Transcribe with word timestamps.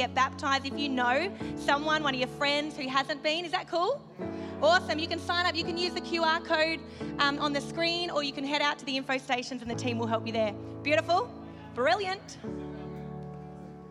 get 0.00 0.14
baptized 0.14 0.64
if 0.64 0.78
you 0.78 0.88
know 0.88 1.30
someone, 1.56 2.02
one 2.02 2.14
of 2.14 2.20
your 2.20 2.28
friends 2.30 2.74
who 2.74 2.88
hasn't 2.88 3.22
been. 3.22 3.44
Is 3.44 3.52
that 3.52 3.68
cool? 3.68 4.02
Awesome. 4.62 4.98
You 4.98 5.06
can 5.06 5.18
sign 5.18 5.44
up. 5.44 5.54
You 5.54 5.62
can 5.62 5.76
use 5.76 5.92
the 5.92 6.00
QR 6.00 6.42
code 6.42 6.80
um, 7.18 7.38
on 7.38 7.52
the 7.52 7.60
screen, 7.60 8.08
or 8.08 8.22
you 8.22 8.32
can 8.32 8.42
head 8.42 8.62
out 8.62 8.78
to 8.78 8.86
the 8.86 8.96
info 8.96 9.18
stations 9.18 9.60
and 9.60 9.70
the 9.70 9.74
team 9.74 9.98
will 9.98 10.06
help 10.06 10.26
you 10.26 10.32
there. 10.32 10.54
Beautiful. 10.82 11.30
Brilliant. 11.74 12.38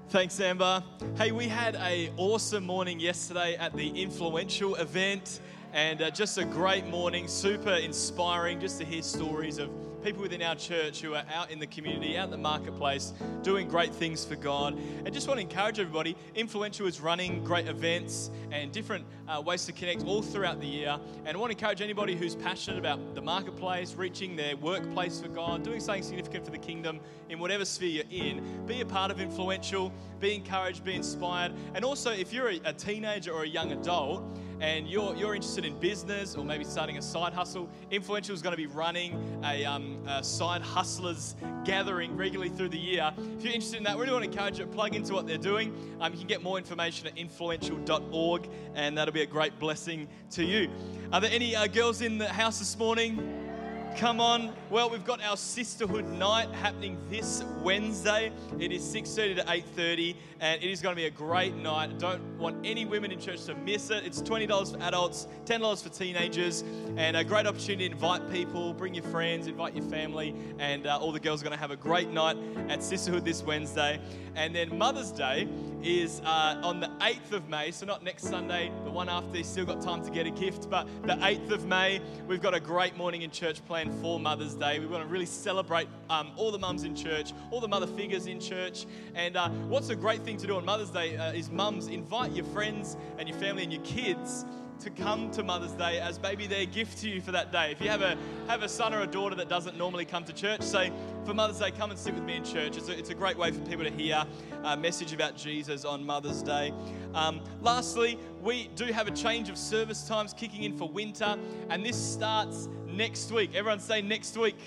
Thanks, 0.10 0.40
Amber. 0.40 0.84
Hey, 1.16 1.32
we 1.32 1.48
had 1.48 1.76
a 1.76 2.12
awesome 2.18 2.66
morning 2.66 3.00
yesterday 3.00 3.56
at 3.58 3.76
the 3.76 3.90
influential 3.90 4.74
event, 4.76 5.42
and 5.74 6.02
uh, 6.02 6.10
just 6.10 6.40
a 6.40 6.46
great 6.46 6.88
morning, 6.88 7.28
super 7.28 7.74
inspiring, 7.74 8.60
just 8.60 8.80
to 8.80 8.86
hear 8.86 9.04
stories 9.04 9.60
of 9.60 9.70
people 10.00 10.22
within 10.22 10.42
our 10.42 10.56
church 10.56 11.02
who 11.02 11.14
are 11.14 11.24
out 11.34 11.52
in 11.52 11.60
the 11.60 11.68
community, 11.68 12.18
out 12.18 12.26
in 12.26 12.32
the 12.32 12.38
marketplace, 12.38 13.14
doing 13.44 13.68
great 13.68 13.94
things 13.94 14.26
for 14.26 14.36
God. 14.36 14.80
And 15.06 15.14
just 15.14 15.28
want 15.28 15.40
to 15.40 15.42
encourage 15.42 15.80
everybody 15.80 16.16
Influential 16.36 16.88
is 16.88 17.02
running 17.02 17.44
great 17.44 17.68
events 17.68 18.32
and 18.52 18.72
different 18.72 19.06
uh, 19.28 19.42
ways 19.42 19.66
to 19.66 19.72
connect 19.72 20.06
all 20.06 20.22
throughout 20.22 20.60
the 20.60 20.68
year. 20.68 21.00
And 21.26 21.36
I 21.36 21.40
want 21.40 21.52
to 21.52 21.58
encourage 21.58 21.82
anybody 21.82 22.16
who's 22.16 22.36
passionate 22.36 22.80
about 22.80 23.16
the 23.16 23.22
marketplace, 23.22 23.94
reaching 23.94 24.36
their 24.36 24.56
workplace 24.58 25.20
for 25.20 25.28
God, 25.28 25.64
doing 25.64 25.80
something 25.80 26.04
significant 26.04 26.46
for 26.46 26.52
the 26.52 26.58
kingdom 26.58 27.00
in 27.30 27.40
whatever 27.40 27.66
sphere 27.66 28.04
you're 28.04 28.26
in, 28.26 28.66
be 28.66 28.82
a 28.82 28.86
part 28.86 29.12
of 29.12 29.20
Influential, 29.20 29.92
be 30.20 30.36
encouraged, 30.36 30.84
be 30.84 30.96
inspired. 30.96 31.54
And 31.74 31.84
also, 31.84 32.12
if 32.12 32.34
you're 32.34 32.50
a, 32.50 32.62
a 32.66 32.74
teenager 32.74 33.32
or 33.32 33.44
a 33.44 33.48
young 33.48 33.72
adult, 33.72 34.24
and 34.62 34.88
you're, 34.88 35.16
you're 35.16 35.36
interested 35.36 35.66
in 35.66 35.78
business 35.80 36.36
or 36.36 36.44
maybe 36.44 36.64
starting 36.64 36.98
a 36.98 37.02
side 37.02 37.34
hustle, 37.34 37.70
Influential 37.92 38.36
is 38.36 38.42
going 38.42 38.54
to 38.54 38.58
be 38.58 38.68
running 38.68 39.42
a, 39.44 39.66
um, 39.66 39.98
a 40.08 40.24
side 40.24 40.62
hustlers 40.62 41.36
gathering 41.66 42.16
regularly 42.16 42.50
through 42.50 42.70
the 42.70 42.78
year. 42.78 43.12
If 43.38 43.44
you're 43.44 43.54
interested 43.54 43.78
in 43.78 43.84
that, 43.84 43.98
we 43.98 44.02
really 44.02 44.14
want 44.14 44.26
to 44.26 44.32
encourage 44.32 44.60
you 44.60 44.66
to 44.66 44.72
plug 44.72 44.96
into 44.96 45.14
what 45.14 45.28
they're 45.28 45.38
doing. 45.38 45.74
Um, 46.00 46.14
you 46.14 46.20
can 46.20 46.28
get 46.28 46.44
more 46.44 46.58
information 46.58 47.08
at 47.08 47.18
influential.org, 47.18 48.50
and 48.76 48.98
that'll 48.98 49.14
be 49.14 49.22
a 49.22 49.26
great 49.26 49.58
blessing 49.60 50.08
to 50.32 50.44
you. 50.44 50.70
Are 51.12 51.22
there 51.22 51.32
any 51.32 51.56
uh, 51.56 51.68
girls 51.68 52.02
in 52.02 52.18
the 52.18 52.28
house 52.28 52.60
this 52.60 52.78
morning? 52.78 53.49
Come 53.98 54.22
on. 54.22 54.54
Well, 54.70 54.90
we've 54.90 55.04
got 55.04 55.22
our 55.22 55.36
sisterhood 55.36 56.06
night 56.06 56.50
happening 56.52 56.98
this 57.10 57.44
Wednesday. 57.62 58.32
It 58.60 58.72
is 58.72 58.82
6:30 58.84 59.36
to 59.36 59.44
8:30 59.50 60.16
and 60.40 60.64
it 60.64 60.70
is 60.70 60.82
going 60.82 60.96
to 60.96 61.02
be 61.02 61.08
a 61.08 61.12
great 61.12 61.56
night. 61.56 62.00
Don't 62.00 62.22
want 62.38 62.66
any 62.66 62.86
women 62.86 63.12
in 63.12 63.20
church 63.20 63.44
to 63.46 63.56
miss 63.56 63.90
it. 63.90 64.06
It's 64.06 64.22
$20 64.22 64.72
for 64.72 64.82
adults, 64.82 65.28
$10 65.46 65.84
for 65.84 65.90
teenagers, 65.90 66.64
and 66.96 67.18
a 67.18 67.24
great 67.24 67.46
opportunity 67.46 67.90
to 67.90 67.94
invite 67.94 68.32
people, 68.32 68.74
bring 68.74 68.94
your 68.94 69.04
friends, 69.06 69.48
invite 69.48 69.76
your 69.76 69.86
family, 69.86 70.34
and 70.60 70.88
uh, 70.88 70.98
all 70.98 71.12
the 71.12 71.20
girls 71.20 71.42
are 71.42 71.46
going 71.46 71.56
to 71.56 71.60
have 71.60 71.72
a 71.72 71.76
great 71.76 72.10
night 72.10 72.38
at 72.70 72.82
Sisterhood 72.82 73.26
this 73.26 73.44
Wednesday. 73.44 74.00
And 74.36 74.56
then 74.56 74.78
Mother's 74.78 75.12
Day 75.12 75.48
is 75.84 76.22
uh, 76.22 76.62
on 76.64 76.80
the 76.80 76.88
8th 77.02 77.34
of 77.34 77.50
May, 77.50 77.72
so 77.72 77.86
not 77.86 78.04
next 78.04 78.24
Sunday, 78.24 78.72
the 78.84 78.92
one 78.92 79.10
after. 79.10 79.38
You 79.38 79.44
still 79.44 79.66
got 79.66 79.82
time 79.82 80.04
to 80.06 80.12
get 80.12 80.26
a 80.26 80.32
gift, 80.32 80.70
but 80.70 80.88
the 81.04 81.16
8th 81.16 81.52
of 81.52 81.66
May, 81.66 82.02
we've 82.28 82.42
got 82.42 82.54
a 82.54 82.60
great 82.60 82.96
morning 82.96 83.24
in 83.24 83.32
church 83.32 83.66
planned 83.66 83.79
for 83.88 84.20
Mother's 84.20 84.56
Day. 84.56 84.80
We 84.80 84.88
want 84.88 85.04
to 85.04 85.10
really 85.10 85.26
celebrate 85.26 85.88
um, 86.10 86.32
all 86.36 86.52
the 86.52 86.60
mums 86.60 86.84
in 86.84 86.96
church, 86.96 87.32
all 87.52 87.62
the 87.62 87.68
mother 87.68 87.88
figures 87.88 88.26
in 88.26 88.40
church. 88.40 88.86
And 89.16 89.38
uh, 89.38 89.50
what's 89.70 89.90
a 89.90 89.96
great 89.96 90.22
thing 90.22 90.38
to 90.38 90.48
do 90.48 90.58
on 90.58 90.66
Mother's 90.66 90.90
Day 90.90 91.16
uh, 91.16 91.32
is 91.32 91.50
mums 91.50 91.88
invite 91.88 92.32
your 92.34 92.46
friends 92.46 92.98
and 93.18 93.30
your 93.30 93.38
family 93.38 93.64
and 93.64 93.72
your 93.72 93.84
kids 93.84 94.46
to 94.80 94.90
come 94.90 95.30
to 95.32 95.44
Mother's 95.44 95.74
Day 95.74 96.00
as 96.00 96.22
maybe 96.22 96.48
their 96.48 96.66
gift 96.66 97.00
to 97.00 97.10
you 97.10 97.22
for 97.22 97.32
that 97.32 97.52
day. 97.52 97.72
If 97.72 97.82
you 97.82 97.90
have 97.90 98.02
a 98.02 98.18
have 98.48 98.64
a 98.64 98.70
son 98.70 98.94
or 98.94 99.02
a 99.02 99.08
daughter 99.08 99.36
that 99.36 99.50
doesn't 99.50 99.78
normally 99.78 100.06
come 100.06 100.24
to 100.24 100.34
church, 100.34 100.62
say 100.62 100.92
for 101.26 101.34
Mother's 101.34 101.60
Day, 101.60 101.72
come 101.72 101.92
and 101.92 102.00
sit 102.00 102.14
with 102.14 102.24
me 102.24 102.38
in 102.38 102.44
church. 102.44 102.78
It's 102.78 102.88
a, 102.88 102.98
it's 102.98 103.10
a 103.10 103.14
great 103.14 103.38
way 103.38 103.52
for 103.52 103.60
people 103.62 103.84
to 103.84 103.92
hear 103.92 104.24
a 104.64 104.78
message 104.78 105.14
about 105.14 105.36
Jesus 105.36 105.86
on 105.86 106.06
Mother's 106.06 106.42
Day. 106.42 106.74
Um, 107.14 107.42
lastly, 107.62 108.18
we 108.42 108.70
do 108.76 108.86
have 108.86 109.08
a 109.08 109.12
change 109.12 109.50
of 109.50 109.58
service 109.58 110.08
times 110.08 110.34
kicking 110.34 110.64
in 110.64 110.78
for 110.78 110.88
winter, 110.88 111.38
and 111.70 111.86
this 111.86 111.98
starts 111.98 112.70
next 112.94 113.32
week. 113.32 113.56
Everyone 113.56 113.80
say 113.80 114.02
next 114.02 114.38
week 114.38 114.58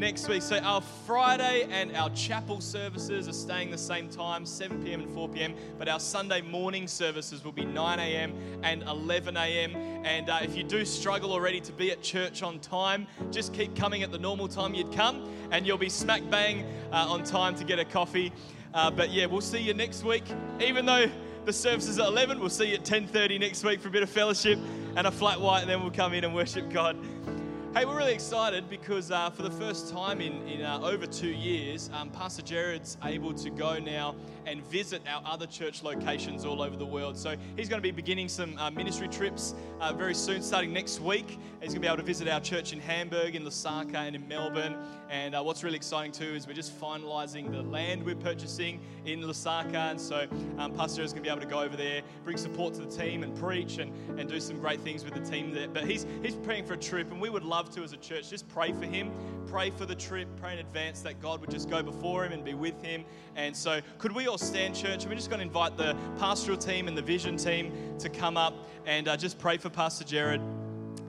next 0.00 0.30
week. 0.30 0.40
So 0.40 0.56
our 0.60 0.80
Friday 0.80 1.66
and 1.70 1.94
our 1.94 2.08
chapel 2.10 2.62
services 2.62 3.28
are 3.28 3.34
staying 3.34 3.70
the 3.70 3.76
same 3.76 4.08
time, 4.08 4.46
7 4.46 4.82
p.m. 4.82 5.02
and 5.02 5.12
4 5.12 5.28
p.m. 5.28 5.54
But 5.78 5.88
our 5.88 6.00
Sunday 6.00 6.40
morning 6.40 6.88
services 6.88 7.44
will 7.44 7.52
be 7.52 7.66
9 7.66 7.98
a.m. 7.98 8.32
and 8.62 8.82
11 8.84 9.36
a.m. 9.36 9.76
And 10.06 10.30
uh, 10.30 10.38
if 10.40 10.56
you 10.56 10.62
do 10.62 10.86
struggle 10.86 11.32
already 11.32 11.60
to 11.60 11.72
be 11.72 11.90
at 11.90 12.00
church 12.00 12.42
on 12.42 12.60
time, 12.60 13.06
just 13.30 13.52
keep 13.52 13.76
coming 13.76 14.02
at 14.02 14.10
the 14.10 14.18
normal 14.18 14.48
time 14.48 14.72
you'd 14.72 14.90
come, 14.90 15.30
and 15.50 15.66
you'll 15.66 15.76
be 15.76 15.90
smack 15.90 16.22
bang 16.30 16.64
uh, 16.92 17.06
on 17.06 17.22
time 17.22 17.54
to 17.56 17.64
get 17.64 17.78
a 17.78 17.84
coffee. 17.84 18.32
Uh, 18.72 18.90
but 18.90 19.10
yeah, 19.10 19.26
we'll 19.26 19.42
see 19.42 19.60
you 19.60 19.74
next 19.74 20.02
week. 20.02 20.24
Even 20.60 20.86
though 20.86 21.10
the 21.44 21.52
service 21.52 21.88
is 21.88 21.98
at 21.98 22.06
11, 22.06 22.38
we'll 22.38 22.50
see 22.50 22.68
you 22.68 22.74
at 22.74 22.84
10:30 22.84 23.38
next 23.38 23.64
week 23.64 23.80
for 23.80 23.88
a 23.88 23.90
bit 23.90 24.02
of 24.02 24.10
fellowship 24.10 24.58
and 24.96 25.06
a 25.06 25.10
flat 25.10 25.40
white, 25.40 25.60
and 25.60 25.70
then 25.70 25.80
we'll 25.80 25.90
come 25.90 26.12
in 26.14 26.24
and 26.24 26.34
worship 26.34 26.70
God. 26.70 26.96
Hey, 27.72 27.84
we're 27.84 27.96
really 27.96 28.12
excited 28.12 28.68
because 28.68 29.12
uh, 29.12 29.30
for 29.30 29.44
the 29.44 29.50
first 29.52 29.92
time 29.92 30.20
in, 30.20 30.44
in 30.48 30.62
uh, 30.62 30.80
over 30.82 31.06
two 31.06 31.28
years, 31.30 31.88
um, 31.94 32.10
Pastor 32.10 32.42
Jared's 32.42 32.96
able 33.04 33.32
to 33.34 33.48
go 33.48 33.78
now 33.78 34.16
and 34.44 34.60
visit 34.66 35.02
our 35.06 35.22
other 35.24 35.46
church 35.46 35.84
locations 35.84 36.44
all 36.44 36.62
over 36.62 36.74
the 36.74 36.84
world. 36.84 37.16
So 37.16 37.36
he's 37.56 37.68
going 37.68 37.80
to 37.80 37.86
be 37.86 37.92
beginning 37.92 38.28
some 38.28 38.58
uh, 38.58 38.72
ministry 38.72 39.06
trips 39.06 39.54
uh, 39.80 39.92
very 39.92 40.16
soon, 40.16 40.42
starting 40.42 40.72
next 40.72 41.00
week. 41.00 41.38
He's 41.60 41.68
going 41.68 41.74
to 41.74 41.80
be 41.80 41.86
able 41.86 41.98
to 41.98 42.02
visit 42.02 42.26
our 42.26 42.40
church 42.40 42.72
in 42.72 42.80
Hamburg, 42.80 43.36
in 43.36 43.44
Lusaka, 43.44 43.94
and 43.94 44.16
in 44.16 44.26
Melbourne. 44.26 44.74
And 45.08 45.36
uh, 45.36 45.42
what's 45.42 45.62
really 45.62 45.76
exciting 45.76 46.10
too 46.10 46.34
is 46.34 46.48
we're 46.48 46.54
just 46.54 46.78
finalising 46.80 47.52
the 47.52 47.62
land 47.62 48.04
we're 48.04 48.16
purchasing 48.16 48.80
in 49.04 49.20
Lusaka. 49.20 49.92
And 49.92 50.00
so 50.00 50.26
um, 50.58 50.74
Pastor 50.74 50.96
Jared's 50.96 51.12
going 51.12 51.22
to 51.22 51.28
be 51.28 51.32
able 51.32 51.42
to 51.42 51.46
go 51.46 51.60
over 51.60 51.76
there, 51.76 52.02
bring 52.24 52.36
support 52.36 52.74
to 52.74 52.80
the 52.80 52.90
team, 52.90 53.22
and 53.22 53.36
preach 53.36 53.78
and, 53.78 53.92
and 54.18 54.28
do 54.28 54.40
some 54.40 54.58
great 54.58 54.80
things 54.80 55.04
with 55.04 55.14
the 55.14 55.20
team 55.20 55.52
there. 55.52 55.68
But 55.68 55.84
he's, 55.84 56.04
he's 56.20 56.34
preparing 56.34 56.66
for 56.66 56.74
a 56.74 56.78
trip, 56.78 57.12
and 57.12 57.20
we 57.20 57.30
would 57.30 57.44
love 57.44 57.59
to 57.68 57.82
as 57.82 57.92
a 57.92 57.96
church 57.96 58.30
just 58.30 58.48
pray 58.48 58.72
for 58.72 58.86
him, 58.86 59.10
pray 59.46 59.70
for 59.70 59.84
the 59.84 59.94
trip, 59.94 60.28
pray 60.40 60.54
in 60.54 60.60
advance 60.60 61.02
that 61.02 61.20
God 61.20 61.40
would 61.40 61.50
just 61.50 61.68
go 61.68 61.82
before 61.82 62.24
him 62.24 62.32
and 62.32 62.44
be 62.44 62.54
with 62.54 62.80
him. 62.82 63.04
And 63.36 63.54
so, 63.54 63.80
could 63.98 64.12
we 64.12 64.26
all 64.26 64.38
stand, 64.38 64.74
church? 64.74 65.04
We're 65.04 65.14
just 65.14 65.28
going 65.28 65.40
to 65.40 65.46
invite 65.46 65.76
the 65.76 65.96
pastoral 66.18 66.56
team 66.56 66.88
and 66.88 66.96
the 66.96 67.02
vision 67.02 67.36
team 67.36 67.72
to 67.98 68.08
come 68.08 68.36
up 68.36 68.54
and 68.86 69.08
uh, 69.08 69.16
just 69.16 69.38
pray 69.38 69.58
for 69.58 69.68
Pastor 69.68 70.04
Jared 70.04 70.40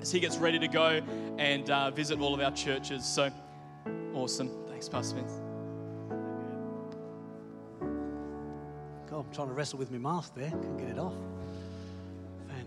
as 0.02 0.12
he 0.12 0.20
gets 0.20 0.38
ready 0.38 0.60
to 0.60 0.68
go 0.68 1.02
and 1.38 1.70
uh, 1.70 1.92
visit 1.92 2.20
all 2.20 2.34
of 2.34 2.42
our 2.42 2.52
churches. 2.52 3.06
So, 3.06 3.30
awesome. 4.14 4.50
Thanks, 4.68 4.90
Pastor 4.90 5.16
Vince. 5.16 5.40
God, 9.10 9.26
I'm 9.26 9.34
trying 9.34 9.48
to 9.48 9.54
wrestle 9.54 9.80
with 9.80 9.92
my 9.92 9.98
mask 9.98 10.36
there. 10.36 10.50
Can't 10.50 10.78
get 10.78 10.90
it 10.90 11.00
off. 11.00 11.14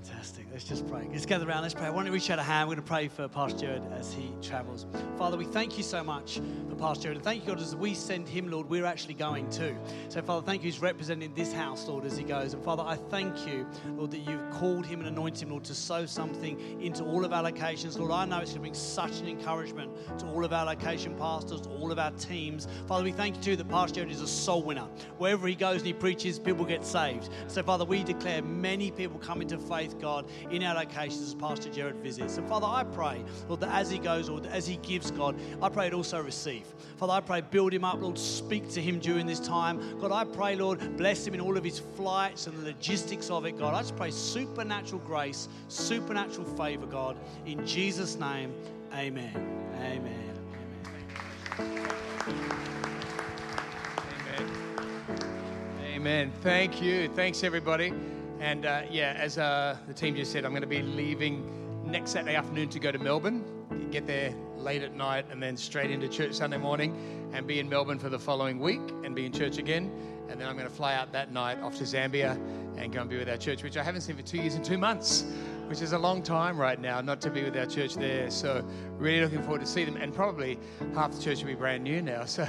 Fantastic. 0.04 0.46
Let's 0.52 0.64
just 0.64 0.86
pray. 0.86 1.08
Let's 1.10 1.24
gather 1.24 1.48
around. 1.48 1.62
Let's 1.62 1.72
pray. 1.72 1.88
Why 1.88 1.96
don't 1.96 2.04
we 2.04 2.10
reach 2.10 2.28
out 2.28 2.38
a 2.38 2.42
hand? 2.42 2.68
We're 2.68 2.74
going 2.74 2.84
to 2.84 2.90
pray 2.90 3.08
for 3.08 3.26
Pastor 3.26 3.58
Jared 3.58 3.82
as 3.92 4.12
he 4.12 4.30
travels. 4.42 4.86
Father, 5.16 5.36
we 5.36 5.46
thank 5.46 5.78
you 5.78 5.82
so 5.82 6.04
much 6.04 6.40
for 6.68 6.76
Pastor 6.76 7.04
Jared. 7.04 7.16
And 7.18 7.24
thank 7.24 7.42
you, 7.42 7.54
God, 7.54 7.60
as 7.60 7.74
we 7.74 7.94
send 7.94 8.28
him, 8.28 8.50
Lord, 8.50 8.68
we're 8.68 8.84
actually 8.84 9.14
going 9.14 9.48
too. 9.48 9.74
So, 10.10 10.20
Father, 10.20 10.44
thank 10.44 10.62
you. 10.62 10.70
He's 10.70 10.80
representing 10.80 11.32
this 11.34 11.52
house, 11.52 11.88
Lord, 11.88 12.04
as 12.04 12.18
he 12.18 12.24
goes. 12.24 12.52
And, 12.52 12.62
Father, 12.62 12.82
I 12.82 12.96
thank 12.96 13.46
you, 13.46 13.66
Lord, 13.96 14.10
that 14.10 14.18
you've 14.18 14.50
called 14.50 14.84
him 14.84 15.00
and 15.00 15.08
anointed 15.08 15.44
him, 15.44 15.50
Lord, 15.50 15.64
to 15.64 15.74
sow 15.74 16.04
something 16.04 16.82
into 16.82 17.02
all 17.02 17.24
of 17.24 17.32
our 17.32 17.42
locations. 17.42 17.98
Lord, 17.98 18.12
I 18.12 18.26
know 18.26 18.38
it's 18.38 18.50
going 18.50 18.56
to 18.56 18.60
bring 18.60 18.74
such 18.74 19.20
an 19.20 19.28
encouragement 19.28 19.90
to 20.18 20.26
all 20.26 20.44
of 20.44 20.52
our 20.52 20.66
location 20.66 21.14
pastors, 21.16 21.62
to 21.62 21.70
all 21.70 21.90
of 21.90 21.98
our 21.98 22.10
teams. 22.12 22.68
Father, 22.86 23.04
we 23.04 23.12
thank 23.12 23.36
you 23.36 23.42
too 23.42 23.56
that 23.56 23.68
Pastor 23.68 23.96
Jared 23.96 24.10
is 24.10 24.20
a 24.20 24.28
soul 24.28 24.62
winner. 24.62 24.86
Wherever 25.16 25.48
he 25.48 25.54
goes 25.54 25.78
and 25.78 25.86
he 25.86 25.92
preaches, 25.94 26.38
people 26.38 26.66
get 26.66 26.84
saved. 26.84 27.30
So, 27.46 27.62
Father, 27.62 27.86
we 27.86 28.04
declare 28.04 28.42
many 28.42 28.90
people 28.90 29.18
come 29.18 29.40
into 29.40 29.56
faith, 29.56 29.93
God, 30.00 30.26
in 30.50 30.62
our 30.62 30.74
locations 30.74 31.22
as 31.22 31.34
Pastor 31.34 31.70
Jared 31.70 31.96
visits. 31.96 32.36
And 32.36 32.48
Father, 32.48 32.66
I 32.66 32.84
pray, 32.84 33.24
Lord, 33.48 33.60
that 33.60 33.70
as 33.70 33.90
he 33.90 33.98
goes 33.98 34.28
or 34.28 34.40
as 34.50 34.66
he 34.66 34.76
gives, 34.76 35.10
God, 35.10 35.36
I 35.62 35.68
pray 35.68 35.86
it 35.86 35.94
also 35.94 36.22
receive. 36.22 36.64
Father, 36.96 37.12
I 37.12 37.20
pray, 37.20 37.40
build 37.40 37.72
him 37.72 37.84
up, 37.84 38.00
Lord, 38.00 38.18
speak 38.18 38.68
to 38.70 38.80
him 38.80 38.98
during 38.98 39.26
this 39.26 39.40
time. 39.40 39.98
God, 40.00 40.12
I 40.12 40.24
pray, 40.24 40.56
Lord, 40.56 40.96
bless 40.96 41.26
him 41.26 41.34
in 41.34 41.40
all 41.40 41.56
of 41.56 41.64
his 41.64 41.78
flights 41.78 42.46
and 42.46 42.56
the 42.58 42.64
logistics 42.64 43.30
of 43.30 43.44
it, 43.44 43.58
God. 43.58 43.74
I 43.74 43.80
just 43.80 43.96
pray 43.96 44.10
supernatural 44.10 45.00
grace, 45.00 45.48
supernatural 45.68 46.46
favor, 46.56 46.86
God. 46.86 47.16
In 47.46 47.66
Jesus' 47.66 48.16
name, 48.16 48.54
amen. 48.92 49.54
Amen. 49.80 50.34
Amen. 51.60 51.88
Amen. 55.94 56.32
Thank 56.42 56.82
you. 56.82 57.08
Thanks, 57.08 57.42
everybody. 57.42 57.92
And 58.40 58.66
uh, 58.66 58.82
yeah, 58.90 59.14
as 59.18 59.38
uh, 59.38 59.76
the 59.86 59.94
team 59.94 60.16
just 60.16 60.32
said, 60.32 60.44
I'm 60.44 60.52
going 60.52 60.62
to 60.62 60.68
be 60.68 60.82
leaving 60.82 61.90
next 61.90 62.12
Saturday 62.12 62.34
afternoon 62.34 62.68
to 62.70 62.78
go 62.78 62.90
to 62.90 62.98
Melbourne, 62.98 63.44
get 63.90 64.06
there 64.06 64.34
late 64.56 64.82
at 64.82 64.94
night, 64.94 65.26
and 65.30 65.42
then 65.42 65.56
straight 65.56 65.90
into 65.90 66.08
church 66.08 66.34
Sunday 66.34 66.56
morning, 66.56 67.30
and 67.32 67.46
be 67.46 67.58
in 67.60 67.68
Melbourne 67.68 67.98
for 67.98 68.08
the 68.08 68.18
following 68.18 68.58
week, 68.58 68.80
and 69.04 69.14
be 69.14 69.26
in 69.26 69.32
church 69.32 69.58
again. 69.58 69.90
And 70.28 70.40
then 70.40 70.48
I'm 70.48 70.56
going 70.56 70.68
to 70.68 70.74
fly 70.74 70.94
out 70.94 71.12
that 71.12 71.32
night 71.32 71.60
off 71.60 71.76
to 71.76 71.84
Zambia 71.84 72.32
and 72.76 72.92
go 72.92 73.02
and 73.02 73.10
be 73.10 73.18
with 73.18 73.28
our 73.28 73.36
church, 73.36 73.62
which 73.62 73.76
I 73.76 73.82
haven't 73.82 74.00
seen 74.00 74.16
for 74.16 74.22
two 74.22 74.38
years 74.38 74.54
and 74.54 74.64
two 74.64 74.78
months. 74.78 75.24
Which 75.68 75.82
is 75.82 75.92
a 75.92 75.98
long 75.98 76.22
time 76.22 76.58
right 76.58 76.80
now 76.80 77.00
not 77.00 77.20
to 77.22 77.30
be 77.30 77.42
with 77.42 77.56
our 77.56 77.66
church 77.66 77.94
there. 77.94 78.30
So 78.30 78.64
really 78.98 79.20
looking 79.22 79.42
forward 79.42 79.60
to 79.60 79.66
see 79.66 79.84
them, 79.84 79.96
and 79.96 80.14
probably 80.14 80.58
half 80.94 81.12
the 81.12 81.22
church 81.22 81.40
will 81.40 81.48
be 81.48 81.54
brand 81.54 81.84
new 81.84 82.02
now. 82.02 82.24
So 82.34 82.46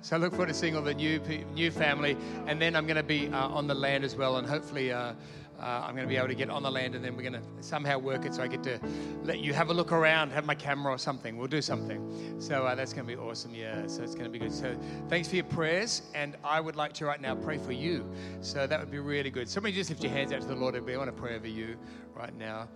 so 0.00 0.16
I 0.16 0.18
look 0.18 0.32
forward 0.32 0.48
to 0.48 0.54
seeing 0.54 0.76
all 0.76 0.82
the 0.82 0.94
new 0.94 1.20
new 1.54 1.70
family, 1.70 2.16
and 2.46 2.60
then 2.60 2.74
I'm 2.76 2.86
going 2.86 2.96
to 2.96 3.02
be 3.02 3.28
uh, 3.28 3.48
on 3.48 3.66
the 3.66 3.74
land 3.74 4.04
as 4.04 4.16
well, 4.16 4.36
and 4.36 4.46
hopefully. 4.46 4.92
Uh, 4.92 5.12
uh, 5.58 5.84
I'm 5.86 5.94
going 5.94 6.06
to 6.06 6.08
be 6.08 6.18
able 6.18 6.28
to 6.28 6.34
get 6.34 6.50
on 6.50 6.62
the 6.62 6.70
land 6.70 6.94
and 6.94 7.02
then 7.02 7.16
we're 7.16 7.22
going 7.22 7.32
to 7.32 7.42
somehow 7.60 7.98
work 7.98 8.26
it 8.26 8.34
so 8.34 8.42
I 8.42 8.46
get 8.46 8.62
to 8.64 8.78
let 9.24 9.38
you 9.38 9.54
have 9.54 9.70
a 9.70 9.74
look 9.74 9.90
around, 9.90 10.30
have 10.32 10.44
my 10.44 10.54
camera 10.54 10.92
or 10.92 10.98
something. 10.98 11.38
We'll 11.38 11.46
do 11.46 11.62
something. 11.62 12.36
So 12.38 12.66
uh, 12.66 12.74
that's 12.74 12.92
going 12.92 13.06
to 13.06 13.16
be 13.16 13.18
awesome. 13.18 13.54
Yeah, 13.54 13.86
so 13.86 14.02
it's 14.02 14.14
going 14.14 14.26
to 14.26 14.30
be 14.30 14.38
good. 14.38 14.52
So 14.52 14.76
thanks 15.08 15.28
for 15.28 15.36
your 15.36 15.46
prayers. 15.46 16.02
And 16.14 16.36
I 16.44 16.60
would 16.60 16.76
like 16.76 16.92
to 16.94 17.06
right 17.06 17.20
now 17.20 17.34
pray 17.34 17.56
for 17.56 17.72
you. 17.72 18.06
So 18.42 18.66
that 18.66 18.78
would 18.78 18.90
be 18.90 18.98
really 18.98 19.30
good. 19.30 19.48
Somebody 19.48 19.74
just 19.74 19.88
lift 19.88 20.02
your 20.02 20.12
hands 20.12 20.32
out 20.32 20.42
to 20.42 20.46
the 20.46 20.54
Lord. 20.54 20.74
And. 20.74 20.86
I 20.96 20.98
want 20.98 21.14
to 21.14 21.20
pray 21.20 21.34
over 21.34 21.48
you 21.48 21.76
right 22.16 22.36
now. 22.36 22.68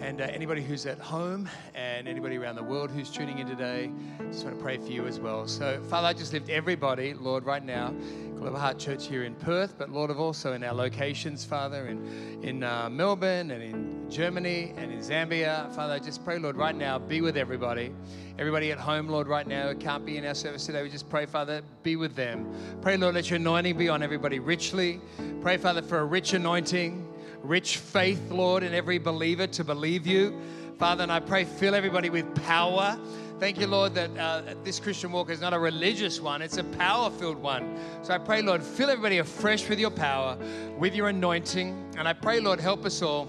And 0.00 0.20
uh, 0.20 0.24
anybody 0.24 0.62
who's 0.62 0.86
at 0.86 0.98
home 0.98 1.48
and 1.74 2.08
anybody 2.08 2.38
around 2.38 2.56
the 2.56 2.62
world 2.62 2.90
who's 2.90 3.10
tuning 3.10 3.38
in 3.38 3.46
today, 3.46 3.90
just 4.30 4.44
want 4.44 4.56
to 4.56 4.62
pray 4.62 4.78
for 4.78 4.90
you 4.90 5.06
as 5.06 5.20
well. 5.20 5.46
So, 5.46 5.82
Father, 5.90 6.08
I 6.08 6.12
just 6.14 6.32
lift 6.32 6.48
everybody, 6.48 7.12
Lord, 7.12 7.44
right 7.44 7.64
now. 7.64 7.94
Global 8.36 8.58
Heart 8.58 8.78
Church 8.78 9.06
here 9.06 9.24
in 9.24 9.34
Perth, 9.34 9.74
but 9.76 9.90
Lord, 9.90 10.08
of 10.08 10.18
also 10.18 10.54
in 10.54 10.64
our 10.64 10.72
locations, 10.72 11.44
Father, 11.44 11.88
in, 11.88 12.42
in 12.42 12.64
uh, 12.64 12.88
Melbourne 12.88 13.50
and 13.50 13.62
in 13.62 14.10
Germany 14.10 14.72
and 14.78 14.90
in 14.90 15.00
Zambia. 15.00 15.70
Father, 15.74 15.92
I 15.92 15.98
just 15.98 16.24
pray, 16.24 16.38
Lord, 16.38 16.56
right 16.56 16.74
now, 16.74 16.98
be 16.98 17.20
with 17.20 17.36
everybody. 17.36 17.92
Everybody 18.38 18.72
at 18.72 18.78
home, 18.78 19.08
Lord, 19.08 19.28
right 19.28 19.46
now, 19.46 19.74
can't 19.74 20.06
be 20.06 20.16
in 20.16 20.24
our 20.24 20.34
service 20.34 20.64
today, 20.64 20.82
we 20.82 20.88
just 20.88 21.10
pray, 21.10 21.26
Father, 21.26 21.60
be 21.82 21.96
with 21.96 22.14
them. 22.14 22.50
Pray, 22.80 22.96
Lord, 22.96 23.14
let 23.14 23.28
your 23.28 23.36
anointing 23.36 23.76
be 23.76 23.90
on 23.90 24.02
everybody 24.02 24.38
richly. 24.38 25.02
Pray, 25.42 25.58
Father, 25.58 25.82
for 25.82 25.98
a 25.98 26.04
rich 26.06 26.32
anointing 26.32 27.09
rich 27.42 27.78
faith, 27.78 28.30
Lord, 28.30 28.62
in 28.62 28.74
every 28.74 28.98
believer 28.98 29.46
to 29.48 29.64
believe 29.64 30.06
you. 30.06 30.38
Father, 30.78 31.02
and 31.02 31.12
I 31.12 31.20
pray, 31.20 31.44
fill 31.44 31.74
everybody 31.74 32.10
with 32.10 32.34
power. 32.46 32.98
Thank 33.38 33.58
you, 33.58 33.66
Lord, 33.66 33.94
that 33.94 34.16
uh, 34.18 34.54
this 34.64 34.80
Christian 34.80 35.12
walk 35.12 35.30
is 35.30 35.40
not 35.40 35.54
a 35.54 35.58
religious 35.58 36.20
one, 36.20 36.42
it's 36.42 36.58
a 36.58 36.64
power 36.64 37.10
filled 37.10 37.38
one. 37.38 37.78
So 38.02 38.12
I 38.12 38.18
pray, 38.18 38.42
Lord, 38.42 38.62
fill 38.62 38.90
everybody 38.90 39.18
afresh 39.18 39.68
with 39.68 39.78
your 39.78 39.90
power, 39.90 40.36
with 40.78 40.94
your 40.94 41.08
anointing. 41.08 41.94
And 41.96 42.06
I 42.06 42.12
pray, 42.12 42.40
Lord, 42.40 42.60
help 42.60 42.84
us 42.84 43.00
all 43.02 43.28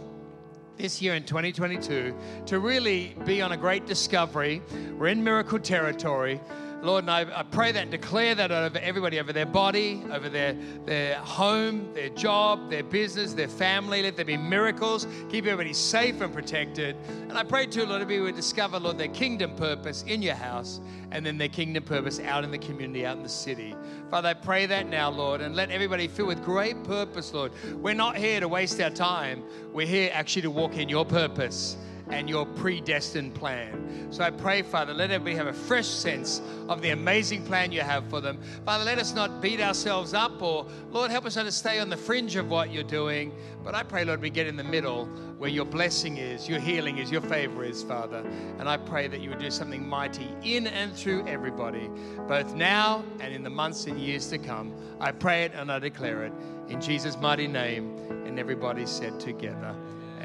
this 0.77 1.01
year 1.01 1.15
in 1.15 1.23
2022 1.23 2.15
to 2.45 2.59
really 2.59 3.15
be 3.25 3.41
on 3.41 3.51
a 3.51 3.57
great 3.57 3.85
discovery. 3.85 4.61
We're 4.97 5.07
in 5.07 5.23
miracle 5.23 5.59
territory. 5.59 6.41
Lord, 6.81 7.03
and 7.03 7.11
I, 7.11 7.39
I, 7.39 7.43
pray 7.43 7.71
that 7.71 7.81
and 7.83 7.91
declare 7.91 8.33
that 8.33 8.51
over 8.51 8.79
everybody, 8.79 9.19
over 9.19 9.31
their 9.31 9.45
body, 9.45 10.03
over 10.11 10.29
their, 10.29 10.57
their 10.85 11.15
home, 11.15 11.93
their 11.93 12.09
job, 12.09 12.71
their 12.71 12.83
business, 12.83 13.33
their 13.33 13.47
family. 13.47 14.01
Let 14.01 14.15
there 14.15 14.25
be 14.25 14.37
miracles. 14.37 15.05
Keep 15.29 15.45
everybody 15.45 15.73
safe 15.73 16.21
and 16.21 16.33
protected. 16.33 16.95
And 17.07 17.37
I 17.37 17.43
pray 17.43 17.67
too, 17.67 17.85
Lord, 17.85 18.01
that 18.01 18.07
we 18.07 18.19
would 18.19 18.35
discover, 18.35 18.79
Lord, 18.79 18.97
their 18.97 19.09
kingdom 19.09 19.55
purpose 19.55 20.03
in 20.07 20.23
your 20.23 20.35
house 20.35 20.79
and 21.11 21.25
then 21.25 21.37
their 21.37 21.49
kingdom 21.49 21.83
purpose 21.83 22.19
out 22.19 22.43
in 22.43 22.51
the 22.51 22.57
community, 22.57 23.05
out 23.05 23.17
in 23.17 23.23
the 23.23 23.29
city. 23.29 23.75
Father, 24.09 24.29
I 24.29 24.33
pray 24.33 24.65
that 24.65 24.87
now, 24.87 25.09
Lord, 25.09 25.41
and 25.41 25.55
let 25.55 25.69
everybody 25.69 26.07
feel 26.07 26.25
with 26.25 26.43
great 26.43 26.83
purpose, 26.83 27.33
Lord. 27.33 27.51
We're 27.75 27.93
not 27.93 28.17
here 28.17 28.39
to 28.39 28.47
waste 28.47 28.81
our 28.81 28.89
time. 28.89 29.43
We're 29.71 29.87
here 29.87 30.09
actually 30.13 30.43
to 30.43 30.51
walk 30.51 30.77
in 30.77 30.89
your 30.89 31.05
purpose 31.05 31.77
and 32.09 32.29
your 32.29 32.45
predestined 32.45 33.33
plan. 33.35 34.07
So 34.11 34.23
I 34.23 34.29
pray, 34.29 34.61
Father, 34.61 34.93
let 34.93 35.11
everybody 35.11 35.35
have 35.35 35.47
a 35.47 35.53
fresh 35.53 35.87
sense 35.87 36.41
of 36.67 36.81
the 36.81 36.89
amazing 36.89 37.43
plan 37.45 37.71
you 37.71 37.81
have 37.81 38.07
for 38.09 38.19
them. 38.19 38.39
Father, 38.65 38.83
let 38.83 38.99
us 38.99 39.13
not 39.13 39.41
beat 39.41 39.61
ourselves 39.61 40.13
up 40.13 40.41
or, 40.41 40.67
Lord, 40.91 41.11
help 41.11 41.25
us 41.25 41.35
not 41.35 41.43
to 41.43 41.51
stay 41.51 41.79
on 41.79 41.89
the 41.89 41.97
fringe 41.97 42.35
of 42.35 42.49
what 42.49 42.71
you're 42.71 42.83
doing. 42.83 43.31
But 43.63 43.75
I 43.75 43.83
pray, 43.83 44.03
Lord, 44.03 44.21
we 44.21 44.29
get 44.29 44.47
in 44.47 44.57
the 44.57 44.63
middle 44.63 45.05
where 45.37 45.49
your 45.49 45.65
blessing 45.65 46.17
is, 46.17 46.47
your 46.49 46.59
healing 46.59 46.97
is, 46.97 47.11
your 47.11 47.21
favor 47.21 47.63
is, 47.63 47.83
Father. 47.83 48.23
And 48.59 48.67
I 48.67 48.77
pray 48.77 49.07
that 49.07 49.21
you 49.21 49.29
would 49.29 49.39
do 49.39 49.51
something 49.51 49.87
mighty 49.87 50.27
in 50.43 50.67
and 50.67 50.93
through 50.93 51.27
everybody, 51.27 51.89
both 52.27 52.53
now 52.53 53.03
and 53.19 53.33
in 53.33 53.43
the 53.43 53.49
months 53.49 53.85
and 53.85 53.99
years 53.99 54.27
to 54.27 54.37
come. 54.37 54.73
I 54.99 55.11
pray 55.11 55.43
it 55.43 55.53
and 55.55 55.71
I 55.71 55.79
declare 55.79 56.25
it 56.25 56.33
in 56.67 56.81
Jesus' 56.81 57.17
mighty 57.17 57.47
name. 57.47 57.97
And 58.25 58.39
everybody 58.39 58.85
said 58.85 59.19
together. 59.19 59.75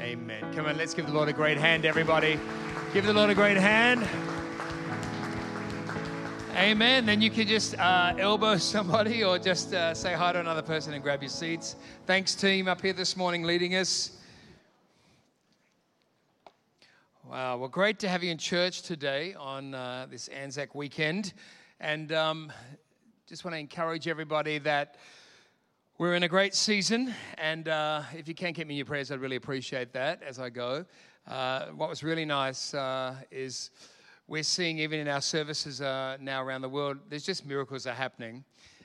Amen. 0.07 0.53
Come 0.53 0.67
on, 0.67 0.77
let's 0.77 0.93
give 0.93 1.05
the 1.05 1.11
Lord 1.11 1.27
a 1.27 1.33
great 1.33 1.57
hand, 1.57 1.83
everybody. 1.83 2.39
Give 2.93 3.05
the 3.05 3.11
Lord 3.11 3.29
a 3.29 3.35
great 3.35 3.57
hand. 3.57 4.07
Amen. 6.55 7.05
Then 7.05 7.21
you 7.21 7.29
can 7.29 7.45
just 7.45 7.77
uh, 7.77 8.13
elbow 8.17 8.55
somebody 8.75 9.25
or 9.25 9.37
just 9.37 9.73
uh, 9.73 9.93
say 9.93 10.13
hi 10.13 10.31
to 10.31 10.39
another 10.39 10.61
person 10.61 10.93
and 10.93 11.03
grab 11.03 11.21
your 11.21 11.27
seats. 11.27 11.75
Thanks, 12.05 12.35
team, 12.35 12.69
up 12.69 12.79
here 12.79 12.93
this 12.93 13.17
morning 13.17 13.43
leading 13.43 13.75
us. 13.75 14.11
Wow. 17.29 17.57
Well, 17.57 17.67
great 17.67 17.99
to 17.99 18.07
have 18.07 18.23
you 18.23 18.31
in 18.31 18.37
church 18.37 18.83
today 18.83 19.33
on 19.33 19.73
uh, 19.73 20.07
this 20.09 20.29
Anzac 20.29 20.73
weekend. 20.73 21.33
And 21.81 22.13
um, 22.13 22.53
just 23.27 23.43
want 23.43 23.55
to 23.55 23.59
encourage 23.59 24.07
everybody 24.07 24.57
that 24.59 24.95
we're 25.99 26.13
in 26.13 26.21
a 26.21 26.27
great 26.27 26.53
season, 26.53 27.11
and 27.39 27.67
uh, 27.67 28.03
if 28.15 28.27
you 28.27 28.35
can 28.35 28.53
keep 28.53 28.67
me 28.67 28.75
in 28.75 28.77
your 28.77 28.85
prayers, 28.85 29.11
I'd 29.11 29.19
really 29.19 29.35
appreciate 29.35 29.93
that 29.93 30.21
as 30.21 30.37
I 30.37 30.51
go. 30.51 30.85
Uh, 31.27 31.67
what 31.75 31.89
was 31.89 32.03
really 32.03 32.23
nice 32.23 32.75
uh, 32.75 33.15
is 33.31 33.71
we're 34.27 34.43
seeing, 34.43 34.77
even 34.77 34.99
in 34.99 35.07
our 35.07 35.21
services 35.21 35.81
uh, 35.81 36.17
now 36.21 36.43
around 36.43 36.61
the 36.61 36.69
world, 36.69 36.99
there's 37.09 37.25
just 37.25 37.47
miracles 37.47 37.87
are 37.87 37.95
happening. 37.95 38.43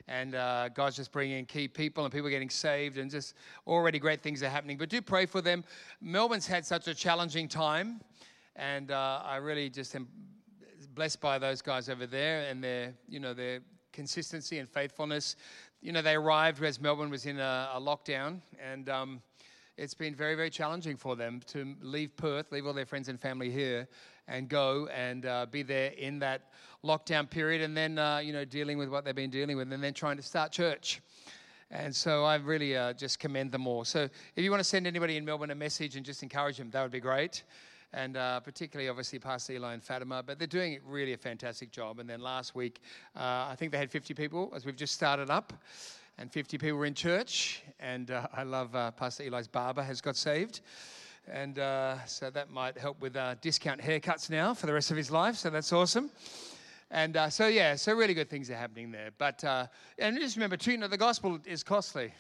And 0.09 0.35
uh, 0.35 0.71
God's 0.71 0.97
just 0.97 1.13
bringing 1.13 1.41
in 1.41 1.45
key 1.45 1.69
people, 1.69 2.03
and 2.05 2.11
people 2.11 2.29
are 2.29 2.31
getting 2.31 2.49
saved, 2.49 2.97
and 2.97 3.11
just 3.11 3.35
already 3.67 3.99
great 3.99 4.23
things 4.23 4.43
are 4.43 4.49
happening. 4.49 4.79
But 4.79 4.89
do 4.89 5.03
pray 5.03 5.27
for 5.27 5.43
them. 5.43 5.65
Melbourne's 6.01 6.47
had 6.47 6.65
such 6.65 6.89
a 6.89 6.95
challenging 6.95 7.47
time, 7.47 8.01
and 8.57 8.91
uh, 8.91 9.21
I 9.23 9.37
really 9.37 9.69
just 9.69 9.95
am 9.95 10.09
blessed 10.95 11.21
by 11.21 11.39
those 11.39 11.61
guys 11.61 11.91
over 11.91 12.07
there 12.07 12.49
and 12.49 12.65
their, 12.65 12.95
you 13.07 13.21
know, 13.21 13.35
their 13.35 13.61
consistency 13.93 14.59
and 14.59 14.69
faithfulness 14.69 15.37
you 15.83 15.91
know, 15.91 16.01
they 16.01 16.15
arrived 16.15 16.63
as 16.63 16.81
Melbourne 16.81 17.11
was 17.11 17.27
in 17.27 17.41
a, 17.41 17.71
a 17.75 17.81
lockdown, 17.81 18.41
and 18.65 18.89
um, 18.89 19.21
it's 19.77 19.95
been 19.95 20.15
very, 20.15 20.37
very 20.37 20.49
challenging 20.49 20.97
for 20.97 21.17
them 21.17 21.41
to 21.49 21.75
leave 21.83 22.17
Perth, 22.17 22.53
leave 22.53 22.69
all 22.69 22.73
their 22.73 22.87
friends 22.87 23.09
and 23.09 23.21
family 23.21 23.51
here, 23.51 23.89
and 24.29 24.49
go 24.49 24.87
and 24.95 25.27
uh, 25.27 25.47
be 25.51 25.65
there 25.65 25.91
in 25.91 26.21
that 26.21 26.53
lockdown 26.85 27.29
period, 27.29 27.63
and 27.63 27.77
then, 27.77 27.99
uh, 27.99 28.19
you 28.19 28.33
know, 28.33 28.45
dealing 28.45 28.79
with 28.79 28.91
what 28.91 29.05
they've 29.05 29.15
been 29.15 29.29
dealing 29.29 29.57
with, 29.57 29.73
and 29.73 29.83
then 29.83 29.93
trying 29.93 30.17
to 30.17 30.23
start 30.23 30.53
church. 30.53 31.01
And 31.73 31.95
so 31.95 32.23
I 32.25 32.37
really 32.37 32.77
uh, 32.77 32.93
just 32.93 33.19
commend 33.19 33.51
them 33.51 33.67
all. 33.67 33.85
So 33.85 34.03
if 34.37 34.45
you 34.45 34.51
want 34.53 34.61
to 34.61 34.69
send 34.69 34.87
anybody 34.87 35.17
in 35.17 35.25
Melbourne 35.25 35.51
a 35.51 35.57
message 35.57 35.97
and 35.97 36.07
just 36.07 36.23
encourage 36.23 36.59
them, 36.59 36.71
that 36.71 36.83
would 36.83 36.93
be 36.93 37.01
great 37.01 37.43
and 37.95 38.17
uh, 38.17 38.41
particularly 38.41 38.89
obviously 38.89 39.19
Pastor 39.19 39.53
Eli 39.55 39.75
and 39.75 39.83
Fatima, 39.83 40.23
but 40.23 40.39
they're 40.39 40.47
doing 40.47 40.79
really 40.87 41.13
a 41.13 41.19
fantastic 41.19 41.71
job. 41.71 41.99
And 41.99 42.09
then 42.09 42.21
last 42.21 42.55
week, 42.55 42.81
uh, 43.17 43.49
I 43.51 43.55
think 43.59 43.73
they 43.73 43.79
had 43.79 43.91
50 43.91 44.15
people 44.15 44.53
as 44.55 44.65
we've 44.65 44.77
just 44.77 44.95
started 44.95 45.31
up, 45.31 45.53
and 46.19 46.31
50 46.33 46.59
people 46.59 46.79
were 46.79 46.87
in 46.87 46.95
church. 46.95 47.63
And 47.81 48.11
uh, 48.11 48.29
I 48.33 48.43
love 48.43 48.75
uh, 48.75 48.91
Pastor 48.93 49.25
Eli's 49.25 49.49
barber 49.49 49.83
has 49.83 50.01
got 50.01 50.17
saved. 50.17 50.61
And 51.29 51.59
uh, 51.59 52.05
so 52.05 52.31
that 52.31 52.51
might 52.51 52.77
help 52.77 53.01
with 53.01 53.17
uh, 53.17 53.37
discount 53.41 53.81
haircuts 53.81 54.29
now 54.29 54.55
for 54.55 54.67
the 54.67 54.73
rest 54.73 54.91
of 54.91 54.97
his 54.97 55.11
life. 55.11 55.37
So 55.37 55.51
that's 55.51 55.73
awesome. 55.73 56.11
And 56.91 57.17
uh, 57.17 57.31
so, 57.31 57.47
yeah, 57.47 57.77
so 57.77 57.95
really 57.95 58.13
good 58.13 58.29
things 58.29 58.51
are 58.51 58.57
happening 58.57 58.91
there. 58.91 59.11
But, 59.17 59.43
uh, 59.45 59.67
and 59.99 60.19
just 60.19 60.37
remember, 60.37 60.57
too, 60.57 60.73
you 60.73 60.79
know, 60.79 60.89
the 60.89 60.99
gospel 60.99 61.39
is 61.47 61.63
costly. 61.63 62.13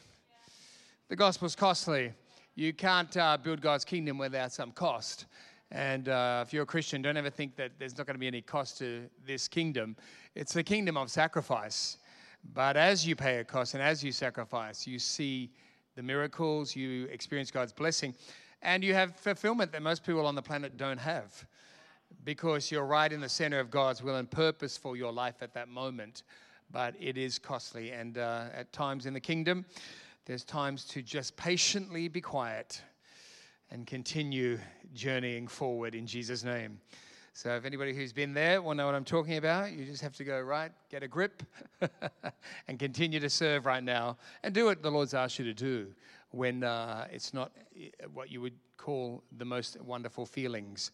The 1.08 1.16
gospel's 1.16 1.54
costly. 1.54 2.12
You 2.54 2.72
can't 2.72 3.14
uh, 3.16 3.36
build 3.36 3.60
God's 3.60 3.84
kingdom 3.84 4.18
without 4.18 4.52
some 4.52 4.72
cost. 4.72 5.26
And 5.72 6.10
uh, 6.10 6.44
if 6.46 6.52
you're 6.52 6.64
a 6.64 6.66
Christian, 6.66 7.00
don't 7.00 7.16
ever 7.16 7.30
think 7.30 7.56
that 7.56 7.72
there's 7.78 7.96
not 7.96 8.06
going 8.06 8.14
to 8.14 8.20
be 8.20 8.26
any 8.26 8.42
cost 8.42 8.76
to 8.78 9.08
this 9.26 9.48
kingdom. 9.48 9.96
It's 10.34 10.52
the 10.52 10.62
kingdom 10.62 10.98
of 10.98 11.10
sacrifice. 11.10 11.96
But 12.52 12.76
as 12.76 13.06
you 13.06 13.16
pay 13.16 13.38
a 13.38 13.44
cost 13.44 13.72
and 13.72 13.82
as 13.82 14.04
you 14.04 14.12
sacrifice, 14.12 14.86
you 14.86 14.98
see 14.98 15.50
the 15.94 16.02
miracles, 16.02 16.76
you 16.76 17.06
experience 17.06 17.50
God's 17.50 17.72
blessing, 17.72 18.14
and 18.60 18.84
you 18.84 18.92
have 18.92 19.16
fulfillment 19.16 19.72
that 19.72 19.80
most 19.80 20.04
people 20.04 20.26
on 20.26 20.34
the 20.34 20.42
planet 20.42 20.76
don't 20.76 20.98
have 20.98 21.46
because 22.22 22.70
you're 22.70 22.84
right 22.84 23.10
in 23.10 23.20
the 23.20 23.28
center 23.28 23.58
of 23.58 23.70
God's 23.70 24.02
will 24.02 24.16
and 24.16 24.30
purpose 24.30 24.76
for 24.76 24.94
your 24.94 25.10
life 25.10 25.36
at 25.40 25.54
that 25.54 25.68
moment. 25.68 26.22
But 26.70 26.94
it 27.00 27.16
is 27.16 27.38
costly. 27.38 27.92
And 27.92 28.18
uh, 28.18 28.44
at 28.54 28.72
times 28.74 29.06
in 29.06 29.14
the 29.14 29.20
kingdom, 29.20 29.64
there's 30.26 30.44
times 30.44 30.84
to 30.86 31.00
just 31.00 31.34
patiently 31.36 32.08
be 32.08 32.20
quiet 32.20 32.82
and 33.72 33.86
continue 33.86 34.58
journeying 34.94 35.48
forward 35.48 35.94
in 35.94 36.06
Jesus' 36.06 36.44
name. 36.44 36.78
So, 37.32 37.56
if 37.56 37.64
anybody 37.64 37.94
who's 37.94 38.12
been 38.12 38.34
there 38.34 38.60
will 38.60 38.74
know 38.74 38.84
what 38.84 38.94
I'm 38.94 39.06
talking 39.06 39.38
about, 39.38 39.72
you 39.72 39.86
just 39.86 40.02
have 40.02 40.14
to 40.16 40.24
go 40.24 40.38
right, 40.38 40.70
get 40.90 41.02
a 41.02 41.08
grip, 41.08 41.42
and 42.68 42.78
continue 42.78 43.18
to 43.18 43.30
serve 43.30 43.64
right 43.64 43.82
now 43.82 44.18
and 44.42 44.54
do 44.54 44.66
what 44.66 44.82
the 44.82 44.90
Lord's 44.90 45.14
asked 45.14 45.38
you 45.38 45.46
to 45.46 45.54
do 45.54 45.86
when 46.32 46.62
uh, 46.62 47.06
it's 47.10 47.32
not 47.32 47.52
eh, 47.74 47.88
what 48.12 48.30
you 48.30 48.42
would 48.42 48.52
call 48.76 49.22
the 49.38 49.46
most 49.46 49.80
wonderful 49.80 50.26
feelings. 50.26 50.90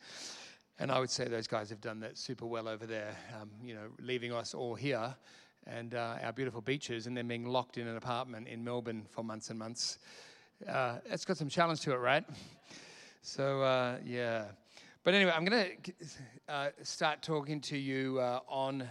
And 0.78 0.92
I 0.92 1.00
would 1.00 1.11
say 1.11 1.25
those 1.25 1.49
guys 1.49 1.70
have 1.70 1.80
done 1.80 1.99
that 2.00 2.16
super 2.16 2.47
well 2.47 2.68
over 2.68 2.87
there, 2.87 3.16
um, 3.40 3.50
you 3.61 3.75
know, 3.75 3.88
leaving 4.00 4.32
us 4.32 4.54
all 4.54 4.76
here 4.76 5.12
and 5.66 5.94
uh, 5.94 6.18
our 6.23 6.32
beautiful 6.32 6.61
beaches 6.61 7.08
and 7.08 7.16
then 7.16 7.26
being 7.26 7.44
locked 7.44 7.78
in 7.78 7.88
an 7.88 7.97
apartment 7.97 8.47
in 8.47 8.62
Melbourne 8.62 9.04
for 9.11 9.25
months 9.25 9.50
and 9.50 9.58
months. 9.58 9.99
Uh, 10.66 10.96
it's 11.06 11.24
got 11.24 11.36
some 11.36 11.48
challenge 11.48 11.80
to 11.82 11.92
it, 11.92 11.96
right? 11.96 12.24
So, 13.20 13.62
uh, 13.62 13.98
yeah. 14.06 14.44
But 15.02 15.12
anyway, 15.12 15.32
I'm 15.34 15.44
going 15.44 15.76
to 15.82 15.92
uh, 16.48 16.70
start 16.82 17.20
talking 17.20 17.60
to 17.62 17.76
you 17.76 18.20
uh, 18.20 18.40
on 18.48 18.88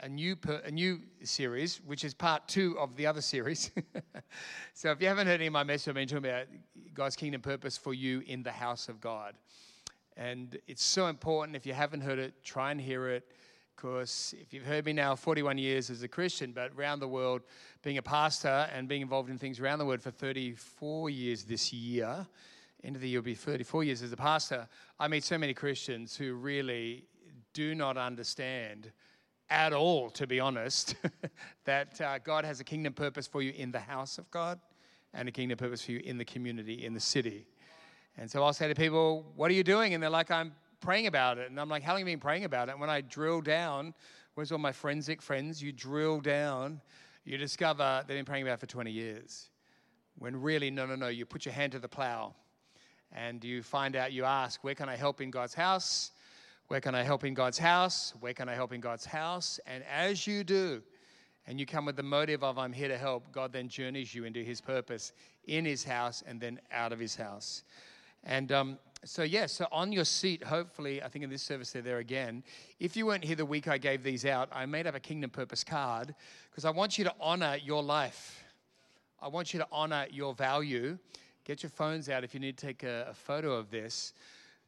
a 0.00 0.08
new, 0.08 0.34
per, 0.34 0.62
a 0.64 0.70
new 0.70 1.00
series, 1.22 1.80
which 1.86 2.02
is 2.02 2.12
part 2.12 2.48
two 2.48 2.76
of 2.78 2.96
the 2.96 3.06
other 3.06 3.20
series. 3.20 3.70
so 4.74 4.90
if 4.90 5.00
you 5.00 5.06
haven't 5.06 5.26
heard 5.26 5.34
any 5.34 5.46
of 5.46 5.52
my 5.52 5.62
message, 5.62 5.88
I've 5.88 5.94
been 5.94 6.08
talking 6.08 6.24
about 6.24 6.46
God's 6.92 7.14
kingdom 7.14 7.42
purpose 7.42 7.76
for 7.76 7.94
you 7.94 8.22
in 8.26 8.42
the 8.42 8.50
house 8.50 8.88
of 8.88 9.00
God. 9.00 9.34
And 10.16 10.58
it's 10.66 10.82
so 10.82 11.06
important. 11.06 11.56
If 11.56 11.66
you 11.66 11.74
haven't 11.74 12.00
heard 12.00 12.18
it, 12.18 12.42
try 12.42 12.72
and 12.72 12.80
hear 12.80 13.10
it. 13.10 13.30
Because 13.74 14.34
if 14.40 14.52
you've 14.52 14.64
heard 14.64 14.84
me 14.86 14.92
now 14.92 15.16
41 15.16 15.58
years 15.58 15.90
as 15.90 16.02
a 16.02 16.08
Christian, 16.08 16.52
but 16.52 16.72
around 16.76 17.00
the 17.00 17.08
world, 17.08 17.42
being 17.82 17.98
a 17.98 18.02
pastor 18.02 18.68
and 18.72 18.88
being 18.88 19.02
involved 19.02 19.30
in 19.30 19.38
things 19.38 19.60
around 19.60 19.78
the 19.78 19.84
world 19.84 20.00
for 20.00 20.10
34 20.10 21.10
years 21.10 21.44
this 21.44 21.72
year, 21.72 22.26
end 22.82 22.96
of 22.96 23.02
the 23.02 23.08
year 23.08 23.20
will 23.20 23.24
be 23.24 23.34
34 23.34 23.84
years 23.84 24.02
as 24.02 24.12
a 24.12 24.16
pastor, 24.16 24.68
I 25.00 25.08
meet 25.08 25.24
so 25.24 25.38
many 25.38 25.54
Christians 25.54 26.16
who 26.16 26.34
really 26.34 27.04
do 27.52 27.74
not 27.74 27.96
understand 27.96 28.92
at 29.50 29.72
all, 29.72 30.10
to 30.10 30.26
be 30.26 30.40
honest, 30.40 30.94
that 31.64 32.00
uh, 32.00 32.18
God 32.18 32.44
has 32.44 32.60
a 32.60 32.64
kingdom 32.64 32.92
purpose 32.92 33.26
for 33.26 33.42
you 33.42 33.52
in 33.56 33.70
the 33.70 33.80
house 33.80 34.18
of 34.18 34.30
God 34.30 34.58
and 35.12 35.28
a 35.28 35.32
kingdom 35.32 35.58
purpose 35.58 35.82
for 35.84 35.92
you 35.92 36.00
in 36.04 36.18
the 36.18 36.24
community, 36.24 36.84
in 36.84 36.94
the 36.94 37.00
city. 37.00 37.46
And 38.16 38.30
so 38.30 38.42
I'll 38.42 38.52
say 38.52 38.68
to 38.68 38.74
people, 38.74 39.32
What 39.36 39.50
are 39.50 39.54
you 39.54 39.64
doing? 39.64 39.94
And 39.94 40.02
they're 40.02 40.10
like, 40.10 40.30
I'm 40.30 40.54
praying 40.84 41.06
about 41.06 41.38
it. 41.38 41.50
And 41.50 41.58
I'm 41.58 41.68
like, 41.68 41.82
How 41.82 41.92
long 41.92 42.00
have 42.00 42.08
you 42.08 42.12
been 42.12 42.20
praying 42.20 42.44
about 42.44 42.68
it? 42.68 42.72
And 42.72 42.80
when 42.80 42.90
I 42.90 43.00
drill 43.00 43.40
down, 43.40 43.94
where's 44.34 44.52
all 44.52 44.58
my 44.58 44.72
forensic 44.72 45.22
friends? 45.22 45.62
You 45.62 45.72
drill 45.72 46.20
down, 46.20 46.80
you 47.24 47.38
discover 47.38 48.04
they've 48.06 48.18
been 48.18 48.24
praying 48.24 48.44
about 48.44 48.54
it 48.54 48.60
for 48.60 48.66
20 48.66 48.90
years. 48.90 49.48
When 50.18 50.40
really, 50.40 50.70
no, 50.70 50.86
no, 50.86 50.94
no, 50.94 51.08
you 51.08 51.24
put 51.26 51.44
your 51.44 51.54
hand 51.54 51.72
to 51.72 51.78
the 51.78 51.88
plow 51.88 52.34
and 53.12 53.42
you 53.42 53.62
find 53.62 53.96
out, 53.96 54.12
you 54.12 54.24
ask, 54.24 54.62
Where 54.62 54.74
can 54.74 54.88
I 54.88 54.96
help 54.96 55.20
in 55.20 55.30
God's 55.30 55.54
house? 55.54 56.12
Where 56.68 56.80
can 56.80 56.94
I 56.94 57.02
help 57.02 57.24
in 57.24 57.34
God's 57.34 57.58
house? 57.58 58.14
Where 58.20 58.32
can 58.32 58.48
I 58.48 58.54
help 58.54 58.72
in 58.72 58.80
God's 58.80 59.04
house? 59.04 59.60
And 59.66 59.84
as 59.84 60.26
you 60.26 60.44
do, 60.44 60.82
and 61.46 61.60
you 61.60 61.66
come 61.66 61.84
with 61.84 61.96
the 61.96 62.02
motive 62.02 62.42
of 62.42 62.58
I'm 62.58 62.72
here 62.72 62.88
to 62.88 62.96
help, 62.96 63.30
God 63.30 63.52
then 63.52 63.68
journeys 63.68 64.14
you 64.14 64.24
into 64.24 64.40
his 64.42 64.62
purpose 64.62 65.12
in 65.46 65.64
his 65.64 65.84
house 65.84 66.22
and 66.26 66.40
then 66.40 66.58
out 66.72 66.90
of 66.92 66.98
his 66.98 67.14
house. 67.14 67.64
And 68.24 68.50
um, 68.50 68.78
so, 69.04 69.22
yeah, 69.22 69.46
so 69.46 69.66
on 69.70 69.92
your 69.92 70.04
seat, 70.04 70.42
hopefully, 70.42 71.02
I 71.02 71.08
think 71.08 71.24
in 71.24 71.30
this 71.30 71.42
service 71.42 71.72
they're 71.72 71.82
there 71.82 71.98
again. 71.98 72.42
If 72.80 72.96
you 72.96 73.06
weren't 73.06 73.24
here 73.24 73.36
the 73.36 73.44
week 73.44 73.68
I 73.68 73.78
gave 73.78 74.02
these 74.02 74.24
out, 74.24 74.48
I 74.52 74.66
made 74.66 74.86
up 74.86 74.94
a 74.94 75.00
Kingdom 75.00 75.30
Purpose 75.30 75.62
card 75.62 76.14
because 76.50 76.64
I 76.64 76.70
want 76.70 76.96
you 76.96 77.04
to 77.04 77.14
honor 77.20 77.56
your 77.62 77.82
life. 77.82 78.44
I 79.20 79.28
want 79.28 79.52
you 79.52 79.60
to 79.60 79.66
honor 79.70 80.06
your 80.10 80.34
value. 80.34 80.98
Get 81.44 81.62
your 81.62 81.70
phones 81.70 82.08
out 82.08 82.24
if 82.24 82.34
you 82.34 82.40
need 82.40 82.56
to 82.56 82.66
take 82.66 82.82
a, 82.82 83.08
a 83.10 83.14
photo 83.14 83.52
of 83.52 83.70
this 83.70 84.14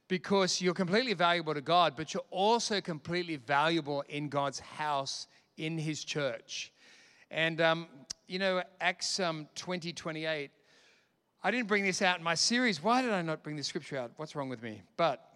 because 0.09 0.61
you're 0.61 0.75
completely 0.75 1.14
valuable 1.14 1.55
to 1.55 1.61
God, 1.61 1.95
but 1.97 2.14
you're 2.14 2.23
also 2.31 2.81
completely 2.81 3.37
valuable 3.37 4.05
in 4.09 4.28
God's 4.28 4.61
house, 4.61 5.26
in 5.57 5.78
His 5.78 6.05
church. 6.05 6.73
And, 7.31 7.61
um, 7.61 7.88
you 8.28 8.38
know, 8.38 8.62
Acts 8.81 9.19
um, 9.19 9.49
20 9.57 9.93
28, 9.93 10.50
I 11.47 11.53
didn't 11.53 11.69
bring 11.69 11.85
this 11.85 12.03
out 12.03 12.19
in 12.19 12.25
my 12.25 12.35
series. 12.35 12.83
Why 12.83 13.03
did 13.03 13.12
I 13.12 13.23
not 13.23 13.45
bring 13.45 13.55
the 13.55 13.62
scripture 13.62 13.97
out? 13.97 14.11
What's 14.17 14.35
wrong 14.35 14.49
with 14.49 14.65
me? 14.65 14.83
But 14.97 15.31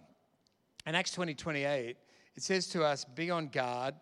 in 0.84 0.96
Acts 0.96 1.12
20 1.12 1.34
28, 1.34 1.96
it 2.34 2.42
says 2.42 2.66
to 2.70 2.82
us, 2.82 3.04
be 3.04 3.30
on 3.30 3.46
guard, 3.46 3.94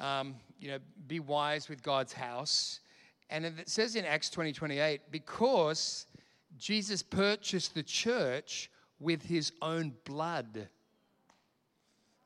um, 0.00 0.36
you 0.58 0.68
know, 0.68 0.78
be 1.06 1.20
wise 1.20 1.68
with 1.68 1.82
God's 1.82 2.14
house. 2.14 2.80
And 3.28 3.44
it 3.44 3.68
says 3.68 3.94
in 3.94 4.06
Acts 4.06 4.30
20 4.30 4.54
28, 4.54 5.02
because 5.10 6.06
Jesus 6.56 7.02
purchased 7.02 7.74
the 7.74 7.82
church 7.82 8.70
with 8.98 9.22
his 9.22 9.52
own 9.60 9.92
blood. 10.06 10.66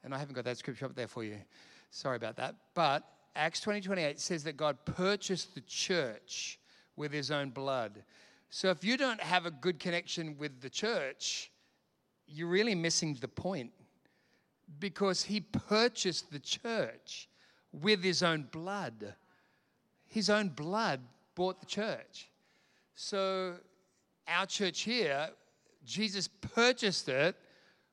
And 0.04 0.14
I 0.14 0.18
haven't 0.18 0.36
got 0.36 0.44
that 0.44 0.58
scripture 0.58 0.86
up 0.86 0.94
there 0.94 1.08
for 1.08 1.24
you. 1.24 1.38
Sorry 1.90 2.14
about 2.14 2.36
that. 2.36 2.54
But 2.74 3.02
Acts 3.34 3.60
20 3.62 3.80
28 3.80 4.20
says 4.20 4.44
that 4.44 4.56
God 4.56 4.76
purchased 4.84 5.56
the 5.56 5.62
church 5.62 6.60
with 6.94 7.10
his 7.10 7.32
own 7.32 7.50
blood. 7.50 8.04
So 8.54 8.68
if 8.68 8.84
you 8.84 8.98
don't 8.98 9.18
have 9.22 9.46
a 9.46 9.50
good 9.50 9.78
connection 9.78 10.36
with 10.36 10.60
the 10.60 10.68
church, 10.68 11.50
you're 12.26 12.50
really 12.50 12.74
missing 12.74 13.16
the 13.18 13.26
point 13.26 13.70
because 14.78 15.22
he 15.22 15.40
purchased 15.40 16.30
the 16.30 16.38
church 16.38 17.30
with 17.72 18.04
his 18.04 18.22
own 18.22 18.46
blood. 18.52 19.14
His 20.06 20.28
own 20.28 20.50
blood 20.50 21.00
bought 21.34 21.60
the 21.60 21.66
church. 21.66 22.28
So, 22.94 23.54
our 24.28 24.44
church 24.44 24.82
here, 24.82 25.30
Jesus 25.86 26.28
purchased 26.28 27.08
it 27.08 27.34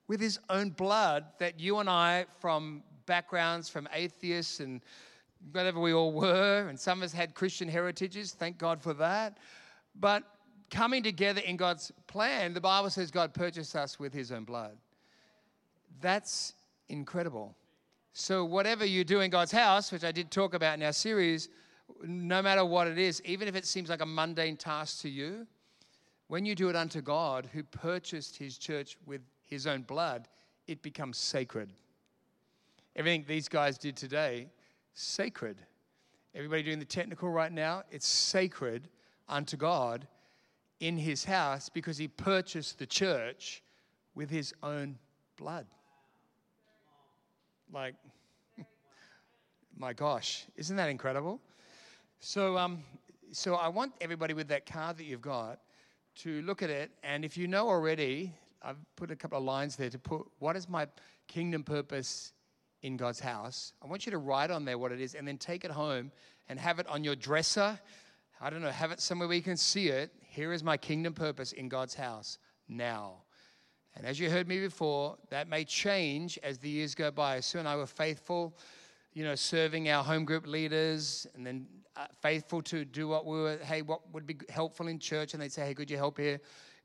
with 0.10 0.20
his 0.20 0.40
own 0.50 0.72
blood 0.72 1.24
that 1.40 1.58
you 1.58 1.78
and 1.78 1.90
I, 1.90 2.26
from 2.42 2.84
backgrounds 3.06 3.70
from 3.70 3.88
atheists 3.94 4.60
and 4.60 4.82
whatever 5.54 5.80
we 5.80 5.94
all 5.94 6.12
were, 6.12 6.68
and 6.68 6.78
some 6.78 7.00
of 7.00 7.06
us 7.06 7.14
had 7.14 7.34
Christian 7.34 7.70
heritages, 7.70 8.34
thank 8.34 8.58
God 8.58 8.82
for 8.82 8.94
that. 8.96 9.38
But 9.96 10.24
coming 10.70 11.04
together 11.04 11.42
in 11.42 11.58
God's 11.58 11.92
plan, 12.08 12.54
the 12.54 12.62
Bible 12.62 12.90
says 12.90 13.12
God 13.12 13.34
purchased 13.34 13.76
us 13.76 14.00
with 14.00 14.14
his 14.14 14.32
own 14.32 14.44
blood. 14.44 14.78
That's 16.02 16.54
incredible. 16.88 17.56
So, 18.14 18.44
whatever 18.44 18.86
you 18.86 19.04
do 19.04 19.22
in 19.22 19.30
God's 19.30 19.52
house, 19.52 19.92
which 19.92 20.04
I 20.04 20.12
did 20.12 20.32
talk 20.32 20.54
about 20.54 20.78
in 20.78 20.84
our 20.84 20.94
series, 20.94 21.50
no 22.04 22.42
matter 22.42 22.66
what 22.66 22.88
it 22.88 22.98
is, 22.98 23.22
even 23.24 23.48
if 23.48 23.56
it 23.56 23.66
seems 23.66 23.90
like 23.90 24.02
a 24.02 24.06
mundane 24.06 24.58
task 24.58 25.02
to 25.02 25.10
you, 25.10 25.48
when 26.28 26.46
you 26.46 26.56
do 26.56 26.70
it 26.70 26.76
unto 26.76 27.02
God, 27.02 27.50
who 27.54 27.64
purchased 27.64 28.38
his 28.38 28.58
church 28.58 28.98
with 29.06 29.22
his 29.44 29.66
own 29.68 29.82
blood, 29.82 30.28
it 30.68 30.82
becomes 30.82 31.18
sacred. 31.18 31.72
Everything 32.96 33.26
these 33.28 33.48
guys 33.48 33.78
did 33.78 33.96
today, 33.96 34.50
sacred. 34.94 35.58
Everybody 36.36 36.64
doing 36.64 36.80
the 36.80 36.86
technical 36.86 37.30
right 37.30 37.52
now, 37.52 37.84
it's 37.90 38.08
sacred 38.08 38.90
unto 39.28 39.58
God 39.58 40.08
in 40.80 40.98
his 40.98 41.26
house 41.26 41.70
because 41.70 41.98
he 41.98 42.08
purchased 42.08 42.80
the 42.80 42.86
church 42.86 43.62
with 44.16 44.30
his 44.30 44.54
own 44.64 44.98
blood. 45.38 45.66
Like, 47.72 47.96
my 49.78 49.94
gosh, 49.94 50.46
isn't 50.56 50.76
that 50.76 50.90
incredible? 50.90 51.40
So, 52.20 52.58
um, 52.58 52.84
so 53.32 53.56
I 53.56 53.68
want 53.68 53.94
everybody 54.02 54.34
with 54.34 54.48
that 54.50 54.66
card 54.66 54.98
that 54.98 55.06
you've 55.06 55.22
got 55.22 55.60
to 56.18 56.42
look 56.42 56.62
at 56.62 56.70
it. 56.70 56.92
And 57.04 57.24
if 57.24 57.38
you 57.38 57.48
know 57.48 57.68
already, 57.70 58.34
I've 58.62 58.78
put 58.96 59.12
a 59.12 59.16
couple 59.16 59.38
of 59.38 59.44
lines 59.44 59.76
there 59.76 59.90
to 59.90 60.00
put 60.00 60.26
what 60.40 60.56
is 60.56 60.68
my 60.68 60.88
kingdom 61.28 61.64
purpose 61.64 62.34
in 62.82 62.98
God's 62.98 63.20
house. 63.20 63.74
I 63.84 63.88
want 63.88 64.06
you 64.06 64.12
to 64.12 64.18
write 64.18 64.52
on 64.52 64.66
there 64.66 64.78
what 64.78 64.92
it 64.92 65.00
is 65.00 65.16
and 65.16 65.28
then 65.28 65.38
take 65.38 65.64
it 65.64 65.72
home 65.72 66.12
and 66.48 66.60
have 66.60 66.80
it 66.80 66.88
on 66.88 67.04
your 67.04 67.16
dresser. 67.16 67.80
I 68.42 68.50
don't 68.50 68.62
know, 68.62 68.70
have 68.70 68.92
it 68.92 69.00
somewhere 69.00 69.28
where 69.28 69.38
you 69.38 69.44
can 69.44 69.58
see 69.58 69.90
it. 69.90 70.12
Here 70.40 70.54
is 70.54 70.64
my 70.64 70.78
kingdom 70.78 71.12
purpose 71.12 71.52
in 71.52 71.68
God's 71.68 71.94
house 71.94 72.38
now. 72.70 73.24
And 73.98 74.06
as 74.06 74.22
you 74.22 74.30
heard 74.30 74.48
me 74.48 74.62
before, 74.62 75.18
that 75.32 75.50
may 75.50 75.66
change 75.66 76.40
as 76.44 76.58
the 76.58 76.70
years 76.70 76.96
go 76.96 77.12
by. 77.12 77.42
Sue 77.42 77.60
and 77.60 77.68
I 77.68 77.76
were 77.76 77.86
faithful, 77.86 78.58
you 79.12 79.26
know, 79.26 79.36
serving 79.36 79.90
our 79.90 80.02
home 80.02 80.24
group 80.24 80.48
leaders 80.48 81.28
and 81.36 81.46
then 81.46 81.68
uh, 81.98 82.06
faithful 82.22 82.62
to 82.62 82.86
do 82.86 83.06
what 83.10 83.26
we 83.26 83.36
were, 83.36 83.58
hey, 83.58 83.82
what 83.82 84.00
would 84.14 84.26
be 84.26 84.38
helpful 84.48 84.88
in 84.88 84.98
church? 84.98 85.34
And 85.34 85.44
they'd 85.44 85.52
say, 85.52 85.66
hey, 85.66 85.74
could 85.74 85.92
you 85.92 85.98
help 85.98 86.18
here? 86.18 86.40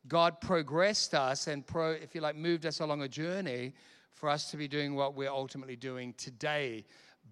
God 0.09 0.41
progressed 0.41 1.15
us 1.15 1.47
and, 1.47 1.65
pro, 1.65 1.93
if 1.93 2.13
you 2.13 2.23
like, 2.23 2.35
moved 2.35 2.67
us 2.67 2.81
along 2.81 3.03
a 3.03 3.09
journey 3.09 3.73
for 4.15 4.29
us 4.29 4.51
to 4.51 4.57
be 4.57 4.67
doing 4.67 4.97
what 4.97 5.15
we're 5.15 5.31
ultimately 5.31 5.77
doing 5.77 6.13
today. 6.15 6.85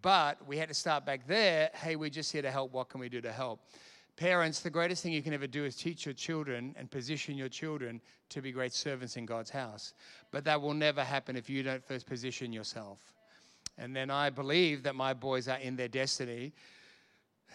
But 0.03 0.47
we 0.47 0.57
had 0.57 0.69
to 0.69 0.75
start 0.75 1.05
back 1.05 1.27
there. 1.27 1.71
Hey, 1.75 1.97
we're 1.97 2.11
just 2.11 2.31
here 2.31 2.43
to 2.43 2.51
help. 2.53 2.73
What 2.73 2.91
can 2.91 3.01
we 3.01 3.09
do 3.09 3.21
to 3.23 3.33
help? 3.33 3.59
Parents, 4.17 4.61
the 4.61 4.71
greatest 4.71 5.03
thing 5.03 5.13
you 5.13 5.23
can 5.23 5.33
ever 5.33 5.47
do 5.47 5.65
is 5.65 5.75
teach 5.75 6.05
your 6.05 6.15
children 6.15 6.75
and 6.79 6.91
position 6.91 7.37
your 7.37 7.49
children 7.49 8.01
to 8.29 8.43
be 8.43 8.53
great 8.53 8.73
servants 8.73 9.17
in 9.17 9.27
God's 9.27 9.51
house. 9.51 9.95
But 10.31 10.45
that 10.45 10.61
will 10.61 10.75
never 10.75 11.03
happen 11.03 11.37
if 11.37 11.49
you 11.49 11.63
don't 11.63 11.85
first 11.85 12.07
position 12.07 12.53
yourself. 12.53 12.99
And 13.79 13.97
then 13.97 14.11
I 14.11 14.31
believe 14.31 14.83
that 14.83 14.95
my 14.95 15.15
boys 15.15 15.49
are 15.49 15.59
in 15.59 15.77
their 15.77 15.89
destiny 15.89 16.53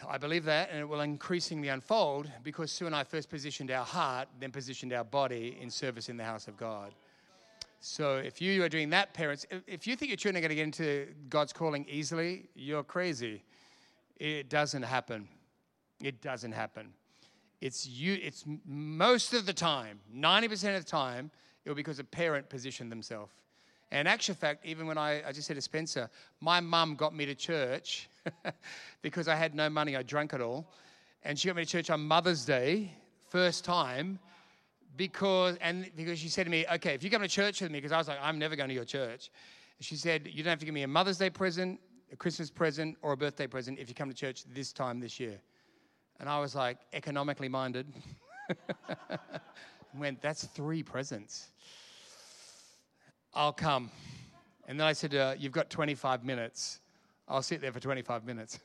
I 0.08 0.18
believe 0.18 0.46
that, 0.46 0.70
and 0.70 0.80
it 0.80 0.88
will 0.88 1.02
increasingly 1.02 1.70
unfold 1.70 2.30
because 2.44 2.72
Sue 2.72 2.86
and 2.86 2.96
I 2.96 3.04
first 3.04 3.30
positioned 3.30 3.72
our 3.72 3.86
heart, 3.86 4.28
then 4.40 4.52
positioned 4.52 4.94
our 4.94 5.04
body 5.04 5.58
in 5.60 5.70
service 5.70 6.10
in 6.10 6.18
the 6.18 6.24
house 6.24 6.48
of 6.48 6.58
God. 6.58 6.94
So 7.80 8.18
if 8.18 8.42
you 8.42 8.64
are 8.64 8.70
doing 8.70 8.90
that, 8.92 9.14
parents, 9.14 9.46
if 9.66 9.88
you 9.88 9.96
think 9.96 10.10
your 10.10 10.18
children 10.18 10.38
are 10.38 10.48
going 10.48 10.50
to 10.50 10.56
get 10.56 10.64
into 10.64 11.08
God's 11.30 11.54
calling 11.54 11.86
easily, 11.90 12.50
you're 12.56 12.84
crazy. 12.84 13.44
It 14.18 14.50
doesn't 14.50 14.84
happen. 14.84 15.28
It 16.02 16.22
doesn't 16.22 16.52
happen. 16.52 16.94
It's 17.62 17.88
you. 17.88 18.18
It's 18.22 18.46
most 18.66 19.34
of 19.34 19.46
the 19.46 19.54
time, 19.54 20.00
90% 20.16 20.78
of 20.78 20.86
the 20.86 20.90
time, 20.90 21.32
it 21.66 21.70
will 21.70 21.76
because 21.76 22.00
a 22.00 22.04
parent 22.04 22.50
positioned 22.50 22.92
themselves. 22.92 23.32
And 23.92 24.08
actual 24.08 24.36
fact, 24.36 24.66
even 24.66 24.86
when 24.86 24.98
I, 24.98 25.28
I 25.28 25.32
just 25.32 25.48
said 25.48 25.56
to 25.56 25.62
Spencer, 25.62 26.10
my 26.42 26.60
mum 26.60 26.96
got 26.96 27.16
me 27.16 27.26
to 27.26 27.36
church 27.36 28.10
because 29.02 29.28
I 29.28 29.36
had 29.36 29.56
no 29.56 29.70
money. 29.70 29.96
I 29.96 30.04
drank 30.04 30.34
it 30.34 30.42
all. 30.42 30.72
And 31.24 31.40
she 31.40 31.48
got 31.48 31.56
me 31.56 31.64
to 31.64 31.70
church 31.70 31.90
on 31.90 32.02
Mother's 32.02 32.46
Day, 32.46 32.92
first 33.30 33.66
time, 33.66 34.20
because 34.98 35.58
and 35.62 35.90
because 35.96 36.20
she 36.20 36.28
said 36.28 36.46
to 36.46 36.50
me, 36.50 36.66
okay, 36.74 36.94
if 36.94 37.04
you 37.04 37.10
come 37.10 37.22
to 37.22 37.28
church 37.28 37.62
with 37.62 37.72
me, 37.72 37.80
because 37.80 37.92
I 37.92 37.98
was 37.98 38.08
like, 38.08 38.20
I'm 38.22 38.38
never 38.38 38.56
going 38.56 38.70
to 38.70 38.76
your 38.76 38.86
church. 38.86 39.32
She 39.80 39.96
said, 39.96 40.28
you 40.32 40.44
don't 40.44 40.52
have 40.52 40.60
to 40.60 40.66
give 40.66 40.74
me 40.74 40.84
a 40.84 40.88
Mother's 40.88 41.18
Day 41.18 41.30
present, 41.30 41.80
a 42.12 42.16
Christmas 42.16 42.50
present, 42.50 42.98
or 43.02 43.14
a 43.14 43.18
birthday 43.18 43.48
present 43.48 43.80
if 43.80 43.90
you 43.90 43.96
come 43.96 44.10
to 44.10 44.16
church 44.16 44.44
this 44.54 44.74
time 44.74 45.00
this 45.00 45.20
year. 45.20 45.40
And 46.20 46.28
I 46.28 46.40
was 46.40 46.56
like, 46.56 46.78
economically 46.94 47.50
minded. 47.50 47.86
went, 49.98 50.22
that's 50.22 50.46
three 50.46 50.84
presents. 50.84 51.48
I'll 53.34 53.54
come. 53.54 53.92
And 54.68 54.80
then 54.80 54.88
I 54.88 54.94
said, 54.94 55.16
uh, 55.16 55.36
you've 55.38 55.52
got 55.52 55.70
25 55.70 56.24
minutes. 56.24 56.80
I'll 57.28 57.42
sit 57.42 57.62
there 57.62 57.72
for 57.72 57.80
25 57.80 58.26
minutes. 58.26 58.60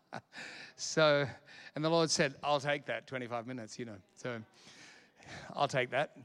so, 0.76 1.26
and 1.74 1.84
the 1.84 1.90
Lord 1.90 2.10
said, 2.10 2.34
I'll 2.42 2.60
take 2.60 2.86
that 2.86 3.06
25 3.06 3.46
minutes, 3.46 3.78
you 3.78 3.84
know. 3.84 3.96
So 4.16 4.38
I'll 5.54 5.68
take 5.68 5.90
that. 5.90 6.16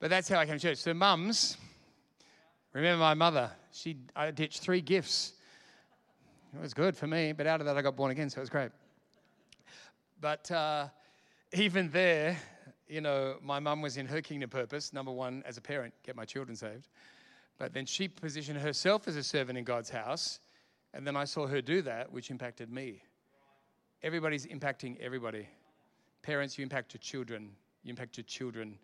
But 0.00 0.10
that's 0.10 0.28
how 0.28 0.38
I 0.38 0.46
came 0.46 0.54
to 0.54 0.60
church. 0.60 0.78
So, 0.78 0.94
mums, 0.94 1.56
remember 2.72 3.00
my 3.00 3.14
mother. 3.14 3.50
She, 3.72 3.96
I 4.14 4.30
ditched 4.30 4.60
three 4.60 4.80
gifts. 4.80 5.32
It 6.54 6.60
was 6.60 6.72
good 6.72 6.96
for 6.96 7.06
me, 7.06 7.32
but 7.32 7.46
out 7.46 7.60
of 7.60 7.66
that 7.66 7.76
I 7.76 7.82
got 7.82 7.96
born 7.96 8.10
again, 8.10 8.30
so 8.30 8.38
it 8.38 8.40
was 8.42 8.50
great. 8.50 8.70
But 10.20 10.50
uh, 10.50 10.88
even 11.52 11.90
there, 11.90 12.36
you 12.88 13.00
know, 13.00 13.36
my 13.42 13.60
mum 13.60 13.82
was 13.82 13.96
in 13.96 14.06
her 14.06 14.20
kingdom 14.20 14.50
purpose. 14.50 14.92
Number 14.92 15.12
one, 15.12 15.42
as 15.46 15.56
a 15.56 15.60
parent, 15.60 15.94
get 16.04 16.16
my 16.16 16.24
children 16.24 16.56
saved. 16.56 16.88
But 17.58 17.72
then 17.72 17.86
she 17.86 18.08
positioned 18.08 18.58
herself 18.58 19.06
as 19.06 19.16
a 19.16 19.22
servant 19.22 19.58
in 19.58 19.64
God's 19.64 19.90
house. 19.90 20.40
And 20.94 21.06
then 21.06 21.16
I 21.16 21.24
saw 21.24 21.46
her 21.46 21.60
do 21.60 21.82
that, 21.82 22.12
which 22.12 22.30
impacted 22.30 22.70
me. 22.70 23.02
Everybody's 24.02 24.46
impacting 24.46 24.98
everybody. 25.00 25.48
Parents, 26.22 26.58
you 26.58 26.62
impact 26.62 26.94
your 26.94 27.00
children. 27.00 27.50
You 27.82 27.90
impact 27.90 28.16
your 28.16 28.24
children. 28.24 28.78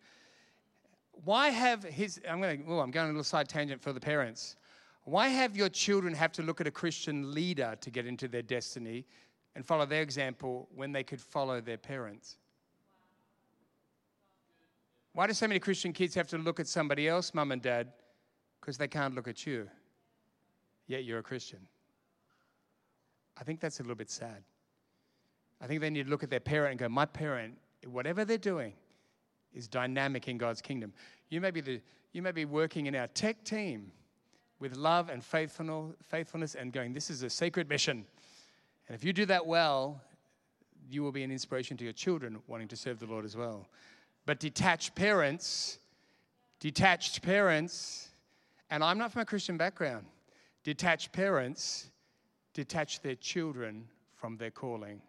Why 1.25 1.51
have 1.51 1.83
his, 1.83 2.21
I'm 2.29 2.41
going 2.41 2.65
to, 2.65 2.81
I'm 2.81 2.91
going 2.91 3.07
a 3.07 3.11
little 3.11 3.25
side 3.25 3.49
tangent 3.49 3.81
for 3.81 3.93
the 3.93 4.01
parents. 4.01 4.57
Why 5.05 5.29
have 5.29 5.57
your 5.57 5.69
children 5.69 6.15
have 6.15 6.33
to 6.33 6.43
look 6.43 6.61
at 6.61 6.67
a 6.67 6.71
Christian 6.71 7.35
leader 7.35 7.77
to 7.81 7.91
get 7.91 8.07
into 8.07 8.29
their 8.29 8.43
destiny 8.43 9.07
and 9.55 9.65
follow 9.65 9.87
their 9.87 10.03
example 10.03 10.69
when 10.75 10.93
they 10.93 11.03
could 11.03 11.21
follow 11.21 11.61
their 11.61 11.79
parents? 11.79 12.37
Why 15.13 15.29
do 15.29 15.33
so 15.33 15.47
many 15.47 15.61
Christian 15.61 15.93
kids 15.93 16.15
have 16.17 16.27
to 16.29 16.39
look 16.39 16.59
at 16.59 16.67
somebody 16.67 17.09
else, 17.09 17.35
mum 17.35 17.53
and 17.53 17.63
dad, 17.63 17.93
because 18.61 18.77
they 18.77 18.89
can't 18.89 19.15
look 19.15 19.29
at 19.29 19.47
you? 19.47 19.69
Yet 20.89 21.05
you're 21.05 21.21
a 21.21 21.23
Christian. 21.23 21.61
I 23.39 23.45
think 23.45 23.61
that's 23.61 23.79
a 23.79 23.83
little 23.83 23.97
bit 23.97 24.11
sad. 24.11 24.43
I 25.61 25.67
think 25.67 25.81
they 25.81 25.91
need 25.91 26.05
to 26.05 26.11
look 26.11 26.23
at 26.23 26.31
their 26.31 26.41
parent 26.41 26.73
and 26.73 26.81
go, 26.81 26.89
My 26.89 27.07
parent, 27.07 27.57
whatever 27.87 28.25
they're 28.25 28.39
doing, 28.39 28.75
is 29.55 29.69
dynamic 29.69 30.29
in 30.29 30.37
God's 30.37 30.61
kingdom. 30.61 30.93
You 31.31 31.41
may 31.41 31.51
be, 31.51 31.61
the, 31.61 31.81
you 32.13 32.23
may 32.23 32.33
be 32.33 32.45
working 32.45 32.87
in 32.87 32.95
our 32.95 33.07
tech 33.09 33.45
team 33.45 33.93
with 34.59 34.77
love 34.77 35.11
and 35.11 35.25
faithfulness 35.25 36.55
and 36.55 36.73
going, 36.73 36.93
This 36.93 37.09
is 37.09 37.23
a 37.23 37.31
sacred 37.31 37.69
mission. 37.69 38.05
And 38.89 38.95
if 38.95 39.05
you 39.05 39.13
do 39.13 39.27
that 39.27 39.47
well, 39.47 40.01
you 40.89 41.03
will 41.03 41.13
be 41.13 41.23
an 41.23 41.31
inspiration 41.31 41.77
to 41.79 41.85
your 41.85 41.93
children 41.93 42.41
wanting 42.47 42.69
to 42.69 42.77
serve 42.77 42.99
the 42.99 43.07
Lord 43.07 43.25
as 43.25 43.37
well. 43.37 43.67
But 44.27 44.41
detached 44.41 44.95
parents, 44.95 45.79
detached 46.61 47.23
parents, 47.23 48.11
and 48.71 48.85
I'm 48.85 48.99
not 48.99 49.13
from 49.13 49.23
a 49.23 49.27
Christian 49.27 49.57
background, 49.57 50.07
detached 50.63 51.13
parents 51.13 51.91
detach 52.55 53.01
their 53.01 53.17
children 53.17 53.89
from 54.15 54.37
their 54.37 54.51
calling. 54.51 55.03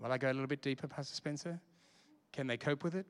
Will 0.00 0.10
I 0.10 0.18
go 0.18 0.28
a 0.28 0.32
little 0.32 0.46
bit 0.46 0.62
deeper, 0.62 0.88
Pastor 0.88 1.14
Spencer? 1.14 1.60
Can 2.32 2.46
they 2.46 2.56
cope 2.56 2.82
with 2.82 2.94
it? 2.94 3.06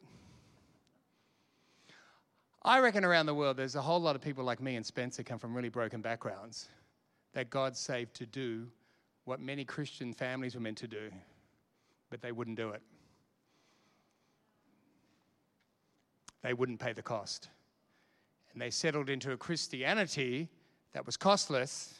I 2.65 2.79
reckon 2.79 3.05
around 3.05 3.27
the 3.27 3.35
world 3.35 3.57
there's 3.57 3.75
a 3.75 3.83
whole 3.83 4.01
lot 4.01 4.17
of 4.17 4.23
people 4.23 4.45
like 4.45 4.61
me 4.61 4.77
and 4.77 4.87
Spencer 4.87 5.23
come 5.23 5.39
from 5.39 5.55
really 5.55 5.69
broken 5.69 6.01
backgrounds 6.01 6.69
that 7.33 7.51
God 7.51 7.77
saved 7.77 8.15
to 8.15 8.27
do 8.27 8.69
what 9.25 9.41
many 9.41 9.65
Christian 9.65 10.13
families 10.13 10.55
were 10.55 10.61
meant 10.61 10.79
to 10.79 10.89
do 10.89 11.11
but 12.13 12.21
they 12.21 12.31
wouldn't 12.31 12.59
do 12.59 12.69
it. 12.69 12.83
They 16.43 16.53
wouldn't 16.53 16.79
pay 16.79 16.93
the 16.93 17.03
cost. 17.03 17.49
And 18.53 18.61
they 18.61 18.69
settled 18.69 19.09
into 19.09 19.33
a 19.33 19.37
Christianity 19.39 20.51
that 20.93 21.07
was 21.07 21.17
costless. 21.17 21.95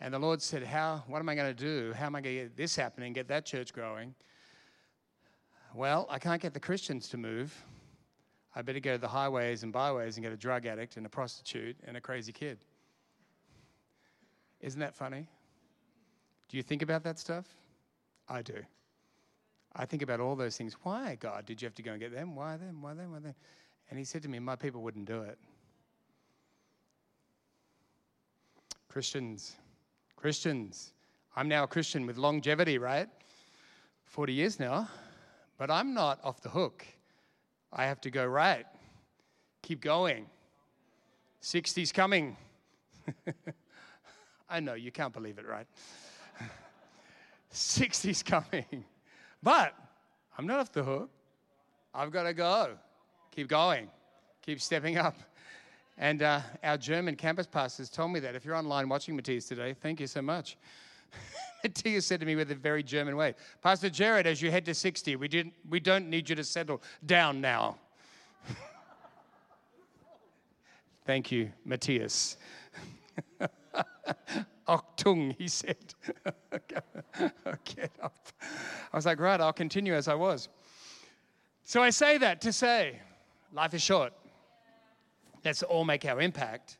And 0.00 0.14
the 0.14 0.18
Lord 0.18 0.40
said, 0.40 0.62
How, 0.62 1.04
what 1.08 1.18
am 1.18 1.28
I 1.28 1.34
going 1.34 1.54
to 1.54 1.62
do? 1.62 1.92
How 1.92 2.06
am 2.06 2.16
I 2.16 2.22
going 2.22 2.36
to 2.36 2.42
get 2.44 2.56
this 2.56 2.74
happening, 2.74 3.12
get 3.12 3.28
that 3.28 3.44
church 3.44 3.74
growing? 3.74 4.14
Well, 5.74 6.06
I 6.08 6.18
can't 6.18 6.40
get 6.40 6.54
the 6.54 6.60
Christians 6.60 7.10
to 7.10 7.18
move. 7.18 7.54
I 8.54 8.62
better 8.62 8.80
go 8.80 8.92
to 8.92 8.98
the 8.98 9.08
highways 9.08 9.62
and 9.62 9.72
byways 9.72 10.16
and 10.16 10.24
get 10.24 10.32
a 10.32 10.36
drug 10.36 10.66
addict 10.66 10.96
and 10.96 11.06
a 11.06 11.08
prostitute 11.08 11.76
and 11.86 11.96
a 11.96 12.00
crazy 12.00 12.32
kid. 12.32 12.58
Isn't 14.60 14.80
that 14.80 14.94
funny? 14.94 15.26
Do 16.48 16.56
you 16.56 16.62
think 16.62 16.82
about 16.82 17.02
that 17.04 17.18
stuff? 17.18 17.46
I 18.28 18.42
do. 18.42 18.58
I 19.74 19.86
think 19.86 20.02
about 20.02 20.20
all 20.20 20.36
those 20.36 20.56
things. 20.56 20.76
Why, 20.82 21.16
God, 21.18 21.46
did 21.46 21.62
you 21.62 21.66
have 21.66 21.74
to 21.76 21.82
go 21.82 21.92
and 21.92 22.00
get 22.00 22.12
them? 22.12 22.36
Why 22.36 22.56
them? 22.58 22.82
Why 22.82 22.94
them? 22.94 23.12
Why 23.12 23.20
them? 23.20 23.34
And 23.88 23.98
he 23.98 24.04
said 24.04 24.22
to 24.22 24.28
me, 24.28 24.38
My 24.38 24.56
people 24.56 24.82
wouldn't 24.82 25.06
do 25.06 25.22
it. 25.22 25.38
Christians, 28.88 29.56
Christians. 30.16 30.92
I'm 31.34 31.48
now 31.48 31.64
a 31.64 31.66
Christian 31.66 32.06
with 32.06 32.18
longevity, 32.18 32.76
right? 32.76 33.08
40 34.04 34.34
years 34.34 34.60
now. 34.60 34.88
But 35.56 35.70
I'm 35.70 35.94
not 35.94 36.20
off 36.22 36.42
the 36.42 36.50
hook. 36.50 36.84
I 37.72 37.86
have 37.86 38.00
to 38.02 38.10
go 38.10 38.26
right. 38.26 38.66
Keep 39.62 39.80
going. 39.80 40.26
60's 41.42 41.92
coming. 41.92 42.36
I 44.48 44.60
know, 44.60 44.74
you 44.74 44.92
can't 44.92 45.12
believe 45.12 45.38
it, 45.38 45.46
right? 45.46 45.66
60's 47.52 48.22
coming. 48.22 48.84
But 49.42 49.74
I'm 50.36 50.46
not 50.46 50.60
off 50.60 50.72
the 50.72 50.84
hook. 50.84 51.10
I've 51.94 52.10
got 52.10 52.24
to 52.24 52.34
go. 52.34 52.76
Keep 53.30 53.48
going. 53.48 53.88
Keep 54.42 54.60
stepping 54.60 54.98
up. 54.98 55.16
And 55.98 56.22
uh, 56.22 56.40
our 56.62 56.76
German 56.76 57.16
campus 57.16 57.46
pastors 57.46 57.88
told 57.88 58.12
me 58.12 58.20
that. 58.20 58.34
If 58.34 58.44
you're 58.44 58.56
online 58.56 58.88
watching 58.88 59.14
Matthias 59.16 59.46
today, 59.46 59.74
thank 59.74 60.00
you 60.00 60.06
so 60.06 60.22
much. 60.22 60.56
Matthias 61.62 62.06
said 62.06 62.20
to 62.20 62.26
me 62.26 62.36
with 62.36 62.50
a 62.50 62.54
very 62.54 62.82
German 62.82 63.16
way, 63.16 63.34
Pastor 63.62 63.88
Jared, 63.90 64.26
as 64.26 64.42
you 64.42 64.50
head 64.50 64.64
to 64.66 64.74
60, 64.74 65.16
we, 65.16 65.28
didn't, 65.28 65.54
we 65.68 65.80
don't 65.80 66.08
need 66.08 66.28
you 66.28 66.36
to 66.36 66.44
settle 66.44 66.82
down 67.06 67.40
now. 67.40 67.76
thank 71.06 71.30
you, 71.30 71.52
Matthias. 71.64 72.36
Achtung, 74.68 75.36
he 75.36 75.48
said. 75.48 75.94
Get 76.68 77.90
up. 78.02 78.28
I 78.92 78.96
was 78.96 79.06
like, 79.06 79.20
right, 79.20 79.40
I'll 79.40 79.52
continue 79.52 79.94
as 79.94 80.08
I 80.08 80.14
was. 80.14 80.48
So 81.64 81.82
I 81.82 81.90
say 81.90 82.18
that 82.18 82.40
to 82.42 82.52
say, 82.52 83.00
life 83.52 83.74
is 83.74 83.82
short. 83.82 84.12
Let's 85.44 85.62
all 85.62 85.84
make 85.84 86.04
our 86.04 86.20
impact 86.20 86.78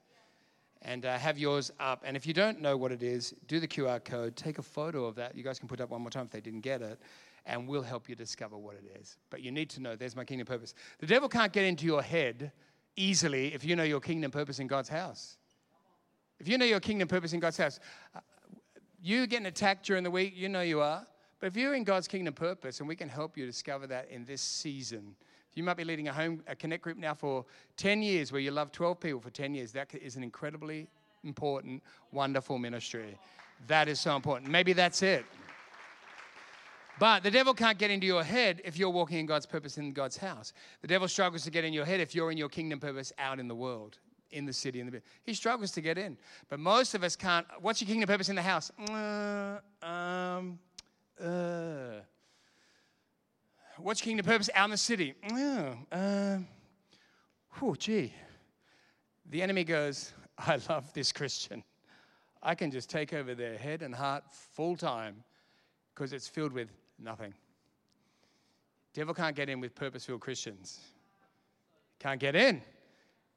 and 0.83 1.07
uh, 1.07 1.17
have 1.17 1.39
yours 1.39 1.71
up. 1.81 2.03
And 2.05 2.17
if 2.17 2.27
you 2.27 2.35
don't 2.35 2.61
know 2.61 2.77
what 2.77 2.93
it 2.93 3.03
is, 3.03 3.35
do 3.47 3.61
the 3.61 3.69
QR 3.69 4.05
code, 4.05 4.37
take 4.37 4.59
a 4.59 4.63
photo 4.63 5.05
of 5.05 5.15
that. 5.17 5.37
You 5.37 5.43
guys 5.43 5.59
can 5.59 5.69
put 5.69 5.81
it 5.81 5.83
up 5.83 5.91
one 5.91 6.03
more 6.03 6.11
time 6.11 6.25
if 6.25 6.31
they 6.31 6.41
didn't 6.41 6.61
get 6.61 6.83
it, 6.83 6.99
and 7.47 7.69
we'll 7.69 7.83
help 7.83 8.09
you 8.09 8.15
discover 8.15 8.59
what 8.59 8.75
it 8.77 8.99
is. 9.01 9.17
But 9.31 9.43
you 9.43 9.53
need 9.53 9.71
to 9.71 9.81
know 9.81 9.97
there's 9.97 10.17
my 10.17 10.25
kingdom 10.25 10.47
purpose. 10.47 10.75
The 10.99 11.07
devil 11.07 11.29
can't 11.29 11.53
get 11.53 11.65
into 11.65 11.87
your 11.87 12.03
head 12.03 12.53
easily 12.97 13.55
if 13.55 13.65
you 13.65 13.77
know 13.77 13.85
your 13.85 14.01
kingdom 14.01 14.31
purpose 14.31 14.59
in 14.59 14.67
God's 14.67 14.89
house. 14.89 15.37
If 16.39 16.49
you 16.49 16.59
know 16.59 16.65
your 16.65 16.81
kingdom 16.81 17.09
purpose 17.09 17.33
in 17.33 17.41
God's 17.41 17.57
house, 17.57 17.79
uh, 18.15 18.21
you 19.01 19.27
getting 19.27 19.47
attacked 19.47 19.87
during 19.87 20.03
the 20.03 20.11
week, 20.11 20.35
you 20.37 20.49
know 20.49 20.61
you 20.61 20.81
are. 20.81 21.07
But 21.39 21.47
if 21.47 21.57
you're 21.57 21.75
in 21.75 21.85
God's 21.85 22.07
kingdom 22.07 22.35
purpose, 22.35 22.81
and 22.81 22.89
we 22.89 22.97
can 22.97 23.09
help 23.09 23.37
you 23.37 23.47
discover 23.47 23.87
that 23.89 24.09
in 24.11 24.25
this 24.25 24.43
season, 24.43 25.17
you 25.55 25.63
might 25.63 25.77
be 25.77 25.85
leading 25.85 26.09
a 26.09 26.13
home, 26.13 26.43
a 26.47 26.57
connect 26.57 26.83
group 26.83 26.97
now 26.97 27.15
for 27.15 27.45
10 27.77 28.03
years 28.03 28.33
where 28.33 28.41
you 28.41 28.51
love 28.51 28.73
12 28.73 29.01
people 29.01 29.21
for 29.21 29.31
10 29.31 29.55
years. 29.55 29.73
That 29.73 29.95
is 29.95 30.17
an 30.17 30.23
incredibly 30.23 30.89
important, 31.25 31.83
wonderful 32.11 32.59
ministry. 32.59 33.19
That 33.67 33.89
is 33.89 34.01
so 34.01 34.17
important. 34.17 34.51
Maybe 34.51 34.73
that's 34.73 35.03
it. 35.03 35.25
But 36.99 37.23
the 37.23 37.31
devil 37.31 37.55
can't 37.55 37.79
get 37.79 37.91
into 37.91 38.07
your 38.07 38.23
head 38.23 38.61
if 38.65 38.79
you're 38.79 38.91
walking 38.91 39.19
in 39.19 39.27
God's 39.27 39.47
purpose 39.47 39.79
in 39.79 39.93
God's 39.93 40.17
house. 40.17 40.53
The 40.83 40.89
devil 40.89 41.09
struggles 41.09 41.43
to 41.45 41.51
get 41.51 41.65
in 41.65 41.73
your 41.73 41.85
head 41.85 42.01
if 42.01 42.15
you're 42.15 42.31
in 42.31 42.39
your 42.39 42.49
kingdom 42.49 42.81
purpose 42.81 43.13
out 43.19 43.41
in 43.41 43.49
the 43.49 43.55
world 43.55 43.99
in 44.31 44.47
the 44.47 44.53
city. 44.53 44.81
In 44.81 44.91
the, 44.91 45.03
he 45.25 45.35
struggles 45.35 45.71
to 45.73 45.81
get 45.81 45.99
in. 45.99 46.17
But 46.49 46.59
most 46.59 46.95
of 46.95 47.03
us 47.05 47.17
can't. 47.17 47.47
What's 47.61 47.81
your 47.81 47.89
kingdom 47.89 48.09
purpose 48.09 48.29
in 48.29 48.37
the 48.37 48.43
house? 48.43 48.71
Uh, 48.89 49.59
um, 49.87 50.59
uh. 51.23 52.01
What's 53.83 54.01
kingdom 54.01 54.25
purpose 54.25 54.49
out 54.55 54.67
in 54.67 54.71
the 54.71 54.77
city? 54.77 55.15
Oh, 55.33 55.75
uh, 55.91 56.39
whew, 57.59 57.75
gee. 57.77 58.13
The 59.29 59.43
enemy 59.43 59.65
goes, 59.65 60.13
I 60.39 60.61
love 60.69 60.93
this 60.95 61.11
Christian. 61.11 61.65
I 62.43 62.55
can 62.55 62.71
just 62.71 62.89
take 62.89 63.13
over 63.13 63.35
their 63.35 63.59
head 63.59 63.83
and 63.83 63.93
heart 63.93 64.23
full 64.53 64.77
time 64.77 65.25
because 65.95 66.13
it's 66.13 66.29
filled 66.29 66.53
with 66.53 66.69
nothing. 66.99 67.35
Devil 68.95 69.15
can't 69.15 69.35
get 69.35 69.49
in 69.49 69.61
with 69.61 69.75
purpose-filled 69.75 70.21
Christians. 70.21 70.81
Can't 71.99 72.21
get 72.21 72.37
in 72.37 72.63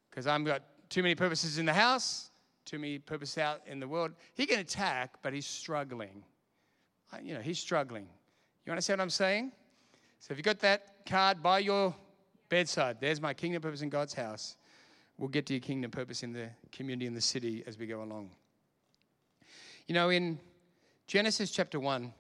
because 0.10 0.28
I've 0.28 0.46
got 0.46 0.62
too 0.90 1.02
many 1.02 1.16
purposes 1.16 1.58
in 1.58 1.66
the 1.66 1.74
house, 1.74 2.30
too 2.66 2.78
many 2.78 3.00
purposes 3.00 3.40
out 3.40 3.62
in 3.66 3.80
the 3.80 3.88
world. 3.88 4.12
He 4.36 4.46
can 4.46 4.60
attack, 4.60 5.16
but 5.24 5.34
he's 5.34 5.48
struggling. 5.48 6.24
You 7.24 7.34
know, 7.36 7.42
he's 7.42 7.60
struggling. 7.60 8.08
You 8.66 8.72
understand 8.72 9.00
what 9.00 9.04
I'm 9.04 9.10
saying? 9.10 9.52
So 10.20 10.32
if 10.32 10.38
you've 10.38 10.46
got 10.46 10.60
that 10.60 11.06
card 11.06 11.44
by 11.44 11.60
your 11.60 11.94
bedside, 12.50 12.98
there's 13.00 13.22
my 13.22 13.34
kingdom 13.34 13.62
purpose 13.62 13.82
in 13.82 13.90
God's 13.90 14.14
house. 14.14 14.56
We'll 15.18 15.30
get 15.30 15.46
to 15.48 15.54
your 15.54 15.62
kingdom 15.62 15.92
purpose 15.92 16.24
in 16.24 16.34
the 16.34 16.50
community, 16.72 17.06
in 17.06 17.14
the 17.14 17.22
city 17.22 17.64
as 17.66 17.78
we 17.78 17.88
go 17.88 18.04
along. 18.04 18.32
You 19.88 19.94
know, 19.94 20.10
in 20.10 20.40
Genesis 21.08 21.52
chapter 21.52 21.80
1, 21.80 22.12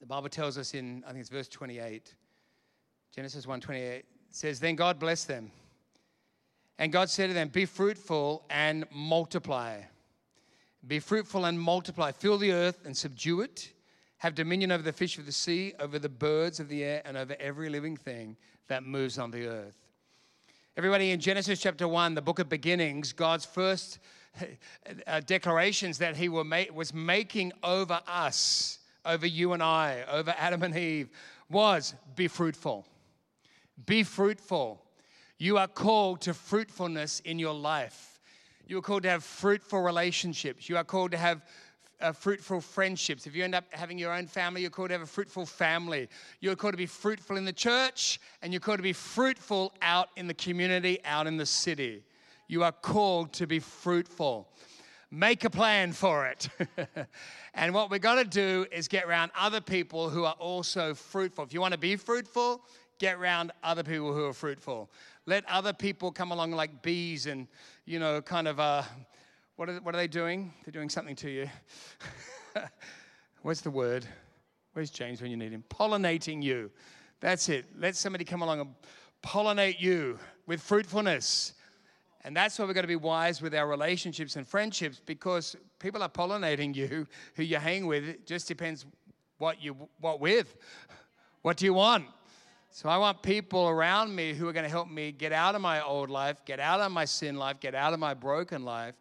the 0.00 0.06
Bible 0.06 0.28
tells 0.28 0.58
us 0.58 0.74
in, 0.74 1.02
I 1.06 1.10
think 1.10 1.20
it's 1.20 1.30
verse 1.30 1.48
28, 1.48 2.14
Genesis 3.14 3.46
1 3.46 3.60
28 3.60 4.04
says, 4.30 4.60
Then 4.60 4.76
God 4.76 4.98
blessed 4.98 5.28
them. 5.28 5.50
And 6.78 6.92
God 6.92 7.08
said 7.08 7.28
to 7.28 7.32
them, 7.32 7.48
Be 7.48 7.64
fruitful 7.64 8.44
and 8.50 8.84
multiply. 8.92 9.80
Be 10.86 10.98
fruitful 10.98 11.46
and 11.46 11.58
multiply. 11.58 12.12
Fill 12.12 12.38
the 12.38 12.52
earth 12.52 12.84
and 12.84 12.96
subdue 12.96 13.40
it. 13.40 13.72
Have 14.18 14.34
dominion 14.34 14.72
over 14.72 14.82
the 14.82 14.92
fish 14.92 15.18
of 15.18 15.26
the 15.26 15.32
sea, 15.32 15.74
over 15.78 15.98
the 15.98 16.08
birds 16.08 16.60
of 16.60 16.68
the 16.68 16.82
air, 16.82 17.02
and 17.04 17.16
over 17.16 17.36
every 17.38 17.68
living 17.68 17.96
thing 17.96 18.36
that 18.68 18.84
moves 18.84 19.18
on 19.18 19.30
the 19.30 19.46
earth. 19.46 19.76
Everybody, 20.76 21.10
in 21.10 21.20
Genesis 21.20 21.60
chapter 21.60 21.88
1, 21.88 22.14
the 22.14 22.22
book 22.22 22.38
of 22.38 22.48
beginnings, 22.48 23.12
God's 23.12 23.44
first 23.44 23.98
uh, 25.06 25.20
declarations 25.20 25.98
that 25.98 26.16
He 26.16 26.28
was 26.28 26.92
making 26.92 27.52
over 27.62 28.00
us, 28.06 28.78
over 29.04 29.26
you 29.26 29.52
and 29.52 29.62
I, 29.62 30.04
over 30.10 30.34
Adam 30.38 30.62
and 30.62 30.76
Eve, 30.76 31.08
was 31.50 31.94
be 32.14 32.28
fruitful. 32.28 32.86
Be 33.86 34.02
fruitful. 34.02 34.82
You 35.38 35.58
are 35.58 35.68
called 35.68 36.22
to 36.22 36.34
fruitfulness 36.34 37.20
in 37.20 37.38
your 37.38 37.54
life. 37.54 38.20
You 38.66 38.78
are 38.78 38.82
called 38.82 39.04
to 39.04 39.10
have 39.10 39.22
fruitful 39.22 39.80
relationships. 39.80 40.68
You 40.68 40.76
are 40.76 40.84
called 40.84 41.12
to 41.12 41.18
have 41.18 41.42
uh, 42.00 42.12
fruitful 42.12 42.60
friendships. 42.60 43.26
If 43.26 43.34
you 43.34 43.44
end 43.44 43.54
up 43.54 43.64
having 43.70 43.98
your 43.98 44.12
own 44.12 44.26
family, 44.26 44.60
you're 44.60 44.70
called 44.70 44.90
to 44.90 44.94
have 44.94 45.02
a 45.02 45.06
fruitful 45.06 45.46
family. 45.46 46.08
You're 46.40 46.56
called 46.56 46.74
to 46.74 46.78
be 46.78 46.86
fruitful 46.86 47.36
in 47.36 47.44
the 47.44 47.52
church, 47.52 48.20
and 48.42 48.52
you're 48.52 48.60
called 48.60 48.78
to 48.78 48.82
be 48.82 48.92
fruitful 48.92 49.72
out 49.82 50.08
in 50.16 50.26
the 50.26 50.34
community, 50.34 50.98
out 51.04 51.26
in 51.26 51.36
the 51.36 51.46
city. 51.46 52.04
You 52.48 52.62
are 52.64 52.72
called 52.72 53.32
to 53.34 53.46
be 53.46 53.58
fruitful. 53.58 54.48
Make 55.10 55.44
a 55.44 55.50
plan 55.50 55.92
for 55.92 56.26
it. 56.26 56.48
and 57.54 57.72
what 57.72 57.90
we've 57.90 58.00
got 58.00 58.16
to 58.16 58.24
do 58.24 58.66
is 58.72 58.88
get 58.88 59.04
around 59.04 59.30
other 59.38 59.60
people 59.60 60.10
who 60.10 60.24
are 60.24 60.34
also 60.34 60.94
fruitful. 60.94 61.44
If 61.44 61.54
you 61.54 61.60
want 61.60 61.72
to 61.72 61.78
be 61.78 61.96
fruitful, 61.96 62.62
get 62.98 63.16
around 63.16 63.52
other 63.62 63.82
people 63.82 64.12
who 64.12 64.24
are 64.24 64.32
fruitful. 64.32 64.90
Let 65.26 65.44
other 65.48 65.72
people 65.72 66.12
come 66.12 66.32
along 66.32 66.52
like 66.52 66.82
bees 66.82 67.26
and, 67.26 67.46
you 67.84 67.98
know, 67.98 68.20
kind 68.20 68.48
of, 68.48 68.60
uh, 68.60 68.82
what, 69.56 69.68
are, 69.68 69.74
what 69.80 69.94
are 69.94 69.98
they 69.98 70.06
doing? 70.06 70.52
They're 70.64 70.72
doing 70.72 70.88
something 70.88 71.16
to 71.16 71.30
you. 71.30 71.50
Where's 73.42 73.60
the 73.60 73.70
word? 73.70 74.06
Where's 74.72 74.90
James 74.90 75.22
when 75.22 75.30
you 75.30 75.36
need 75.36 75.52
him? 75.52 75.64
Pollinating 75.70 76.42
you. 76.42 76.70
That's 77.20 77.48
it. 77.48 77.66
Let 77.78 77.96
somebody 77.96 78.24
come 78.24 78.42
along 78.42 78.60
and 78.60 78.70
pollinate 79.22 79.80
you 79.80 80.18
with 80.46 80.60
fruitfulness. 80.60 81.54
And 82.24 82.36
that's 82.36 82.58
why 82.58 82.64
we've 82.64 82.74
got 82.74 82.82
to 82.82 82.86
be 82.88 82.96
wise 82.96 83.40
with 83.40 83.54
our 83.54 83.68
relationships 83.68 84.36
and 84.36 84.46
friendships 84.46 85.00
because 85.04 85.56
people 85.78 86.02
are 86.02 86.08
pollinating 86.08 86.74
you, 86.74 87.06
who 87.34 87.42
you 87.42 87.56
hang 87.56 87.86
with. 87.86 88.04
It 88.04 88.26
just 88.26 88.48
depends 88.48 88.84
what 89.38 89.62
you 89.62 89.76
what 90.00 90.20
with. 90.20 90.56
What 91.42 91.56
do 91.56 91.64
you 91.64 91.74
want? 91.74 92.06
So 92.70 92.88
I 92.88 92.98
want 92.98 93.22
people 93.22 93.68
around 93.68 94.14
me 94.14 94.34
who 94.34 94.48
are 94.48 94.52
going 94.52 94.64
to 94.64 94.70
help 94.70 94.90
me 94.90 95.12
get 95.12 95.32
out 95.32 95.54
of 95.54 95.62
my 95.62 95.82
old 95.82 96.10
life, 96.10 96.44
get 96.44 96.60
out 96.60 96.80
of 96.80 96.92
my 96.92 97.04
sin 97.04 97.36
life, 97.36 97.58
get 97.60 97.74
out 97.74 97.94
of 97.94 98.00
my 98.00 98.12
broken 98.12 98.64
life, 98.64 98.94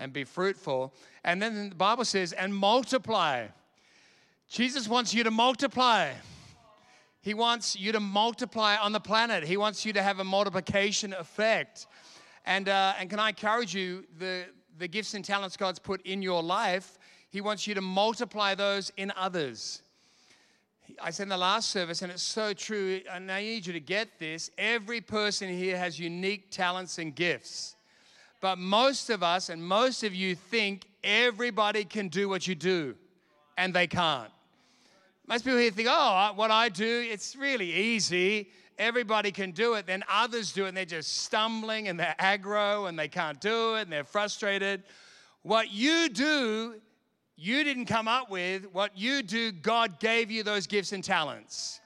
and 0.00 0.12
be 0.12 0.24
fruitful. 0.24 0.92
And 1.22 1.40
then 1.40 1.68
the 1.68 1.74
Bible 1.76 2.04
says, 2.04 2.32
and 2.32 2.52
multiply. 2.52 3.46
Jesus 4.48 4.88
wants 4.88 5.14
you 5.14 5.22
to 5.22 5.30
multiply. 5.30 6.10
He 7.20 7.34
wants 7.34 7.78
you 7.78 7.92
to 7.92 8.00
multiply 8.00 8.76
on 8.76 8.92
the 8.92 9.00
planet. 9.00 9.44
He 9.44 9.58
wants 9.58 9.84
you 9.84 9.92
to 9.92 10.02
have 10.02 10.18
a 10.18 10.24
multiplication 10.24 11.12
effect. 11.12 11.86
And, 12.46 12.68
uh, 12.68 12.94
and 12.98 13.10
can 13.10 13.18
I 13.18 13.28
encourage 13.28 13.74
you, 13.74 14.04
the, 14.18 14.46
the 14.78 14.88
gifts 14.88 15.12
and 15.12 15.24
talents 15.24 15.56
God's 15.56 15.78
put 15.78 16.00
in 16.06 16.22
your 16.22 16.42
life, 16.42 16.98
He 17.28 17.42
wants 17.42 17.66
you 17.66 17.74
to 17.74 17.82
multiply 17.82 18.54
those 18.54 18.90
in 18.96 19.12
others. 19.14 19.82
I 21.00 21.10
said 21.10 21.24
in 21.24 21.28
the 21.28 21.36
last 21.36 21.70
service, 21.70 22.02
and 22.02 22.10
it's 22.10 22.22
so 22.22 22.52
true, 22.52 23.00
and 23.12 23.30
I 23.30 23.42
need 23.42 23.66
you 23.66 23.74
to 23.74 23.80
get 23.80 24.18
this 24.18 24.50
every 24.58 25.00
person 25.00 25.48
here 25.48 25.76
has 25.76 26.00
unique 26.00 26.50
talents 26.50 26.98
and 26.98 27.14
gifts. 27.14 27.76
But 28.40 28.58
most 28.58 29.10
of 29.10 29.22
us 29.22 29.48
and 29.48 29.62
most 29.62 30.02
of 30.02 30.14
you 30.14 30.34
think 30.34 30.86
everybody 31.04 31.84
can 31.84 32.08
do 32.08 32.28
what 32.28 32.46
you 32.46 32.54
do, 32.54 32.94
and 33.56 33.74
they 33.74 33.86
can't. 33.86 34.30
Most 35.26 35.44
people 35.44 35.58
here 35.58 35.70
think, 35.70 35.88
oh, 35.90 36.32
what 36.34 36.50
I 36.50 36.68
do, 36.68 37.06
it's 37.08 37.36
really 37.36 37.72
easy. 37.72 38.50
Everybody 38.78 39.30
can 39.30 39.52
do 39.52 39.74
it. 39.74 39.86
Then 39.86 40.02
others 40.10 40.52
do 40.52 40.64
it, 40.64 40.68
and 40.68 40.76
they're 40.76 40.84
just 40.84 41.18
stumbling 41.18 41.88
and 41.88 42.00
they're 42.00 42.16
aggro 42.18 42.88
and 42.88 42.98
they 42.98 43.08
can't 43.08 43.40
do 43.40 43.76
it 43.76 43.82
and 43.82 43.92
they're 43.92 44.04
frustrated. 44.04 44.82
What 45.42 45.70
you 45.70 46.08
do 46.08 46.80
you 47.42 47.64
didn't 47.64 47.86
come 47.86 48.06
up 48.06 48.30
with. 48.30 48.66
What 48.70 48.98
you 48.98 49.22
do, 49.22 49.50
God 49.50 49.98
gave 49.98 50.30
you 50.30 50.42
those 50.42 50.66
gifts 50.66 50.92
and 50.92 51.02
talents. 51.02 51.79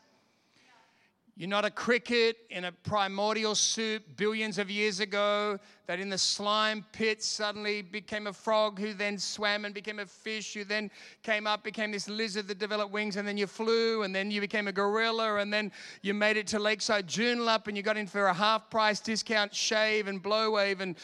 You're 1.37 1.49
not 1.49 1.65
a 1.65 1.71
cricket 1.71 2.37
in 2.51 2.67
a 2.67 2.71
primordial 2.71 3.57
soup 3.57 4.05
billions 4.17 4.57
of 4.57 4.71
years 4.71 5.01
ago 5.01 5.59
that 5.89 5.99
in 5.99 6.09
the 6.09 6.17
slime 6.17 6.87
pit 6.93 7.25
suddenly 7.25 7.83
became 7.83 8.29
a 8.29 8.33
frog 8.33 8.79
who 8.79 8.95
then 8.95 9.19
swam 9.19 9.65
and 9.65 9.75
became 9.75 9.99
a 9.99 10.07
fish, 10.07 10.55
who 10.55 10.63
then 10.63 10.93
came 11.25 11.49
up, 11.49 11.65
became 11.65 11.91
this 11.91 12.09
lizard 12.09 12.47
that 12.47 12.61
developed 12.61 12.93
wings, 12.93 13.17
and 13.17 13.27
then 13.27 13.37
you 13.37 13.49
flew, 13.49 14.05
and 14.05 14.15
then 14.15 14.31
you 14.31 14.41
became 14.41 14.69
a 14.69 14.73
gorilla, 14.73 15.39
and 15.39 15.53
then 15.53 15.73
you 16.03 16.15
made 16.15 16.37
it 16.37 16.47
to 16.47 16.61
Lakeside 16.61 17.09
Joondalup, 17.09 17.67
and 17.67 17.77
you 17.77 17.83
got 17.83 17.97
in 17.97 18.07
for 18.07 18.27
a 18.27 18.35
half 18.35 18.71
price 18.71 19.01
discount 19.01 19.53
shave 19.53 20.07
and 20.07 20.23
blow 20.23 20.53
wave 20.53 20.81
and, 20.81 20.95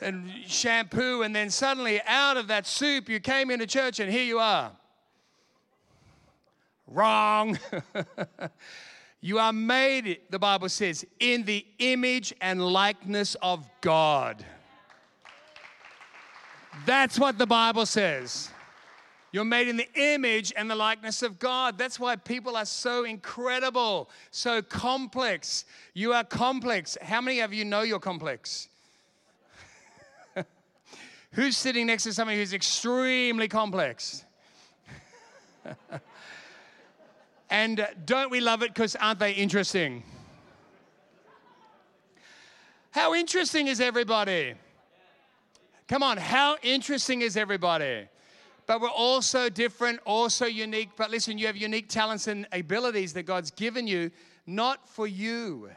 and 0.00 0.28
shampoo, 0.48 1.22
and 1.22 1.34
then 1.34 1.48
suddenly 1.48 2.00
out 2.06 2.36
of 2.36 2.48
that 2.48 2.66
soup 2.66 3.08
you 3.08 3.20
came 3.20 3.52
into 3.52 3.68
church, 3.68 4.00
and 4.00 4.10
here 4.10 4.24
you 4.24 4.40
are. 4.40 4.72
Wrong. 6.88 7.56
You 9.20 9.38
are 9.38 9.52
made, 9.52 10.20
the 10.30 10.38
Bible 10.38 10.68
says, 10.68 11.04
in 11.18 11.44
the 11.44 11.66
image 11.78 12.34
and 12.40 12.64
likeness 12.64 13.34
of 13.42 13.66
God. 13.80 14.44
That's 16.84 17.18
what 17.18 17.38
the 17.38 17.46
Bible 17.46 17.86
says. 17.86 18.50
You're 19.32 19.44
made 19.44 19.68
in 19.68 19.76
the 19.76 19.88
image 19.94 20.52
and 20.56 20.70
the 20.70 20.74
likeness 20.74 21.22
of 21.22 21.38
God. 21.38 21.76
That's 21.76 21.98
why 21.98 22.16
people 22.16 22.56
are 22.56 22.64
so 22.64 23.04
incredible, 23.04 24.08
so 24.30 24.62
complex. 24.62 25.64
You 25.94 26.12
are 26.12 26.24
complex. 26.24 26.96
How 27.02 27.20
many 27.20 27.40
of 27.40 27.52
you 27.52 27.64
know 27.64 27.82
you're 27.82 27.98
complex? 27.98 28.68
who's 31.32 31.56
sitting 31.56 31.86
next 31.86 32.04
to 32.04 32.12
somebody 32.12 32.38
who's 32.38 32.52
extremely 32.52 33.48
complex? 33.48 34.24
And 37.50 37.86
don't 38.04 38.30
we 38.30 38.40
love 38.40 38.62
it 38.62 38.74
because 38.74 38.96
aren't 38.96 39.18
they 39.18 39.32
interesting? 39.32 40.02
How 42.90 43.14
interesting 43.14 43.68
is 43.68 43.80
everybody? 43.80 44.54
Come 45.86 46.02
on, 46.02 46.16
how 46.16 46.56
interesting 46.62 47.22
is 47.22 47.36
everybody? 47.36 48.08
But 48.66 48.80
we're 48.80 48.88
all 48.88 49.22
so 49.22 49.48
different, 49.48 50.00
all 50.04 50.28
so 50.28 50.46
unique. 50.46 50.90
But 50.96 51.10
listen, 51.10 51.38
you 51.38 51.46
have 51.46 51.56
unique 51.56 51.88
talents 51.88 52.26
and 52.26 52.48
abilities 52.52 53.12
that 53.12 53.22
God's 53.22 53.52
given 53.52 53.86
you, 53.86 54.10
not 54.46 54.88
for 54.88 55.06
you. 55.06 55.70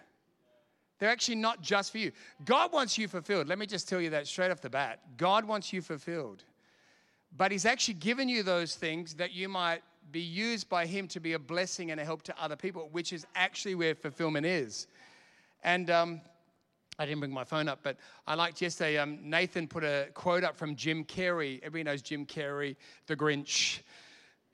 They're 0.98 1.10
actually 1.10 1.36
not 1.36 1.62
just 1.62 1.92
for 1.92 2.00
you. 2.00 2.12
God 2.46 2.74
wants 2.74 2.98
you 2.98 3.08
fulfilled. 3.08 3.48
Let 3.48 3.60
me 3.60 3.66
just 3.66 3.88
tell 3.88 4.02
you 4.02 4.10
that 4.10 4.28
straight 4.28 4.50
off 4.52 4.62
the 4.62 4.70
bat. 4.70 5.00
God 5.18 5.46
wants 5.46 5.72
you 5.72 5.82
fulfilled. 5.82 6.44
But 7.38 7.52
He's 7.52 7.66
actually 7.66 7.94
given 7.96 8.28
you 8.28 8.44
those 8.44 8.76
things 8.76 9.14
that 9.16 9.32
you 9.32 9.48
might 9.48 9.82
be 10.12 10.22
used 10.22 10.70
by 10.70 10.86
Him 10.86 11.08
to 11.10 11.20
be 11.20 11.34
a 11.34 11.40
blessing 11.40 11.92
and 11.92 12.00
a 12.00 12.06
help 12.06 12.24
to 12.24 12.42
other 12.42 12.56
people, 12.56 12.90
which 12.92 13.14
is 13.14 13.26
actually 13.36 13.76
where 13.76 13.96
fulfillment 13.96 14.46
is. 14.46 14.88
And 15.64 15.90
um, 15.90 16.22
I 16.98 17.06
didn't 17.06 17.20
bring 17.20 17.32
my 17.32 17.44
phone 17.44 17.68
up, 17.68 17.80
but 17.84 17.98
I 18.28 18.36
liked 18.36 18.62
yesterday. 18.62 18.98
Um, 18.98 19.20
Nathan 19.22 19.68
put 19.68 19.84
a 19.84 20.08
quote 20.14 20.44
up 20.44 20.58
from 20.58 20.76
Jim 20.76 21.04
Carrey. 21.04 21.60
Everybody 21.64 21.84
knows 21.84 22.02
Jim 22.02 22.26
Carrey, 22.26 22.76
the 23.08 23.16
Grinch, 23.16 23.80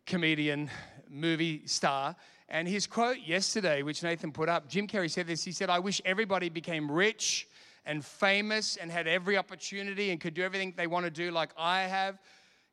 comedian, 0.05 0.69
movie 1.09 1.65
star. 1.65 2.15
And 2.49 2.67
his 2.67 2.85
quote 2.85 3.17
yesterday, 3.25 3.81
which 3.81 4.03
Nathan 4.03 4.31
put 4.31 4.49
up, 4.49 4.69
Jim 4.69 4.87
Carrey 4.87 5.09
said 5.09 5.25
this. 5.25 5.43
He 5.43 5.51
said, 5.51 5.69
I 5.69 5.79
wish 5.79 6.01
everybody 6.05 6.49
became 6.49 6.91
rich 6.91 7.47
and 7.85 8.05
famous 8.05 8.77
and 8.77 8.91
had 8.91 9.07
every 9.07 9.37
opportunity 9.37 10.11
and 10.11 10.19
could 10.19 10.33
do 10.33 10.43
everything 10.43 10.73
they 10.75 10.87
want 10.87 11.05
to 11.05 11.11
do 11.11 11.31
like 11.31 11.49
I 11.57 11.81
have 11.81 12.19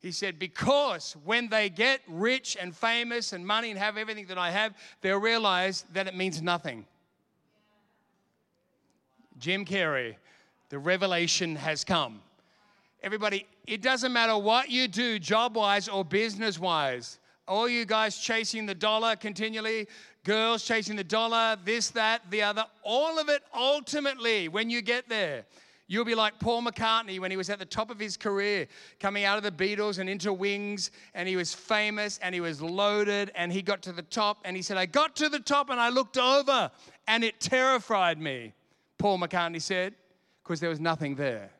He 0.03 0.11
said, 0.11 0.37
Because 0.37 1.15
when 1.23 1.47
they 1.47 1.69
get 1.69 2.01
rich 2.09 2.57
and 2.59 2.75
famous 2.75 3.31
and 3.31 3.47
money 3.47 3.71
and 3.71 3.79
have 3.79 3.97
everything 3.97 4.25
that 4.27 4.37
I 4.37 4.51
have, 4.51 4.73
they'll 4.99 5.17
realize 5.17 5.85
that 5.93 6.07
it 6.07 6.15
means 6.15 6.41
nothing. 6.41 6.85
Jim 9.39 9.65
Carrey, 9.65 10.15
the 10.67 10.77
revelation 10.77 11.55
has 11.55 11.85
come. 11.85 12.21
Everybody, 13.01 13.47
it 13.65 13.81
doesn't 13.81 14.11
matter 14.11 14.37
what 14.37 14.69
you 14.69 14.89
do, 14.89 15.19
job 15.19 15.55
wise 15.55 15.87
or 15.87 16.03
business 16.03 16.59
wise. 16.59 17.17
All 17.47 17.69
you 17.69 17.85
guys 17.85 18.17
chasing 18.17 18.65
the 18.65 18.75
dollar 18.75 19.15
continually, 19.15 19.87
girls 20.25 20.65
chasing 20.65 20.97
the 20.97 21.03
dollar, 21.03 21.57
this, 21.63 21.89
that, 21.91 22.29
the 22.29 22.41
other, 22.41 22.65
all 22.83 23.19
of 23.19 23.29
it 23.29 23.41
ultimately, 23.55 24.49
when 24.49 24.69
you 24.69 24.81
get 24.81 25.07
there, 25.07 25.45
You'll 25.87 26.05
be 26.05 26.15
like 26.15 26.39
Paul 26.39 26.63
McCartney 26.63 27.19
when 27.19 27.29
he 27.29 27.37
was 27.37 27.49
at 27.49 27.59
the 27.59 27.65
top 27.65 27.91
of 27.91 27.99
his 27.99 28.15
career, 28.15 28.67
coming 28.99 29.25
out 29.25 29.37
of 29.37 29.43
the 29.43 29.51
Beatles 29.51 29.99
and 29.99 30.09
into 30.09 30.31
Wings, 30.31 30.91
and 31.13 31.27
he 31.27 31.35
was 31.35 31.53
famous 31.53 32.19
and 32.23 32.33
he 32.33 32.41
was 32.41 32.61
loaded, 32.61 33.31
and 33.35 33.51
he 33.51 33.61
got 33.61 33.81
to 33.83 33.91
the 33.91 34.01
top, 34.01 34.39
and 34.45 34.55
he 34.55 34.61
said, 34.61 34.77
I 34.77 34.85
got 34.85 35.15
to 35.17 35.27
the 35.27 35.39
top 35.39 35.69
and 35.69 35.79
I 35.79 35.89
looked 35.89 36.17
over, 36.17 36.71
and 37.07 37.23
it 37.23 37.39
terrified 37.41 38.17
me, 38.17 38.53
Paul 38.97 39.19
McCartney 39.19 39.61
said, 39.61 39.93
because 40.41 40.59
there 40.61 40.69
was 40.69 40.79
nothing 40.79 41.15
there. 41.15 41.51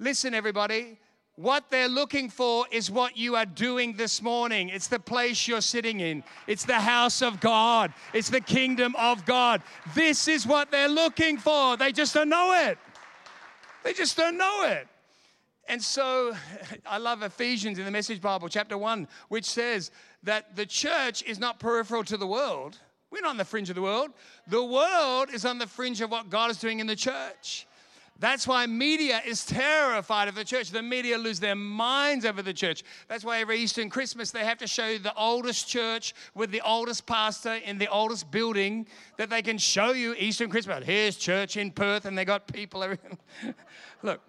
Listen, 0.00 0.34
everybody, 0.34 0.98
what 1.38 1.70
they're 1.70 1.88
looking 1.88 2.30
for 2.30 2.66
is 2.72 2.90
what 2.90 3.16
you 3.16 3.36
are 3.36 3.46
doing 3.46 3.92
this 3.92 4.20
morning. 4.20 4.70
It's 4.70 4.88
the 4.88 4.98
place 4.98 5.46
you're 5.46 5.60
sitting 5.60 6.00
in. 6.00 6.24
It's 6.48 6.64
the 6.64 6.80
house 6.80 7.22
of 7.22 7.38
God. 7.38 7.92
It's 8.12 8.28
the 8.28 8.40
kingdom 8.40 8.96
of 8.98 9.24
God. 9.24 9.62
This 9.94 10.26
is 10.26 10.48
what 10.48 10.72
they're 10.72 10.88
looking 10.88 11.38
for. 11.38 11.76
They 11.76 11.92
just 11.92 12.12
don't 12.12 12.28
know 12.28 12.54
it. 12.68 12.76
They 13.88 13.94
just 13.94 14.18
don't 14.18 14.36
know 14.36 14.64
it. 14.64 14.86
And 15.66 15.82
so 15.82 16.36
I 16.86 16.98
love 16.98 17.22
Ephesians 17.22 17.78
in 17.78 17.86
the 17.86 17.90
Message 17.90 18.20
Bible, 18.20 18.50
chapter 18.50 18.76
1, 18.76 19.08
which 19.30 19.46
says 19.46 19.90
that 20.24 20.54
the 20.56 20.66
church 20.66 21.22
is 21.22 21.38
not 21.38 21.58
peripheral 21.58 22.04
to 22.04 22.18
the 22.18 22.26
world. 22.26 22.78
We're 23.10 23.22
not 23.22 23.30
on 23.30 23.36
the 23.38 23.46
fringe 23.46 23.70
of 23.70 23.76
the 23.76 23.80
world. 23.80 24.10
The 24.46 24.62
world 24.62 25.30
is 25.32 25.46
on 25.46 25.56
the 25.56 25.66
fringe 25.66 26.02
of 26.02 26.10
what 26.10 26.28
God 26.28 26.50
is 26.50 26.58
doing 26.58 26.80
in 26.80 26.86
the 26.86 26.94
church. 26.94 27.66
That's 28.20 28.48
why 28.48 28.66
media 28.66 29.22
is 29.24 29.46
terrified 29.46 30.26
of 30.26 30.34
the 30.34 30.44
church. 30.44 30.70
The 30.70 30.82
media 30.82 31.16
lose 31.16 31.38
their 31.38 31.54
minds 31.54 32.24
over 32.24 32.42
the 32.42 32.52
church. 32.52 32.82
That's 33.06 33.24
why 33.24 33.38
every 33.38 33.58
Easter 33.58 33.80
and 33.80 33.90
Christmas 33.90 34.32
they 34.32 34.44
have 34.44 34.58
to 34.58 34.66
show 34.66 34.88
you 34.88 34.98
the 34.98 35.14
oldest 35.14 35.68
church 35.68 36.14
with 36.34 36.50
the 36.50 36.60
oldest 36.62 37.06
pastor 37.06 37.54
in 37.54 37.78
the 37.78 37.86
oldest 37.86 38.30
building 38.32 38.88
that 39.18 39.30
they 39.30 39.40
can 39.40 39.56
show 39.56 39.92
you 39.92 40.14
Easter 40.18 40.44
and 40.44 40.50
Christmas. 40.50 40.84
Here's 40.84 41.16
church 41.16 41.56
in 41.56 41.70
Perth, 41.70 42.06
and 42.06 42.18
they 42.18 42.24
got 42.24 42.52
people. 42.52 42.84
Look, 44.02 44.20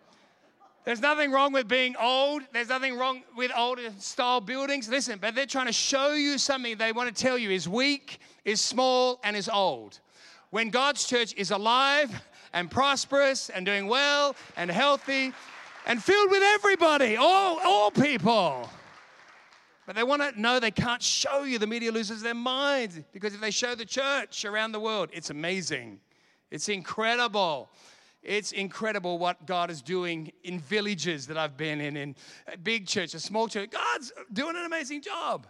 there's 0.86 1.02
nothing 1.02 1.32
wrong 1.32 1.52
with 1.52 1.68
being 1.68 1.96
old. 2.00 2.44
There's 2.54 2.70
nothing 2.70 2.96
wrong 2.96 3.24
with 3.36 3.52
old 3.56 3.80
style 3.98 4.40
buildings. 4.40 4.88
Listen, 4.88 5.18
but 5.20 5.34
they're 5.34 5.48
trying 5.48 5.68
to 5.68 5.74
show 5.74 6.14
you 6.14 6.38
something 6.38 6.78
they 6.78 6.92
want 6.92 7.16
to 7.16 7.24
tell 7.24 7.40
you 7.40 7.50
is 7.50 7.68
weak, 7.68 8.20
is 8.46 8.62
small, 8.62 9.20
and 9.24 9.36
is 9.36 9.50
old. 9.50 10.00
When 10.52 10.70
God's 10.70 11.06
church 11.06 11.34
is 11.36 11.52
alive 11.52 12.10
and 12.54 12.70
prosperous 12.70 13.50
and 13.50 13.66
doing 13.66 13.88
well 13.88 14.36
and 14.58 14.70
healthy 14.70 15.34
and 15.86 16.04
filled 16.04 16.32
with 16.32 16.44
everybody, 16.44 17.16
all, 17.16 17.60
all 17.64 17.92
people. 17.92 18.70
But 19.86 19.96
they 19.96 20.04
want 20.04 20.22
to 20.22 20.40
know 20.40 20.60
they 20.60 20.70
can't 20.70 21.02
show 21.02 21.44
you. 21.44 21.58
The 21.58 21.66
media 21.66 21.92
loses 21.92 22.22
their 22.22 22.36
minds 22.36 23.00
because 23.12 23.34
if 23.34 23.42
they 23.42 23.50
show 23.50 23.74
the 23.74 23.86
church 23.86 24.46
around 24.46 24.72
the 24.72 24.80
world, 24.80 25.10
it's 25.12 25.32
amazing. 25.32 26.00
It's 26.52 26.70
incredible. 26.70 27.70
It's 28.22 28.52
incredible 28.52 29.18
what 29.18 29.48
God 29.48 29.72
is 29.72 29.82
doing 29.82 30.32
in 30.44 30.60
villages 30.60 31.26
that 31.28 31.38
I've 31.38 31.58
been 31.58 31.82
in, 31.82 31.98
in 31.98 32.16
a 32.52 32.58
big 32.58 32.86
church, 32.86 33.14
a 33.14 33.20
small 33.20 33.48
church. 33.48 33.72
God's 33.72 34.12
doing 34.32 34.56
an 34.56 34.66
amazing 34.66 35.02
job. 35.02 35.48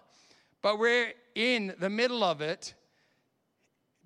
But 0.62 0.78
we're 0.78 1.14
in 1.36 1.74
the 1.80 1.90
middle 1.90 2.24
of 2.24 2.42
it 2.42 2.76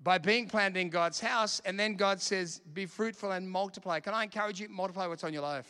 by 0.04 0.18
being 0.18 0.46
planted 0.46 0.78
in 0.78 0.90
God's 0.90 1.18
house, 1.18 1.62
and 1.64 1.80
then 1.80 1.94
God 1.94 2.20
says, 2.20 2.60
Be 2.74 2.84
fruitful 2.84 3.32
and 3.32 3.50
multiply. 3.50 4.00
Can 4.00 4.12
I 4.12 4.24
encourage 4.24 4.60
you? 4.60 4.68
Multiply 4.68 5.06
what's 5.06 5.24
on 5.24 5.32
your 5.32 5.42
life. 5.42 5.66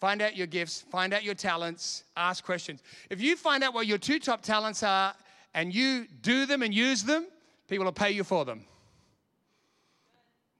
Find 0.00 0.22
out 0.22 0.34
your 0.34 0.46
gifts, 0.46 0.80
find 0.90 1.12
out 1.12 1.24
your 1.24 1.34
talents, 1.34 2.04
ask 2.16 2.42
questions. 2.44 2.82
If 3.10 3.20
you 3.20 3.36
find 3.36 3.62
out 3.62 3.74
what 3.74 3.86
your 3.86 3.98
two 3.98 4.18
top 4.18 4.42
talents 4.42 4.82
are 4.82 5.12
and 5.54 5.74
you 5.74 6.06
do 6.22 6.46
them 6.46 6.62
and 6.62 6.72
use 6.72 7.02
them, 7.02 7.26
people 7.68 7.84
will 7.84 7.92
pay 7.92 8.12
you 8.12 8.24
for 8.24 8.44
them. 8.44 8.64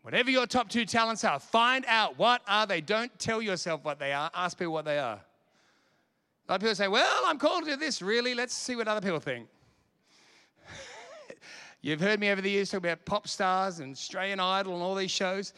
Whatever 0.02 0.30
your 0.30 0.46
top 0.46 0.68
two 0.68 0.84
talents 0.84 1.22
are, 1.24 1.38
find 1.38 1.84
out 1.86 2.18
what 2.18 2.42
are 2.48 2.66
they. 2.66 2.80
Don't 2.80 3.16
tell 3.18 3.40
yourself 3.40 3.84
what 3.84 3.98
they 3.98 4.12
are. 4.12 4.30
Ask 4.34 4.58
people 4.58 4.72
what 4.72 4.84
they 4.84 4.98
are. 4.98 5.20
A 6.48 6.52
lot 6.52 6.56
of 6.56 6.60
people 6.60 6.74
say, 6.74 6.88
Well, 6.88 7.22
I'm 7.24 7.38
called 7.38 7.64
to 7.64 7.70
do 7.70 7.76
this. 7.76 8.02
Really? 8.02 8.34
Let's 8.34 8.54
see 8.54 8.74
what 8.74 8.88
other 8.88 9.00
people 9.00 9.20
think. 9.20 9.48
You've 11.88 12.02
heard 12.02 12.20
me 12.20 12.28
over 12.28 12.42
the 12.42 12.50
years 12.50 12.70
talk 12.70 12.80
about 12.80 13.02
pop 13.06 13.26
stars 13.26 13.78
and 13.80 13.92
Australian 13.92 14.40
Idol 14.40 14.74
and 14.74 14.82
all 14.82 14.94
these 14.94 15.10
shows. 15.10 15.54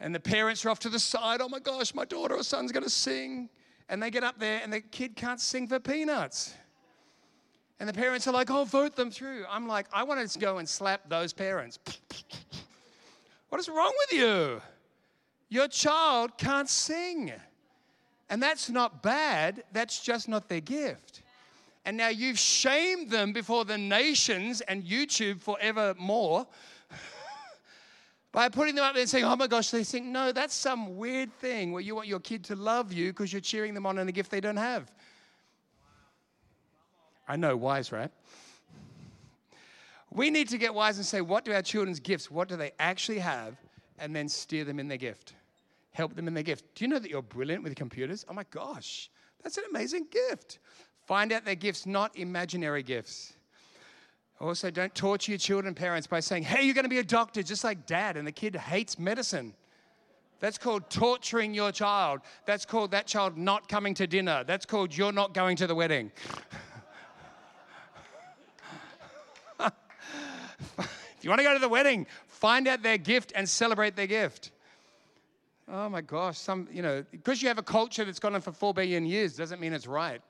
And 0.00 0.14
the 0.14 0.18
parents 0.18 0.64
are 0.64 0.70
off 0.70 0.78
to 0.78 0.88
the 0.88 0.98
side. 0.98 1.42
Oh 1.42 1.50
my 1.50 1.58
gosh, 1.58 1.94
my 1.94 2.06
daughter 2.06 2.34
or 2.34 2.42
son's 2.42 2.72
going 2.72 2.82
to 2.82 2.88
sing. 2.88 3.50
And 3.90 4.02
they 4.02 4.10
get 4.10 4.24
up 4.24 4.38
there 4.38 4.62
and 4.64 4.72
the 4.72 4.80
kid 4.80 5.16
can't 5.16 5.38
sing 5.38 5.68
for 5.68 5.78
peanuts. 5.78 6.54
And 7.78 7.86
the 7.86 7.92
parents 7.92 8.26
are 8.26 8.32
like, 8.32 8.50
oh, 8.50 8.64
vote 8.64 8.96
them 8.96 9.10
through. 9.10 9.44
I'm 9.50 9.68
like, 9.68 9.86
I 9.92 10.02
want 10.02 10.26
to 10.26 10.38
go 10.38 10.56
and 10.56 10.66
slap 10.66 11.10
those 11.10 11.34
parents. 11.34 11.78
what 13.50 13.60
is 13.60 13.68
wrong 13.68 13.92
with 14.08 14.18
you? 14.18 14.62
Your 15.50 15.68
child 15.68 16.38
can't 16.38 16.70
sing. 16.70 17.34
And 18.30 18.42
that's 18.42 18.70
not 18.70 19.02
bad, 19.02 19.62
that's 19.72 20.00
just 20.00 20.26
not 20.26 20.48
their 20.48 20.62
gift 20.62 21.22
and 21.86 21.96
now 21.96 22.08
you've 22.08 22.38
shamed 22.38 23.10
them 23.10 23.32
before 23.32 23.64
the 23.64 23.78
nations 23.78 24.60
and 24.62 24.82
YouTube 24.82 25.40
forevermore 25.40 26.44
by 28.32 28.48
putting 28.48 28.74
them 28.74 28.84
up 28.84 28.94
there 28.94 29.02
and 29.02 29.08
saying, 29.08 29.24
oh 29.24 29.36
my 29.36 29.46
gosh, 29.46 29.70
they 29.70 29.84
think, 29.84 30.04
no, 30.04 30.32
that's 30.32 30.52
some 30.52 30.96
weird 30.96 31.32
thing 31.34 31.70
where 31.70 31.80
you 31.80 31.94
want 31.94 32.08
your 32.08 32.18
kid 32.18 32.42
to 32.46 32.56
love 32.56 32.92
you 32.92 33.12
because 33.12 33.32
you're 33.32 33.40
cheering 33.40 33.72
them 33.72 33.86
on 33.86 33.98
in 33.98 34.08
a 34.08 34.12
gift 34.12 34.32
they 34.32 34.40
don't 34.40 34.56
have. 34.56 34.90
I 37.28 37.36
know, 37.36 37.56
wise, 37.56 37.92
right? 37.92 38.10
We 40.10 40.30
need 40.30 40.48
to 40.48 40.58
get 40.58 40.74
wise 40.74 40.96
and 40.96 41.06
say, 41.06 41.20
what 41.20 41.44
do 41.44 41.52
our 41.52 41.62
children's 41.62 42.00
gifts, 42.00 42.28
what 42.32 42.48
do 42.48 42.56
they 42.56 42.72
actually 42.80 43.20
have, 43.20 43.56
and 44.00 44.14
then 44.14 44.28
steer 44.28 44.64
them 44.64 44.80
in 44.80 44.88
their 44.88 44.98
gift. 44.98 45.34
Help 45.92 46.16
them 46.16 46.26
in 46.26 46.34
their 46.34 46.42
gift. 46.42 46.64
Do 46.74 46.84
you 46.84 46.88
know 46.88 46.98
that 46.98 47.10
you're 47.12 47.22
brilliant 47.22 47.62
with 47.62 47.76
computers? 47.76 48.24
Oh 48.28 48.34
my 48.34 48.44
gosh, 48.50 49.08
that's 49.44 49.56
an 49.56 49.64
amazing 49.70 50.08
gift. 50.10 50.58
Find 51.06 51.32
out 51.32 51.44
their 51.44 51.54
gifts, 51.54 51.86
not 51.86 52.16
imaginary 52.16 52.82
gifts. 52.82 53.32
Also, 54.40 54.70
don't 54.70 54.94
torture 54.94 55.32
your 55.32 55.38
children, 55.38 55.72
parents, 55.74 56.06
by 56.06 56.20
saying, 56.20 56.42
hey, 56.42 56.64
you're 56.64 56.74
going 56.74 56.84
to 56.84 56.90
be 56.90 56.98
a 56.98 57.04
doctor 57.04 57.42
just 57.42 57.64
like 57.64 57.86
dad, 57.86 58.16
and 58.16 58.26
the 58.26 58.32
kid 58.32 58.54
hates 58.54 58.98
medicine. 58.98 59.54
That's 60.40 60.58
called 60.58 60.90
torturing 60.90 61.54
your 61.54 61.72
child. 61.72 62.20
That's 62.44 62.66
called 62.66 62.90
that 62.90 63.06
child 63.06 63.38
not 63.38 63.68
coming 63.68 63.94
to 63.94 64.06
dinner. 64.06 64.44
That's 64.44 64.66
called 64.66 64.94
you're 64.94 65.12
not 65.12 65.32
going 65.32 65.56
to 65.56 65.66
the 65.66 65.74
wedding. 65.74 66.12
if 69.60 69.72
you 71.22 71.30
want 71.30 71.40
to 71.40 71.44
go 71.44 71.54
to 71.54 71.60
the 71.60 71.68
wedding, 71.68 72.06
find 72.26 72.68
out 72.68 72.82
their 72.82 72.98
gift 72.98 73.32
and 73.34 73.48
celebrate 73.48 73.96
their 73.96 74.06
gift. 74.06 74.50
Oh 75.72 75.88
my 75.88 76.02
gosh, 76.02 76.38
some, 76.38 76.68
you 76.70 76.82
know, 76.82 77.04
because 77.10 77.40
you 77.40 77.48
have 77.48 77.58
a 77.58 77.62
culture 77.62 78.04
that's 78.04 78.18
gone 78.18 78.34
on 78.34 78.42
for 78.42 78.52
four 78.52 78.74
billion 78.74 79.06
years 79.06 79.34
doesn't 79.34 79.60
mean 79.60 79.72
it's 79.72 79.86
right. 79.86 80.20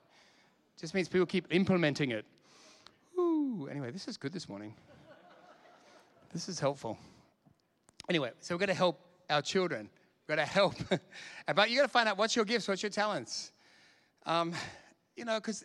Just 0.78 0.94
means 0.94 1.08
people 1.08 1.24
keep 1.26 1.46
implementing 1.50 2.10
it. 2.10 2.26
Ooh, 3.18 3.66
anyway, 3.70 3.90
this 3.90 4.08
is 4.08 4.18
good 4.18 4.32
this 4.32 4.46
morning. 4.46 4.74
this 6.34 6.50
is 6.50 6.60
helpful. 6.60 6.98
Anyway, 8.10 8.30
so 8.40 8.54
we're 8.54 8.58
going 8.58 8.68
to 8.68 8.74
help 8.74 9.00
our 9.30 9.40
children. 9.40 9.88
We're 10.28 10.36
going 10.36 10.46
to 10.46 10.52
help. 10.52 10.74
but 11.54 11.70
you 11.70 11.76
got 11.76 11.84
to 11.84 11.88
find 11.88 12.10
out 12.10 12.18
what's 12.18 12.36
your 12.36 12.44
gifts, 12.44 12.68
what's 12.68 12.82
your 12.82 12.90
talents. 12.90 13.52
Um, 14.26 14.52
you 15.16 15.24
know, 15.24 15.36
because 15.36 15.64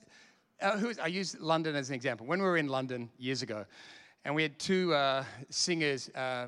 uh, 0.61 0.81
I 1.01 1.07
use 1.07 1.35
London 1.41 1.75
as 1.75 1.89
an 1.89 1.95
example. 1.95 2.25
When 2.25 2.39
we 2.39 2.45
were 2.45 2.55
in 2.55 2.69
London 2.69 3.09
years 3.17 3.41
ago, 3.41 3.65
and 4.23 4.33
we 4.33 4.43
had 4.43 4.57
two 4.59 4.93
uh, 4.93 5.25
singers, 5.49 6.09
uh, 6.15 6.47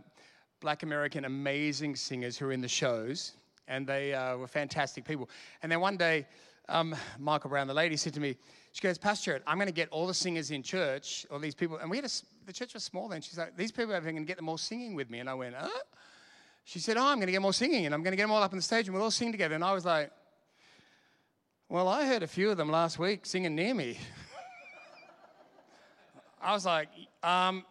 black 0.62 0.84
American 0.84 1.26
amazing 1.26 1.98
singers 1.98 2.38
who 2.38 2.46
were 2.46 2.54
in 2.54 2.62
the 2.62 2.68
shows, 2.70 3.34
and 3.68 3.86
they 3.86 4.14
uh, 4.14 4.38
were 4.38 4.48
fantastic 4.48 5.04
people. 5.04 5.30
And 5.64 5.72
then 5.72 5.82
one 5.82 5.98
day, 5.98 6.28
um, 6.70 6.96
Michael 7.20 7.50
Brown, 7.50 7.68
the 7.68 7.74
lady, 7.74 7.98
said 7.98 8.14
to 8.14 8.20
me, 8.20 8.38
she 8.72 8.82
goes, 8.82 8.98
Pastor, 8.98 9.42
I'm 9.46 9.58
going 9.58 9.68
to 9.68 9.74
get 9.74 9.90
all 9.90 10.08
the 10.08 10.14
singers 10.14 10.52
in 10.52 10.64
church, 10.64 11.26
all 11.32 11.40
these 11.40 11.56
people. 11.56 11.78
And 11.78 11.90
we 11.92 11.98
had 11.98 12.06
a, 12.06 12.10
the 12.46 12.54
church 12.54 12.74
was 12.74 12.84
small 12.84 13.08
then. 13.08 13.22
She's 13.22 13.38
like, 13.38 13.56
these 13.56 13.72
people 13.72 13.94
are 13.94 14.02
going 14.02 14.16
to 14.16 14.24
get 14.24 14.38
them 14.38 14.50
all 14.50 14.58
singing 14.58 14.96
with 14.96 15.10
me. 15.10 15.20
And 15.20 15.30
I 15.30 15.34
went, 15.34 15.56
huh? 15.56 15.70
She 16.64 16.80
said, 16.80 16.98
oh, 16.98 17.06
I'm 17.06 17.18
going 17.18 17.28
to 17.28 17.32
get 17.32 17.42
more 17.42 17.54
singing. 17.54 17.86
And 17.86 17.94
I'm 17.94 18.02
going 18.02 18.14
to 18.14 18.18
get 18.18 18.24
them 18.24 18.32
all 18.32 18.42
up 18.42 18.52
on 18.52 18.58
the 18.58 18.64
stage 18.64 18.88
and 18.88 18.96
we'll 18.96 19.04
all 19.04 19.12
sing 19.12 19.32
together. 19.32 19.56
And 19.56 19.64
I 19.64 19.74
was 19.74 19.86
like, 19.86 20.12
well, 21.70 21.88
I 21.88 22.06
heard 22.06 22.24
a 22.24 22.28
few 22.28 22.50
of 22.50 22.58
them 22.58 22.70
last 22.70 22.98
week 22.98 23.26
singing 23.26 23.56
near 23.56 23.74
me. 23.74 24.00
I 26.42 26.54
was 26.54 26.66
like, 26.66 26.90
um, 27.22 27.66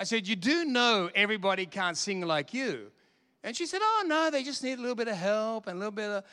I 0.00 0.04
said, 0.04 0.28
you 0.28 0.36
do 0.36 0.64
know 0.64 1.10
everybody 1.14 1.66
can't 1.66 1.96
sing 1.96 2.20
like 2.20 2.54
you. 2.54 2.92
And 3.42 3.56
she 3.56 3.66
said, 3.66 3.80
oh, 3.82 4.04
no, 4.06 4.30
they 4.30 4.42
just 4.42 4.62
need 4.62 4.78
a 4.78 4.80
little 4.80 4.96
bit 4.96 5.08
of 5.08 5.16
help 5.16 5.66
and 5.66 5.76
a 5.76 5.78
little 5.78 5.92
bit 5.92 6.10
of 6.10 6.24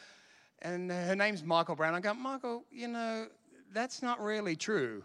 And 0.61 0.91
her 0.91 1.15
name's 1.15 1.43
Michael 1.43 1.75
Brown. 1.75 1.93
I 1.93 1.99
go, 1.99 2.13
Michael, 2.13 2.63
you 2.71 2.87
know, 2.87 3.27
that's 3.73 4.01
not 4.01 4.21
really 4.21 4.55
true. 4.55 5.03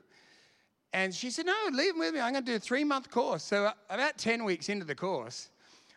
And 0.92 1.14
she 1.14 1.30
said, 1.30 1.46
No, 1.46 1.54
leave 1.72 1.94
him 1.94 2.00
with 2.00 2.14
me. 2.14 2.20
I'm 2.20 2.32
going 2.32 2.44
to 2.44 2.50
do 2.50 2.56
a 2.56 2.60
three 2.60 2.84
month 2.84 3.10
course. 3.10 3.42
So, 3.42 3.66
uh, 3.66 3.72
about 3.88 4.18
10 4.18 4.44
weeks 4.44 4.68
into 4.68 4.84
the 4.84 4.94
course, 4.94 5.50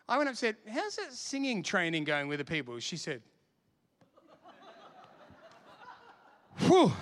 I 0.08 0.16
went 0.16 0.28
up 0.28 0.32
and 0.32 0.38
said, 0.38 0.56
How's 0.68 0.96
that 0.96 1.12
singing 1.12 1.62
training 1.62 2.04
going 2.04 2.28
with 2.28 2.38
the 2.38 2.44
people? 2.44 2.78
She 2.78 2.96
said, 2.96 3.22
Whew. 6.58 6.92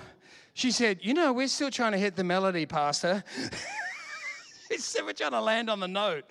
She 0.54 0.70
said, 0.70 0.98
You 1.02 1.14
know, 1.14 1.32
we're 1.32 1.48
still 1.48 1.70
trying 1.70 1.92
to 1.92 1.98
hit 1.98 2.16
the 2.16 2.24
melody, 2.24 2.64
Pastor. 2.66 3.22
she 4.70 4.78
said, 4.78 5.04
We're 5.04 5.12
trying 5.12 5.32
to 5.32 5.40
land 5.40 5.68
on 5.68 5.80
the 5.80 5.88
note. 5.88 6.24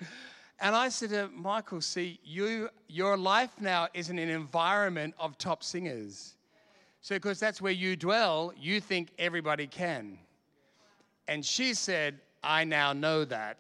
And 0.62 0.76
I 0.76 0.90
said 0.90 1.10
to 1.10 1.28
Michael, 1.36 1.82
See, 1.82 2.20
you, 2.24 2.70
your 2.88 3.18
life 3.18 3.50
now 3.60 3.88
is 3.96 4.12
in 4.12 4.20
an 4.20 4.30
environment 4.30 5.16
of 5.20 5.38
top 5.40 5.64
singers. 5.64 6.36
So, 7.02 7.16
because 7.16 7.40
that's 7.40 7.60
where 7.60 7.72
you 7.72 7.96
dwell, 7.96 8.54
you 8.56 8.80
think 8.80 9.10
everybody 9.18 9.66
can. 9.66 10.20
And 11.28 11.44
she 11.44 11.74
said, 11.74 12.20
I 12.44 12.64
now 12.64 12.94
know 12.94 13.26
that. 13.26 13.58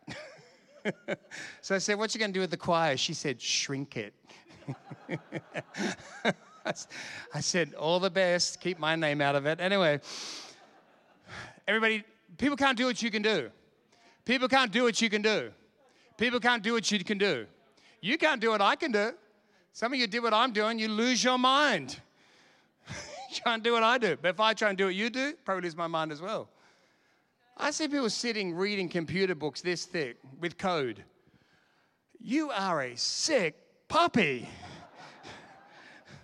so 1.61 1.73
I 1.73 1.79
said, 1.79 1.97
What 1.97 2.13
you 2.13 2.19
going 2.19 2.31
to 2.31 2.33
do 2.33 2.41
with 2.41 2.51
the 2.51 2.57
choir? 2.57 2.95
She 2.97 3.15
said, 3.15 3.41
Shrink 3.41 3.97
it. 3.97 4.13
I 7.33 7.39
said, 7.39 7.73
All 7.73 7.99
the 7.99 8.11
best. 8.11 8.61
Keep 8.61 8.77
my 8.77 8.95
name 8.95 9.21
out 9.21 9.35
of 9.35 9.47
it. 9.47 9.59
Anyway, 9.59 9.99
everybody, 11.67 12.03
people 12.37 12.57
can't 12.57 12.77
do 12.77 12.85
what 12.85 13.01
you 13.01 13.09
can 13.09 13.23
do. 13.23 13.49
People 14.23 14.47
can't 14.47 14.71
do 14.71 14.83
what 14.83 15.01
you 15.01 15.09
can 15.09 15.23
do. 15.23 15.51
People 16.21 16.39
can't 16.39 16.61
do 16.61 16.73
what 16.73 16.91
you 16.91 17.03
can 17.03 17.17
do. 17.17 17.47
You 17.99 18.15
can't 18.15 18.39
do 18.39 18.51
what 18.51 18.61
I 18.61 18.75
can 18.75 18.91
do. 18.91 19.13
Some 19.73 19.91
of 19.91 19.97
you 19.97 20.05
did 20.05 20.21
what 20.21 20.35
I'm 20.35 20.53
doing, 20.53 20.77
you 20.77 20.87
lose 20.87 21.23
your 21.23 21.39
mind. 21.39 21.99
you 22.87 23.41
can't 23.43 23.63
do 23.63 23.73
what 23.73 23.81
I 23.81 23.97
do. 23.97 24.15
But 24.21 24.29
if 24.29 24.39
I 24.39 24.53
try 24.53 24.69
and 24.69 24.77
do 24.77 24.85
what 24.85 24.93
you 24.93 25.09
do, 25.09 25.33
probably 25.43 25.63
lose 25.63 25.75
my 25.75 25.87
mind 25.87 26.11
as 26.11 26.21
well. 26.21 26.47
I 27.57 27.71
see 27.71 27.87
people 27.87 28.07
sitting 28.07 28.53
reading 28.53 28.87
computer 28.87 29.33
books 29.33 29.61
this 29.61 29.85
thick 29.85 30.17
with 30.39 30.59
code. 30.59 31.03
You 32.19 32.51
are 32.51 32.83
a 32.83 32.95
sick 32.95 33.55
puppy. 33.87 34.47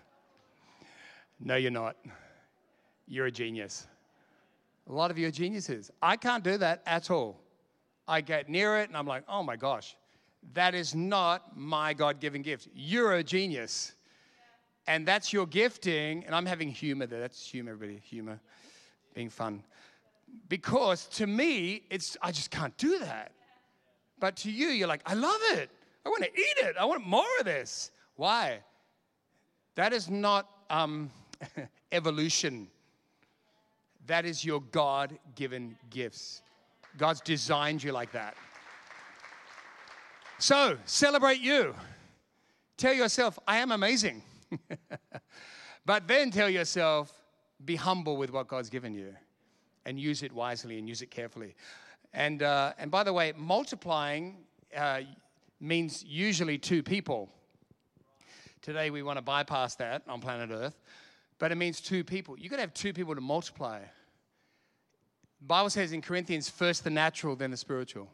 no, 1.40 1.56
you're 1.56 1.72
not. 1.72 1.96
You're 3.08 3.26
a 3.26 3.32
genius. 3.32 3.88
A 4.88 4.94
lot 4.94 5.10
of 5.10 5.18
you 5.18 5.28
are 5.28 5.32
geniuses. 5.32 5.90
I 6.04 6.18
can't 6.18 6.44
do 6.44 6.56
that 6.60 6.84
at 6.86 7.10
all. 7.10 7.40
I 8.08 8.22
get 8.22 8.50
near 8.50 8.78
it 8.78 8.90
and 8.90 8.98
I'm 8.98 9.08
like, 9.08 9.24
oh 9.28 9.44
my 9.44 9.56
gosh, 9.56 9.96
that 10.54 10.74
is 10.74 10.96
not 10.96 11.58
my 11.58 11.94
God 11.94 12.20
given 12.20 12.42
gift. 12.42 12.68
You're 12.74 13.14
a 13.14 13.24
genius. 13.24 13.94
And 14.88 15.06
that's 15.06 15.34
your 15.34 15.46
gifting. 15.46 16.24
And 16.26 16.34
I'm 16.34 16.46
having 16.46 16.70
humor 16.70 17.06
there. 17.06 17.20
That's 17.20 17.46
humor, 17.46 17.72
everybody. 17.72 18.00
Humor. 18.00 18.40
Being 19.14 19.30
fun. 19.30 19.64
Because 20.48 21.08
to 21.08 21.28
me, 21.28 21.84
it's 21.90 22.16
I 22.22 22.32
just 22.32 22.52
can't 22.52 22.76
do 22.78 23.00
that. 23.00 23.32
But 24.20 24.38
to 24.38 24.52
you, 24.52 24.68
you're 24.68 24.88
like, 24.88 25.02
I 25.06 25.14
love 25.14 25.40
it. 25.52 25.70
I 26.06 26.10
want 26.10 26.24
to 26.24 26.32
eat 26.32 26.58
it. 26.58 26.76
I 26.80 26.86
want 26.86 27.06
more 27.06 27.26
of 27.40 27.46
this. 27.46 27.92
Why? 28.16 28.60
That 29.76 29.94
is 29.94 30.10
not 30.10 30.50
um, 30.70 31.12
evolution. 31.92 32.68
That 34.08 34.26
is 34.26 34.44
your 34.44 34.62
God 34.72 35.20
given 35.36 35.78
gifts. 35.90 36.42
God's 36.98 37.22
designed 37.22 37.84
you 37.84 37.92
like 37.92 38.12
that. 38.12 38.36
So, 40.40 40.78
celebrate 40.86 41.40
you. 41.40 41.74
Tell 42.78 42.94
yourself, 42.94 43.40
I 43.48 43.58
am 43.58 43.72
amazing. 43.72 44.22
but 45.86 46.08
then 46.08 46.32
tell 46.32 46.50
yourself, 46.50 47.12
be 47.64 47.76
humble 47.76 48.18
with 48.18 48.32
what 48.32 48.48
God's 48.48 48.70
given 48.70 48.94
you 48.94 49.16
and 49.86 50.00
use 50.00 50.22
it 50.22 50.32
wisely 50.32 50.78
and 50.78 50.88
use 50.88 51.02
it 51.02 51.10
carefully. 51.10 51.56
And, 52.14 52.44
uh, 52.44 52.74
and 52.78 52.92
by 52.92 53.04
the 53.04 53.14
way, 53.14 53.34
multiplying 53.36 54.38
uh, 54.76 55.02
means 55.60 56.04
usually 56.04 56.58
two 56.58 56.84
people. 56.84 57.30
Today 58.62 58.90
we 58.90 59.02
want 59.02 59.18
to 59.18 59.22
bypass 59.22 59.76
that 59.76 60.04
on 60.08 60.20
planet 60.20 60.50
Earth, 60.52 60.80
but 61.40 61.52
it 61.52 61.56
means 61.56 61.82
two 61.82 62.04
people. 62.04 62.38
You've 62.38 62.52
got 62.52 62.58
to 62.58 62.64
have 62.64 62.74
two 62.74 62.94
people 62.94 63.16
to 63.16 63.22
multiply. 63.22 63.82
Bible 65.42 65.70
says 65.70 65.92
in 65.92 66.02
Corinthians, 66.02 66.50
first 66.50 66.84
the 66.84 66.90
natural, 66.90 67.36
then 67.36 67.52
the 67.52 67.58
spiritual. 67.58 68.10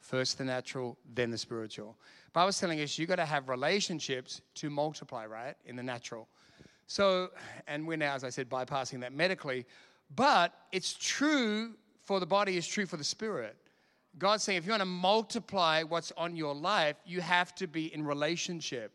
First 0.00 0.38
the 0.38 0.44
natural, 0.44 0.98
then 1.14 1.30
the 1.30 1.38
spiritual. 1.38 1.96
Bible's 2.32 2.60
telling 2.60 2.80
us 2.80 2.98
you 2.98 3.06
got 3.06 3.16
to 3.16 3.24
have 3.24 3.48
relationships 3.48 4.42
to 4.56 4.70
multiply, 4.70 5.26
right? 5.26 5.54
In 5.64 5.76
the 5.76 5.82
natural. 5.82 6.28
So, 6.86 7.30
and 7.66 7.86
we're 7.86 7.96
now, 7.96 8.14
as 8.14 8.24
I 8.24 8.28
said, 8.28 8.48
bypassing 8.48 9.00
that 9.00 9.12
medically, 9.12 9.64
but 10.14 10.52
it's 10.70 10.94
true 10.94 11.74
for 12.02 12.20
the 12.20 12.26
body, 12.26 12.56
is 12.56 12.66
true 12.66 12.84
for 12.86 12.98
the 12.98 13.04
spirit. 13.04 13.56
God's 14.18 14.44
saying 14.44 14.58
if 14.58 14.64
you 14.64 14.70
want 14.70 14.82
to 14.82 14.86
multiply 14.86 15.82
what's 15.82 16.12
on 16.16 16.36
your 16.36 16.54
life, 16.54 16.96
you 17.04 17.20
have 17.20 17.54
to 17.56 17.66
be 17.66 17.92
in 17.92 18.04
relationship. 18.04 18.92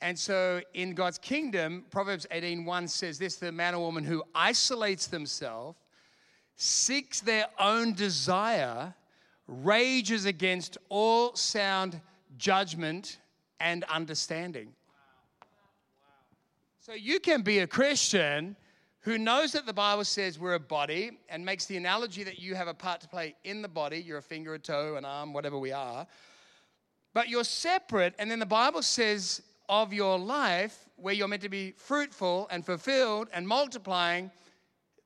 And 0.00 0.18
so 0.18 0.60
in 0.74 0.94
God's 0.94 1.18
kingdom, 1.18 1.84
Proverbs 1.90 2.26
18:1 2.30 2.88
says 2.90 3.18
this: 3.18 3.36
the 3.36 3.52
man 3.52 3.74
or 3.74 3.80
woman 3.80 4.04
who 4.04 4.22
isolates 4.34 5.06
themselves, 5.06 5.78
seeks 6.56 7.20
their 7.20 7.46
own 7.58 7.94
desire, 7.94 8.94
rages 9.46 10.24
against 10.24 10.78
all 10.88 11.34
sound 11.34 12.00
judgment 12.36 13.18
and 13.60 13.84
understanding. 13.84 14.72
So 16.80 16.92
you 16.92 17.18
can 17.18 17.42
be 17.42 17.60
a 17.60 17.66
Christian 17.66 18.56
who 19.00 19.18
knows 19.18 19.52
that 19.52 19.66
the 19.66 19.72
Bible 19.72 20.04
says 20.04 20.38
we're 20.38 20.54
a 20.54 20.60
body 20.60 21.12
and 21.28 21.44
makes 21.44 21.66
the 21.66 21.76
analogy 21.76 22.24
that 22.24 22.38
you 22.38 22.54
have 22.54 22.68
a 22.68 22.74
part 22.74 23.00
to 23.02 23.08
play 23.08 23.34
in 23.44 23.62
the 23.62 23.68
body. 23.68 23.98
You're 23.98 24.18
a 24.18 24.22
finger, 24.22 24.54
a 24.54 24.58
toe, 24.58 24.96
an 24.96 25.04
arm, 25.04 25.32
whatever 25.32 25.58
we 25.58 25.72
are. 25.72 26.06
But 27.12 27.28
you're 27.28 27.44
separate, 27.44 28.14
and 28.18 28.30
then 28.30 28.38
the 28.38 28.46
Bible 28.46 28.82
says 28.82 29.42
of 29.68 29.92
your 29.92 30.18
life 30.18 30.88
where 30.96 31.14
you're 31.14 31.28
meant 31.28 31.42
to 31.42 31.48
be 31.48 31.72
fruitful 31.72 32.48
and 32.50 32.64
fulfilled 32.64 33.28
and 33.32 33.46
multiplying 33.46 34.30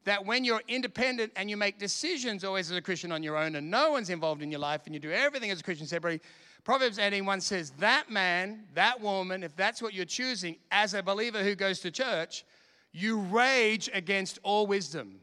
that 0.09 0.25
when 0.25 0.42
you're 0.42 0.62
independent 0.68 1.33
and 1.37 1.51
you 1.51 1.57
make 1.57 1.79
decisions 1.79 2.42
always 2.42 2.71
as 2.71 2.77
a 2.79 2.81
Christian 2.81 3.12
on 3.12 3.23
your 3.23 3.37
own 3.37 3.57
and 3.57 3.71
no 3.71 3.90
one's 3.90 4.09
involved 4.09 4.40
in 4.42 4.51
your 4.51 4.61
life 4.61 4.83
and 4.87 4.94
you 4.94 5.01
do 5.01 5.12
everything 5.12 5.51
as 5.51 5.61
a 5.61 5.62
Christian 5.62 5.87
separately, 5.87 6.21
Proverbs 6.64 6.99
18:1 6.99 7.42
says 7.42 7.73
that 7.79 8.11
man, 8.11 8.66
that 8.73 9.01
woman, 9.01 9.42
if 9.42 9.55
that's 9.55 9.83
what 9.83 9.92
you're 9.92 10.07
choosing 10.07 10.57
as 10.71 10.94
a 10.94 11.03
believer 11.03 11.42
who 11.44 11.55
goes 11.55 11.81
to 11.81 11.90
church, 11.90 12.44
you 12.92 13.18
rage 13.21 13.90
against 13.92 14.38
all 14.42 14.66
wisdom, 14.66 15.21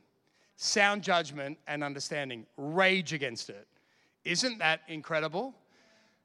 sound 0.56 1.02
judgment 1.02 1.58
and 1.68 1.84
understanding. 1.84 2.46
Rage 2.56 3.12
against 3.12 3.50
it. 3.50 3.68
Isn't 4.24 4.60
that 4.60 4.82
incredible? 4.88 5.56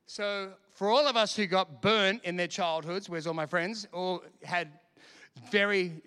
So, 0.07 0.53
for 0.75 0.91
all 0.91 1.07
of 1.07 1.17
us 1.17 1.35
who 1.35 1.47
got 1.47 1.81
burnt 1.81 2.25
in 2.25 2.37
their 2.37 2.49
childhoods, 2.49 3.09
where's 3.09 3.27
all 3.27 3.35
my 3.35 3.47
friends? 3.47 3.89
All 3.93 4.23
had 4.43 4.69
very 5.51 6.03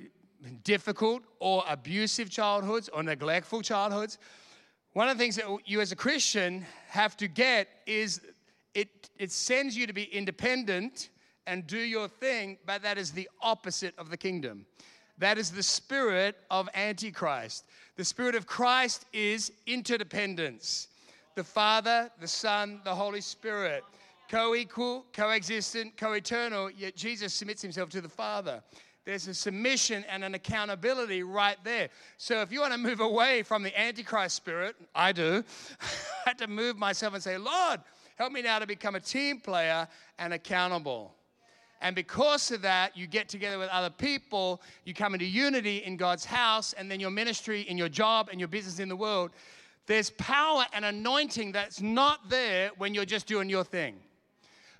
difficult 0.63 1.23
or 1.39 1.63
abusive 1.67 2.29
childhoods 2.29 2.89
or 2.89 3.03
neglectful 3.03 3.62
childhoods. 3.62 4.17
One 4.93 5.10
of 5.10 5.17
the 5.17 5.23
things 5.23 5.36
that 5.38 5.45
you 5.65 5.82
as 5.82 5.91
a 5.91 5.95
Christian 5.95 6.65
have 6.89 7.17
to 7.17 7.27
get 7.27 7.67
is 7.86 8.21
it, 8.73 9.10
it 9.17 9.32
sends 9.32 9.75
you 9.75 9.88
to 9.88 9.93
be 9.93 10.03
independent 10.03 11.10
and 11.47 11.67
do 11.67 11.77
your 11.77 12.08
thing, 12.08 12.58
but 12.65 12.82
that 12.84 12.97
is 12.97 13.12
the 13.12 13.29
opposite 13.41 13.93
of 13.97 14.10
the 14.10 14.17
kingdom. 14.17 14.65
That 15.17 15.38
is 15.38 15.51
the 15.51 15.63
spirit 15.63 16.38
of 16.49 16.69
Antichrist. 16.73 17.65
The 17.95 18.06
spirit 18.06 18.36
of 18.36 18.47
Christ 18.47 19.06
is 19.13 19.51
interdependence. 19.67 20.88
The 21.36 21.43
Father, 21.43 22.10
the 22.19 22.27
Son, 22.27 22.82
the 22.84 22.95
Holy 22.95 23.21
Spirit, 23.21 23.84
co 24.29 24.56
equal, 24.56 25.06
co 25.13 25.29
existent, 25.29 25.97
co 25.97 26.13
eternal, 26.13 26.69
yet 26.71 26.95
Jesus 26.95 27.34
submits 27.34 27.62
himself 27.62 27.89
to 27.89 28.01
the 28.01 28.10
Father. 28.10 28.63
There's 29.05 29.27
a 29.27 29.33
submission 29.33 30.05
and 30.09 30.23
an 30.23 30.33
accountability 30.33 31.23
right 31.23 31.57
there. 31.63 31.89
So 32.17 32.41
if 32.41 32.51
you 32.51 32.61
want 32.61 32.71
to 32.71 32.79
move 32.79 33.01
away 33.01 33.43
from 33.43 33.63
the 33.63 33.77
Antichrist 33.79 34.35
spirit, 34.35 34.75
I 34.95 35.11
do, 35.11 35.43
I 35.81 36.29
had 36.29 36.37
to 36.37 36.47
move 36.47 36.77
myself 36.77 37.13
and 37.13 37.21
say, 37.21 37.37
Lord, 37.37 37.81
Help 38.15 38.31
me 38.31 38.41
now 38.41 38.59
to 38.59 38.67
become 38.67 38.95
a 38.95 38.99
team 38.99 39.39
player 39.39 39.87
and 40.19 40.33
accountable. 40.33 41.13
And 41.82 41.95
because 41.95 42.51
of 42.51 42.61
that, 42.61 42.95
you 42.95 43.07
get 43.07 43.28
together 43.28 43.57
with 43.57 43.69
other 43.69 43.89
people, 43.89 44.61
you 44.86 44.93
come 44.93 45.13
into 45.13 45.25
unity 45.25 45.78
in 45.78 45.97
God's 45.97 46.23
house, 46.23 46.73
and 46.73 46.89
then 46.89 46.99
your 46.99 47.11
ministry, 47.11 47.61
in 47.61 47.78
your 47.78 47.89
job, 47.89 48.30
and 48.32 48.39
your 48.39 48.47
business 48.47 48.80
in 48.80 48.88
the 48.88 48.95
world. 48.95 49.32
There's 49.86 50.11
power 50.11 50.65
and 50.71 50.86
anointing 50.86 51.51
that's 51.51 51.82
not 51.82 52.30
there 52.30 52.71
when 52.78 52.93
you're 52.93 53.03
just 53.03 53.28
doing 53.28 53.49
your 53.49 53.65
thing. 53.65 53.95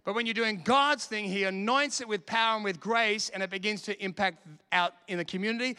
But 0.04 0.16
when 0.16 0.26
you're 0.26 0.34
doing 0.34 0.62
God's 0.64 1.06
thing, 1.06 1.26
He 1.26 1.44
anoints 1.44 2.02
it 2.02 2.08
with 2.08 2.26
power 2.26 2.56
and 2.56 2.64
with 2.64 2.80
grace, 2.80 3.30
and 3.30 3.42
it 3.42 3.50
begins 3.50 3.82
to 3.84 4.04
impact 4.04 4.46
out 4.72 4.94
in 5.08 5.18
the 5.18 5.26
community. 5.26 5.78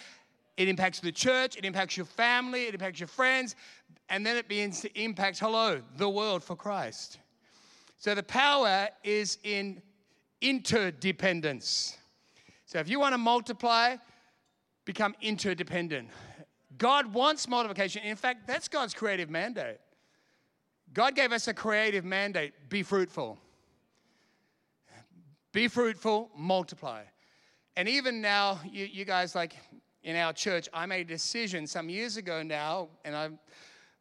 It 0.57 0.69
impacts 0.69 1.01
the 1.01 1.13
church, 1.13 1.57
it 1.57 1.65
impacts 1.65 1.97
your 1.97 2.07
family, 2.07 2.65
it 2.65 2.75
impacts 2.75 3.01
your 3.01 3.09
friends, 3.09 3.57
and 4.09 4.25
then 4.25 4.37
it 4.37 4.49
begins 4.49 4.81
to 4.83 5.01
impact, 5.01 5.41
hello, 5.41 5.83
the 5.97 6.09
world 6.09 6.45
for 6.45 6.55
Christ. 6.55 7.19
So 7.99 8.15
the 8.15 8.23
power 8.23 8.89
is 9.03 9.39
in 9.43 9.83
interdependence. 10.41 11.97
So 12.67 12.79
if 12.79 12.89
you 12.89 13.01
want 13.01 13.15
to 13.15 13.19
multiply, 13.19 13.97
become 14.85 15.15
interdependent. 15.21 16.09
God 16.77 17.13
wants 17.13 17.49
multiplication. 17.49 18.03
In 18.03 18.17
fact, 18.17 18.47
that's 18.47 18.69
God's 18.69 18.95
creative 18.95 19.31
mandate. 19.31 19.79
God 20.93 21.15
gave 21.15 21.33
us 21.33 21.49
a 21.49 21.55
creative 21.55 22.05
mandate 22.05 22.53
be 22.69 22.83
fruitful. 22.83 23.39
Be 25.55 25.69
fruitful, 25.69 26.33
multiply. 26.37 27.05
And 27.77 27.89
even 27.89 28.21
now, 28.21 28.59
you, 28.69 28.87
you, 28.87 29.05
guys, 29.05 29.37
like 29.37 29.55
in 30.03 30.17
our 30.17 30.33
church, 30.33 30.69
I 30.75 30.85
made 30.85 31.03
a 31.03 31.09
decision 31.09 31.69
some 31.69 31.89
years 31.89 32.17
ago 32.17 32.43
now, 32.43 32.89
and 33.05 33.15
I'm 33.15 33.39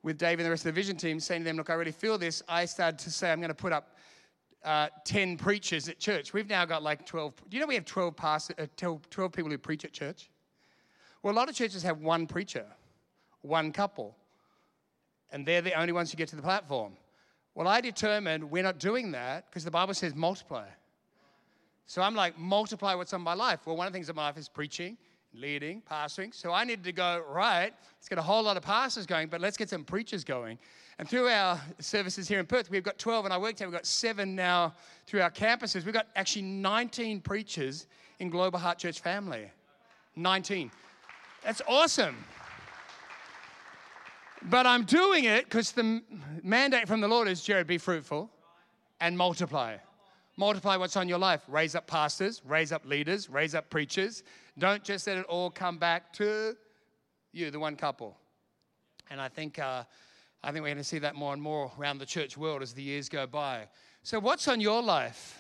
with 0.01 0.17
Dave 0.17 0.39
and 0.39 0.47
the 0.47 0.49
rest 0.49 0.65
of 0.65 0.73
the 0.73 0.81
vision 0.81 0.97
team 0.97 1.19
saying 1.19 1.41
to 1.41 1.45
them, 1.45 1.57
Look, 1.57 1.69
I 1.69 1.75
really 1.75 1.91
feel 1.91 2.17
this. 2.17 2.41
I 2.49 2.65
started 2.65 2.97
to 3.01 3.11
say, 3.11 3.31
I'm 3.31 3.39
going 3.39 3.49
to 3.49 3.53
put 3.53 3.71
up 3.71 3.95
uh, 4.65 4.87
10 5.05 5.37
preachers 5.37 5.87
at 5.89 5.99
church. 5.99 6.33
We've 6.33 6.49
now 6.49 6.65
got 6.65 6.81
like 6.81 7.05
12. 7.05 7.35
Do 7.47 7.55
you 7.55 7.61
know 7.61 7.67
we 7.67 7.75
have 7.75 7.85
12, 7.85 8.15
pastors, 8.15 8.55
uh, 8.57 8.65
12, 8.75 9.11
12 9.11 9.31
people 9.31 9.51
who 9.51 9.59
preach 9.59 9.85
at 9.85 9.93
church? 9.93 10.31
Well, 11.21 11.35
a 11.35 11.37
lot 11.37 11.49
of 11.49 11.55
churches 11.55 11.83
have 11.83 11.99
one 11.99 12.25
preacher, 12.25 12.65
one 13.43 13.71
couple, 13.71 14.17
and 15.29 15.45
they're 15.45 15.61
the 15.61 15.79
only 15.79 15.93
ones 15.93 16.09
who 16.09 16.17
get 16.17 16.29
to 16.29 16.35
the 16.35 16.41
platform. 16.41 16.93
Well, 17.53 17.67
I 17.67 17.79
determined 17.79 18.49
we're 18.49 18.63
not 18.63 18.79
doing 18.79 19.11
that 19.11 19.45
because 19.51 19.63
the 19.63 19.69
Bible 19.69 19.93
says 19.93 20.15
multiply. 20.15 20.65
So 21.85 22.01
I'm 22.01 22.15
like, 22.15 22.37
multiply 22.37 22.95
what's 22.95 23.13
on 23.13 23.21
my 23.21 23.33
life. 23.33 23.61
Well, 23.65 23.75
one 23.75 23.87
of 23.87 23.93
the 23.93 23.97
things 23.97 24.09
in 24.09 24.15
my 24.15 24.27
life 24.27 24.37
is 24.37 24.47
preaching, 24.47 24.97
leading, 25.33 25.81
pastoring. 25.81 26.33
So 26.33 26.51
I 26.51 26.63
needed 26.63 26.83
to 26.85 26.91
go, 26.91 27.23
right, 27.27 27.73
let's 27.97 28.07
get 28.07 28.17
a 28.17 28.21
whole 28.21 28.43
lot 28.43 28.57
of 28.57 28.63
pastors 28.63 29.05
going, 29.05 29.27
but 29.27 29.41
let's 29.41 29.57
get 29.57 29.69
some 29.69 29.83
preachers 29.83 30.23
going. 30.23 30.57
And 30.99 31.09
through 31.09 31.27
our 31.27 31.59
services 31.79 32.27
here 32.27 32.39
in 32.39 32.45
Perth, 32.45 32.69
we've 32.69 32.83
got 32.83 32.97
12, 32.97 33.25
and 33.25 33.33
I 33.33 33.37
worked 33.37 33.61
out 33.61 33.67
we've 33.67 33.73
got 33.73 33.85
seven 33.85 34.35
now 34.35 34.75
through 35.07 35.21
our 35.21 35.31
campuses. 35.31 35.85
We've 35.85 35.93
got 35.93 36.07
actually 36.15 36.43
19 36.43 37.21
preachers 37.21 37.87
in 38.19 38.29
Global 38.29 38.59
Heart 38.59 38.77
Church 38.77 39.01
family. 39.01 39.51
19. 40.15 40.71
That's 41.43 41.61
awesome. 41.67 42.15
But 44.49 44.67
I'm 44.67 44.83
doing 44.83 45.25
it 45.25 45.45
because 45.45 45.71
the 45.71 46.01
mandate 46.43 46.87
from 46.87 47.01
the 47.01 47.07
Lord 47.07 47.27
is, 47.27 47.41
Jared, 47.41 47.65
be 47.65 47.77
fruitful 47.77 48.29
and 48.99 49.17
multiply. 49.17 49.77
Multiply 50.35 50.77
what's 50.77 50.97
on 50.97 51.07
your 51.07 51.19
life. 51.19 51.41
Raise 51.47 51.75
up 51.75 51.85
pastors, 51.85 52.41
raise 52.45 52.71
up 52.71 52.85
leaders, 52.85 53.29
raise 53.29 53.53
up 53.53 53.69
preachers. 53.69 54.23
Don't 54.57 54.83
just 54.83 55.05
let 55.05 55.17
it 55.17 55.25
all 55.25 55.51
come 55.51 55.77
back 55.77 56.11
to 56.13 56.55
you, 57.31 57.51
the 57.51 57.59
one 57.59 57.75
couple. 57.75 58.17
And 59.11 59.21
I 59.21 59.27
think, 59.27 59.59
uh, 59.59 59.83
I 60.43 60.51
think 60.51 60.63
we're 60.63 60.69
going 60.69 60.77
to 60.77 60.83
see 60.83 60.99
that 60.99 61.15
more 61.15 61.33
and 61.33 61.41
more 61.41 61.71
around 61.77 61.99
the 61.99 62.05
church 62.05 62.35
world 62.35 62.63
as 62.63 62.73
the 62.73 62.81
years 62.81 63.09
go 63.09 63.27
by. 63.27 63.67
So, 64.01 64.19
what's 64.19 64.47
on 64.47 64.59
your 64.59 64.81
life? 64.81 65.39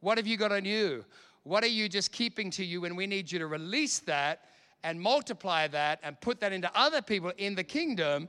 What 0.00 0.18
have 0.18 0.26
you 0.26 0.36
got 0.36 0.52
on 0.52 0.64
you? 0.64 1.04
What 1.44 1.62
are 1.62 1.68
you 1.68 1.88
just 1.88 2.10
keeping 2.10 2.50
to 2.52 2.64
you 2.64 2.80
when 2.80 2.96
we 2.96 3.06
need 3.06 3.30
you 3.30 3.38
to 3.38 3.46
release 3.46 4.00
that 4.00 4.46
and 4.82 5.00
multiply 5.00 5.68
that 5.68 6.00
and 6.02 6.20
put 6.20 6.40
that 6.40 6.52
into 6.52 6.70
other 6.74 7.00
people 7.00 7.32
in 7.38 7.54
the 7.54 7.64
kingdom? 7.64 8.28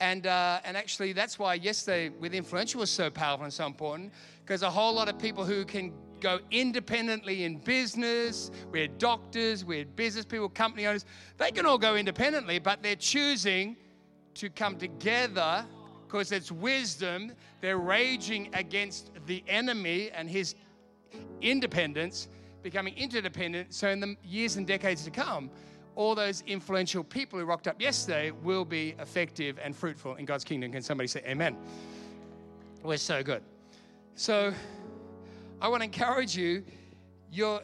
And, 0.00 0.26
uh, 0.26 0.60
and 0.64 0.76
actually, 0.76 1.12
that's 1.12 1.38
why 1.38 1.54
yesterday 1.54 2.10
with 2.10 2.34
Influential 2.34 2.80
was 2.80 2.90
so 2.90 3.10
powerful 3.10 3.44
and 3.44 3.52
so 3.52 3.66
important 3.66 4.12
because 4.44 4.62
a 4.62 4.70
whole 4.70 4.92
lot 4.94 5.08
of 5.08 5.18
people 5.18 5.44
who 5.44 5.64
can 5.64 5.92
go 6.20 6.38
independently 6.50 7.44
in 7.44 7.58
business, 7.58 8.50
we're 8.70 8.88
doctors, 8.88 9.64
we're 9.64 9.84
business 9.84 10.24
people, 10.24 10.48
company 10.48 10.86
owners, 10.86 11.04
they 11.36 11.50
can 11.50 11.66
all 11.66 11.78
go 11.78 11.96
independently, 11.96 12.58
but 12.58 12.82
they're 12.82 12.96
choosing 12.96 13.76
to 14.34 14.48
come 14.48 14.76
together 14.76 15.64
because 16.06 16.32
it's 16.32 16.50
wisdom. 16.50 17.32
They're 17.60 17.78
raging 17.78 18.50
against 18.54 19.10
the 19.26 19.44
enemy 19.48 20.10
and 20.10 20.30
his 20.30 20.54
independence, 21.42 22.28
becoming 22.62 22.96
interdependent. 22.96 23.74
So, 23.74 23.88
in 23.88 24.00
the 24.00 24.16
years 24.24 24.56
and 24.56 24.66
decades 24.66 25.04
to 25.04 25.10
come, 25.10 25.50
all 25.98 26.14
those 26.14 26.44
influential 26.46 27.02
people 27.02 27.40
who 27.40 27.44
rocked 27.44 27.66
up 27.66 27.80
yesterday 27.82 28.30
will 28.30 28.64
be 28.64 28.94
effective 29.00 29.58
and 29.60 29.74
fruitful 29.74 30.14
in 30.14 30.24
God's 30.24 30.44
kingdom. 30.44 30.70
Can 30.70 30.80
somebody 30.80 31.08
say 31.08 31.24
amen? 31.26 31.56
We're 32.84 32.98
so 32.98 33.20
good. 33.24 33.42
So 34.14 34.54
I 35.60 35.66
want 35.66 35.80
to 35.80 35.86
encourage 35.86 36.36
you. 36.36 36.62
You're, 37.32 37.60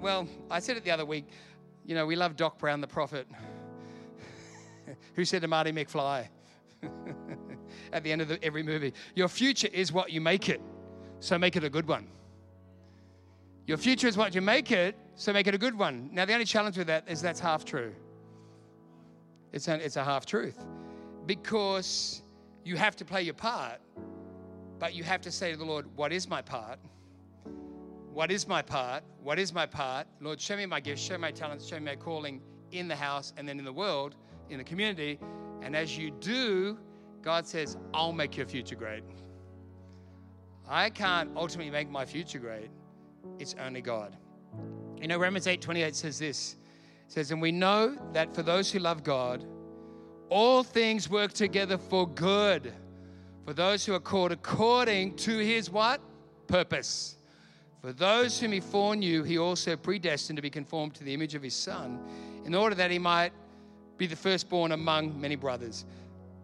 well, 0.00 0.26
I 0.50 0.58
said 0.58 0.76
it 0.76 0.82
the 0.82 0.90
other 0.90 1.06
week. 1.06 1.28
You 1.86 1.94
know, 1.94 2.04
we 2.04 2.16
love 2.16 2.34
Doc 2.34 2.58
Brown, 2.58 2.80
the 2.80 2.88
prophet, 2.88 3.28
who 5.14 5.24
said 5.24 5.42
to 5.42 5.48
Marty 5.48 5.70
McFly 5.70 6.26
at 7.92 8.02
the 8.02 8.10
end 8.10 8.22
of 8.22 8.26
the, 8.26 8.42
every 8.44 8.64
movie, 8.64 8.92
Your 9.14 9.28
future 9.28 9.68
is 9.72 9.92
what 9.92 10.10
you 10.10 10.20
make 10.20 10.48
it, 10.48 10.60
so 11.20 11.38
make 11.38 11.54
it 11.54 11.62
a 11.62 11.70
good 11.70 11.86
one. 11.86 12.08
Your 13.68 13.76
future 13.76 14.08
is 14.08 14.16
what 14.16 14.34
you 14.34 14.40
make 14.40 14.72
it, 14.72 14.96
so 15.18 15.32
make 15.32 15.48
it 15.48 15.54
a 15.54 15.58
good 15.58 15.76
one. 15.76 16.08
Now, 16.12 16.24
the 16.24 16.32
only 16.32 16.44
challenge 16.44 16.78
with 16.78 16.86
that 16.86 17.02
is 17.08 17.20
that's 17.20 17.40
half 17.40 17.64
true. 17.64 17.92
It's 19.52 19.66
a, 19.66 19.74
it's 19.74 19.96
a 19.96 20.04
half 20.04 20.24
truth 20.24 20.64
because 21.26 22.22
you 22.64 22.76
have 22.76 22.94
to 22.96 23.04
play 23.04 23.22
your 23.22 23.34
part, 23.34 23.80
but 24.78 24.94
you 24.94 25.02
have 25.02 25.20
to 25.22 25.32
say 25.32 25.50
to 25.50 25.56
the 25.56 25.64
Lord, 25.64 25.86
What 25.96 26.12
is 26.12 26.28
my 26.28 26.40
part? 26.40 26.78
What 28.12 28.30
is 28.30 28.46
my 28.46 28.62
part? 28.62 29.02
What 29.20 29.40
is 29.40 29.52
my 29.52 29.66
part? 29.66 30.06
Lord, 30.20 30.40
show 30.40 30.56
me 30.56 30.66
my 30.66 30.78
gifts, 30.78 31.02
show 31.02 31.14
me 31.14 31.20
my 31.22 31.32
talents, 31.32 31.66
show 31.66 31.80
me 31.80 31.86
my 31.86 31.96
calling 31.96 32.40
in 32.70 32.86
the 32.86 32.96
house 32.96 33.32
and 33.36 33.48
then 33.48 33.58
in 33.58 33.64
the 33.64 33.72
world, 33.72 34.14
in 34.50 34.58
the 34.58 34.64
community. 34.64 35.18
And 35.62 35.74
as 35.74 35.98
you 35.98 36.12
do, 36.12 36.78
God 37.22 37.44
says, 37.44 37.76
I'll 37.92 38.12
make 38.12 38.36
your 38.36 38.46
future 38.46 38.76
great. 38.76 39.02
I 40.68 40.90
can't 40.90 41.30
ultimately 41.36 41.72
make 41.72 41.90
my 41.90 42.04
future 42.04 42.38
great 42.38 42.70
it's 43.38 43.54
only 43.60 43.80
God. 43.80 44.16
You 45.00 45.08
know, 45.08 45.18
Romans 45.18 45.46
8 45.46 45.60
28 45.60 45.94
says 45.94 46.18
this 46.18 46.56
it 47.06 47.12
says, 47.12 47.30
And 47.30 47.40
we 47.40 47.52
know 47.52 47.96
that 48.12 48.34
for 48.34 48.42
those 48.42 48.70
who 48.70 48.78
love 48.78 49.04
God, 49.04 49.44
all 50.28 50.62
things 50.62 51.08
work 51.08 51.32
together 51.32 51.78
for 51.78 52.06
good 52.06 52.72
for 53.48 53.54
those 53.54 53.86
who 53.86 53.94
are 53.94 54.00
called 54.00 54.30
according 54.30 55.16
to 55.16 55.38
his 55.38 55.70
what? 55.70 56.02
Purpose. 56.48 57.16
For 57.80 57.94
those 57.94 58.38
whom 58.38 58.52
he 58.52 58.60
foreknew, 58.60 59.22
he 59.22 59.38
also 59.38 59.74
predestined 59.74 60.36
to 60.36 60.42
be 60.42 60.50
conformed 60.50 60.94
to 60.96 61.04
the 61.04 61.14
image 61.14 61.34
of 61.34 61.42
his 61.42 61.54
son, 61.54 61.98
in 62.44 62.54
order 62.54 62.74
that 62.74 62.90
he 62.90 62.98
might 62.98 63.32
be 63.96 64.06
the 64.06 64.16
firstborn 64.16 64.72
among 64.72 65.18
many 65.18 65.34
brothers. 65.34 65.86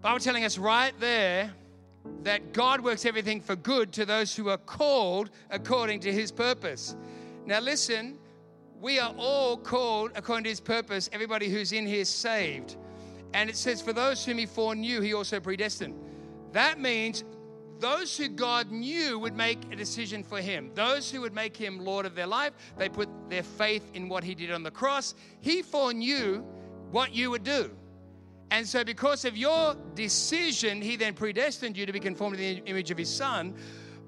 Bible 0.01 0.19
telling 0.19 0.47
us 0.47 0.57
right 0.57 0.99
there 0.99 1.53
that 2.23 2.55
God 2.55 2.81
works 2.81 3.05
everything 3.05 3.39
for 3.43 3.55
good 3.55 3.93
to 3.93 4.07
those 4.07 4.35
who 4.35 4.49
are 4.49 4.57
called 4.57 5.29
according 5.51 6.01
to 6.01 6.13
his 6.13 6.33
purpose. 6.33 6.97
Now, 7.45 7.61
listen, 7.61 8.17
we 8.85 8.99
are 8.99 9.15
all 9.17 9.57
called 9.57 10.11
according 10.15 10.45
to 10.45 10.51
his 10.51 10.61
purpose, 10.61 11.09
everybody 11.11 11.49
who's 11.49 11.73
in 11.73 11.87
here 11.87 12.05
saved. 12.05 12.77
And 13.33 13.49
it 13.49 13.57
says, 13.57 13.81
For 13.81 13.95
those 13.95 14.27
whom 14.27 14.37
he 14.37 14.45
foreknew, 14.45 15.01
he 15.01 15.15
also 15.15 15.41
predestined. 15.41 15.95
That 16.53 16.79
means 16.79 17.25
those 17.79 18.15
who 18.15 18.29
God 18.29 18.71
knew 18.71 19.19
would 19.19 19.35
make 19.35 19.73
a 19.73 19.77
decision 19.77 20.23
for 20.23 20.39
him. 20.39 20.71
Those 20.75 21.11
who 21.11 21.23
would 21.23 21.33
make 21.33 21.57
him 21.57 21.83
Lord 21.83 22.05
of 22.05 22.15
their 22.15 22.27
life, 22.27 22.53
they 22.77 22.91
put 22.91 23.09
their 23.31 23.43
faith 23.43 23.91
in 23.95 24.07
what 24.07 24.23
he 24.23 24.35
did 24.35 24.51
on 24.51 24.63
the 24.63 24.71
cross. 24.71 25.15
He 25.41 25.63
foreknew 25.63 26.45
what 26.91 27.15
you 27.15 27.31
would 27.31 27.43
do. 27.43 27.71
And 28.51 28.69
so, 28.69 28.85
because 28.85 29.25
of 29.25 29.35
your 29.35 29.77
decision, 29.95 30.83
he 30.83 30.97
then 30.97 31.15
predestined 31.15 31.79
you 31.79 31.87
to 31.87 31.93
be 31.93 32.01
conformed 32.01 32.37
to 32.37 32.43
the 32.43 32.63
image 32.67 32.91
of 32.91 32.99
his 32.99 33.09
son. 33.09 33.55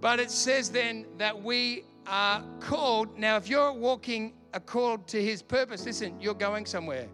But 0.02 0.20
it 0.20 0.30
says 0.30 0.68
then 0.68 1.06
that 1.16 1.42
we 1.42 1.84
are 2.06 2.44
called. 2.60 3.18
Now, 3.18 3.38
if 3.38 3.48
you're 3.48 3.72
walking 3.72 4.34
according 4.52 5.06
to 5.06 5.22
his 5.22 5.42
purpose, 5.42 5.84
listen, 5.84 6.20
you're 6.20 6.34
going 6.34 6.66
somewhere. 6.66 7.08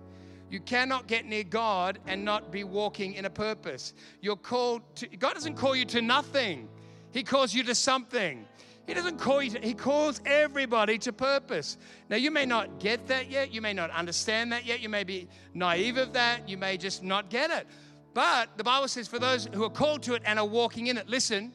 You 0.51 0.61
cannot 0.61 1.07
get 1.07 1.24
near 1.24 1.45
God 1.45 1.99
and 2.07 2.24
not 2.24 2.53
be 2.53 2.62
walking 2.62 3.14
in 3.14 3.24
a 3.24 3.30
purpose. 3.30 3.95
You're 4.20 4.37
called 4.37 4.83
to, 4.97 5.07
God 5.09 5.33
doesn't 5.33 5.55
call 5.55 5.74
you 5.74 5.87
to 5.87 6.03
nothing, 6.03 6.68
He 7.11 7.22
calls 7.22 7.55
you 7.55 7.64
to 7.64 7.74
something. 7.74 8.47
He 8.87 8.95
doesn't 8.95 9.18
call 9.18 9.43
you, 9.43 9.51
to, 9.51 9.61
He 9.61 9.72
calls 9.72 10.20
everybody 10.26 10.99
to 10.99 11.12
purpose. 11.12 11.78
Now, 12.11 12.16
you 12.16 12.30
may 12.30 12.45
not 12.45 12.80
get 12.80 13.07
that 13.07 13.30
yet. 13.30 13.53
You 13.55 13.62
may 13.62 13.72
not 13.72 13.91
understand 13.91 14.53
that 14.53 14.66
yet. 14.66 14.80
You 14.80 14.89
may 14.89 15.05
be 15.05 15.28
naive 15.55 15.97
of 15.97 16.12
that. 16.14 16.49
You 16.49 16.59
may 16.59 16.76
just 16.76 17.03
not 17.03 17.30
get 17.30 17.51
it. 17.51 17.66
But 18.12 18.59
the 18.59 18.64
Bible 18.64 18.89
says 18.89 19.09
for 19.09 19.18
those 19.18 19.49
who 19.55 19.64
are 19.64 19.70
called 19.70 20.03
to 20.03 20.14
it 20.14 20.22
and 20.26 20.39
are 20.39 20.47
walking 20.47 20.89
in 20.89 20.99
it, 20.99 21.09
listen, 21.09 21.55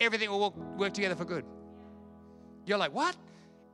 everything 0.00 0.30
will 0.30 0.40
work, 0.40 0.56
work 0.76 0.92
together 0.92 1.14
for 1.14 1.24
good. 1.24 1.44
You're 2.66 2.78
like, 2.78 2.92
what? 2.92 3.16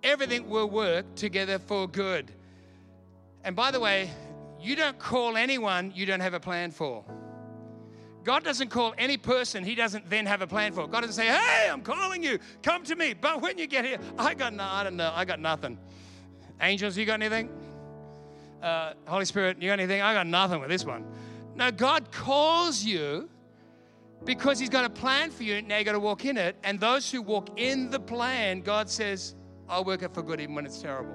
Everything 0.02 0.48
will 0.48 0.68
work 0.68 1.14
together 1.14 1.58
for 1.58 1.86
good. 1.86 2.30
And 3.44 3.54
by 3.54 3.70
the 3.70 3.80
way, 3.80 4.10
you 4.60 4.76
don't 4.76 4.98
call 4.98 5.36
anyone 5.36 5.92
you 5.94 6.06
don't 6.06 6.20
have 6.20 6.34
a 6.34 6.40
plan 6.40 6.70
for. 6.70 7.04
God 8.22 8.44
doesn't 8.44 8.68
call 8.68 8.94
any 8.98 9.16
person 9.16 9.64
he 9.64 9.74
doesn't 9.74 10.08
then 10.10 10.26
have 10.26 10.42
a 10.42 10.46
plan 10.46 10.72
for. 10.72 10.86
God 10.86 11.00
doesn't 11.00 11.14
say, 11.14 11.26
hey, 11.26 11.68
I'm 11.70 11.80
calling 11.80 12.22
you, 12.22 12.38
come 12.62 12.84
to 12.84 12.94
me. 12.94 13.14
But 13.14 13.40
when 13.40 13.56
you 13.56 13.66
get 13.66 13.84
here, 13.84 13.98
I 14.18 14.34
got 14.34 14.52
no, 14.52 14.64
I 14.64 14.84
don't 14.84 14.96
know, 14.96 15.10
I 15.14 15.24
got 15.24 15.40
nothing. 15.40 15.78
Angels, 16.60 16.96
you 16.96 17.06
got 17.06 17.14
anything? 17.14 17.48
Uh, 18.62 18.92
Holy 19.06 19.24
Spirit, 19.24 19.56
you 19.60 19.70
got 19.70 19.78
anything? 19.78 20.02
I 20.02 20.12
got 20.12 20.26
nothing 20.26 20.60
with 20.60 20.68
this 20.68 20.84
one. 20.84 21.06
No, 21.54 21.70
God 21.70 22.12
calls 22.12 22.84
you 22.84 23.28
because 24.24 24.58
He's 24.58 24.68
got 24.68 24.84
a 24.84 24.90
plan 24.90 25.30
for 25.30 25.42
you. 25.42 25.62
Now 25.62 25.78
you 25.78 25.84
got 25.84 25.92
to 25.92 26.00
walk 26.00 26.26
in 26.26 26.36
it. 26.36 26.56
And 26.62 26.78
those 26.78 27.10
who 27.10 27.22
walk 27.22 27.58
in 27.58 27.90
the 27.90 28.00
plan, 28.00 28.60
God 28.60 28.90
says, 28.90 29.34
I'll 29.70 29.84
work 29.84 30.02
it 30.02 30.12
for 30.12 30.22
good 30.22 30.40
even 30.40 30.54
when 30.54 30.66
it's 30.66 30.82
terrible. 30.82 31.14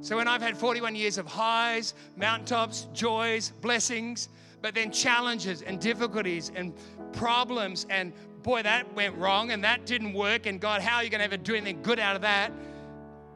So 0.00 0.16
when 0.16 0.26
I've 0.26 0.42
had 0.42 0.56
41 0.56 0.96
years 0.96 1.18
of 1.18 1.26
highs, 1.26 1.94
mountaintops, 2.16 2.88
joys, 2.92 3.52
blessings, 3.60 4.28
but 4.60 4.74
then 4.74 4.90
challenges 4.90 5.62
and 5.62 5.78
difficulties 5.78 6.50
and 6.54 6.72
problems, 7.12 7.86
and 7.90 8.12
boy, 8.42 8.62
that 8.62 8.92
went 8.94 9.14
wrong 9.16 9.50
and 9.50 9.62
that 9.62 9.86
didn't 9.86 10.14
work, 10.14 10.46
and 10.46 10.60
God, 10.60 10.80
how 10.80 10.96
are 10.96 11.04
you 11.04 11.10
going 11.10 11.20
to 11.20 11.24
ever 11.24 11.36
do 11.36 11.54
anything 11.54 11.82
good 11.82 11.98
out 11.98 12.16
of 12.16 12.22
that? 12.22 12.50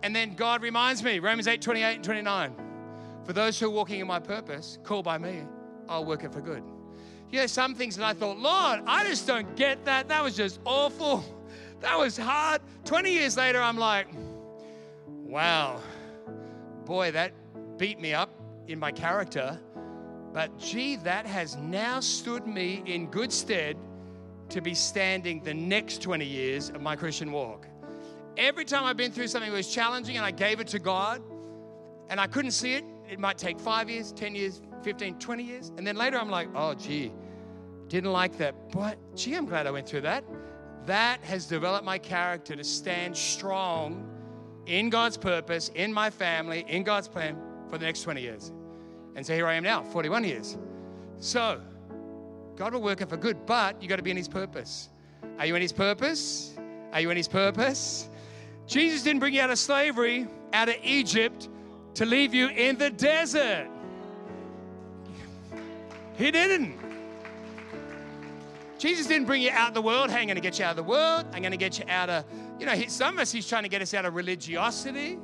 And 0.02 0.14
then 0.16 0.34
God 0.34 0.62
reminds 0.62 1.02
me, 1.02 1.18
Romans 1.18 1.46
8 1.46 1.60
28 1.60 1.94
and 1.96 2.04
29, 2.04 2.54
for 3.24 3.32
those 3.32 3.58
who 3.58 3.66
are 3.66 3.70
walking 3.70 4.00
in 4.00 4.06
my 4.06 4.18
purpose, 4.18 4.78
called 4.84 5.04
by 5.04 5.18
me, 5.18 5.42
I'll 5.88 6.04
work 6.04 6.24
it 6.24 6.32
for 6.32 6.40
good. 6.40 6.62
You 7.30 7.40
know, 7.40 7.46
some 7.46 7.74
things 7.74 7.96
that 7.96 8.04
I 8.04 8.14
thought, 8.14 8.38
Lord, 8.38 8.80
I 8.86 9.04
just 9.06 9.26
don't 9.26 9.54
get 9.54 9.84
that. 9.84 10.08
That 10.08 10.22
was 10.22 10.34
just 10.34 10.60
awful. 10.64 11.24
That 11.80 11.98
was 11.98 12.16
hard. 12.16 12.60
20 12.84 13.12
years 13.12 13.36
later, 13.36 13.60
I'm 13.60 13.76
like, 13.76 14.08
wow, 15.06 15.80
boy, 16.84 17.12
that 17.12 17.32
beat 17.78 18.00
me 18.00 18.14
up 18.14 18.30
in 18.66 18.78
my 18.78 18.90
character. 18.90 19.58
But 20.32 20.58
gee, 20.58 20.96
that 20.96 21.26
has 21.26 21.56
now 21.56 22.00
stood 22.00 22.46
me 22.46 22.82
in 22.86 23.06
good 23.06 23.32
stead 23.32 23.76
to 24.50 24.60
be 24.60 24.74
standing 24.74 25.42
the 25.42 25.54
next 25.54 26.02
20 26.02 26.24
years 26.24 26.70
of 26.70 26.80
my 26.80 26.96
Christian 26.96 27.32
walk. 27.32 27.66
Every 28.36 28.64
time 28.64 28.84
I've 28.84 28.96
been 28.96 29.12
through 29.12 29.28
something 29.28 29.50
that 29.50 29.56
was 29.56 29.72
challenging 29.72 30.16
and 30.16 30.24
I 30.24 30.30
gave 30.30 30.60
it 30.60 30.68
to 30.68 30.78
God 30.78 31.22
and 32.08 32.20
I 32.20 32.26
couldn't 32.26 32.52
see 32.52 32.74
it, 32.74 32.84
it 33.10 33.18
might 33.18 33.38
take 33.38 33.58
five 33.58 33.90
years, 33.90 34.12
10 34.12 34.34
years, 34.34 34.62
15, 34.82 35.18
20 35.18 35.42
years. 35.42 35.72
And 35.76 35.86
then 35.86 35.96
later 35.96 36.18
I'm 36.18 36.30
like, 36.30 36.48
oh, 36.54 36.74
gee, 36.74 37.12
didn't 37.88 38.12
like 38.12 38.36
that. 38.38 38.54
But 38.72 38.98
gee, 39.14 39.34
I'm 39.34 39.46
glad 39.46 39.66
I 39.66 39.70
went 39.70 39.88
through 39.88 40.02
that. 40.02 40.24
That 40.88 41.22
has 41.24 41.44
developed 41.44 41.84
my 41.84 41.98
character 41.98 42.56
to 42.56 42.64
stand 42.64 43.14
strong 43.14 44.08
in 44.64 44.88
God's 44.88 45.18
purpose, 45.18 45.70
in 45.74 45.92
my 45.92 46.08
family, 46.08 46.64
in 46.66 46.82
God's 46.82 47.08
plan 47.08 47.36
for 47.68 47.76
the 47.76 47.84
next 47.84 48.04
20 48.04 48.22
years. 48.22 48.52
And 49.14 49.24
so 49.24 49.34
here 49.34 49.46
I 49.46 49.52
am 49.52 49.64
now, 49.64 49.82
41 49.82 50.24
years. 50.24 50.56
So, 51.18 51.60
God 52.56 52.72
will 52.72 52.80
work 52.80 53.02
it 53.02 53.10
for 53.10 53.18
good, 53.18 53.44
but 53.44 53.82
you 53.82 53.86
got 53.86 53.96
to 53.96 54.02
be 54.02 54.10
in 54.10 54.16
His 54.16 54.28
purpose. 54.28 54.88
Are 55.38 55.44
you 55.44 55.56
in 55.56 55.60
His 55.60 55.74
purpose? 55.74 56.56
Are 56.94 57.02
you 57.02 57.10
in 57.10 57.18
His 57.18 57.28
purpose? 57.28 58.08
Jesus 58.66 59.02
didn't 59.02 59.20
bring 59.20 59.34
you 59.34 59.42
out 59.42 59.50
of 59.50 59.58
slavery, 59.58 60.26
out 60.54 60.70
of 60.70 60.76
Egypt, 60.82 61.50
to 61.96 62.06
leave 62.06 62.32
you 62.32 62.48
in 62.48 62.78
the 62.78 62.88
desert. 62.88 63.68
He 66.16 66.30
didn't. 66.30 66.87
Jesus 68.78 69.06
didn't 69.06 69.26
bring 69.26 69.42
you 69.42 69.50
out 69.50 69.68
of 69.68 69.74
the 69.74 69.82
world. 69.82 70.08
Hey, 70.08 70.20
I'm 70.20 70.26
going 70.26 70.36
to 70.36 70.40
get 70.40 70.58
you 70.58 70.64
out 70.64 70.70
of 70.70 70.76
the 70.76 70.84
world. 70.84 71.26
I'm 71.32 71.42
going 71.42 71.50
to 71.50 71.58
get 71.58 71.78
you 71.78 71.84
out 71.88 72.08
of, 72.08 72.24
you 72.60 72.66
know, 72.66 72.74
some 72.86 73.14
of 73.14 73.20
us, 73.20 73.32
he's 73.32 73.48
trying 73.48 73.64
to 73.64 73.68
get 73.68 73.82
us 73.82 73.92
out 73.92 74.04
of 74.04 74.14
religiosity. 74.14 75.18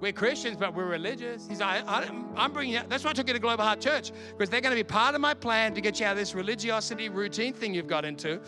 We're 0.00 0.12
Christians, 0.12 0.58
but 0.58 0.74
we're 0.74 0.86
religious. 0.86 1.46
He's 1.48 1.60
like, 1.60 1.86
I, 1.88 2.04
am 2.36 2.52
bringing 2.52 2.74
you, 2.74 2.80
that's 2.88 3.04
why 3.04 3.10
I 3.10 3.12
took 3.14 3.28
you 3.28 3.32
to 3.32 3.40
Global 3.40 3.64
Heart 3.64 3.80
Church, 3.80 4.12
because 4.32 4.50
they're 4.50 4.60
going 4.60 4.76
to 4.76 4.78
be 4.78 4.84
part 4.84 5.14
of 5.14 5.22
my 5.22 5.32
plan 5.32 5.72
to 5.74 5.80
get 5.80 5.98
you 6.00 6.06
out 6.06 6.12
of 6.12 6.18
this 6.18 6.34
religiosity 6.34 7.08
routine 7.08 7.54
thing 7.54 7.72
you've 7.72 7.86
got 7.86 8.04
into. 8.04 8.40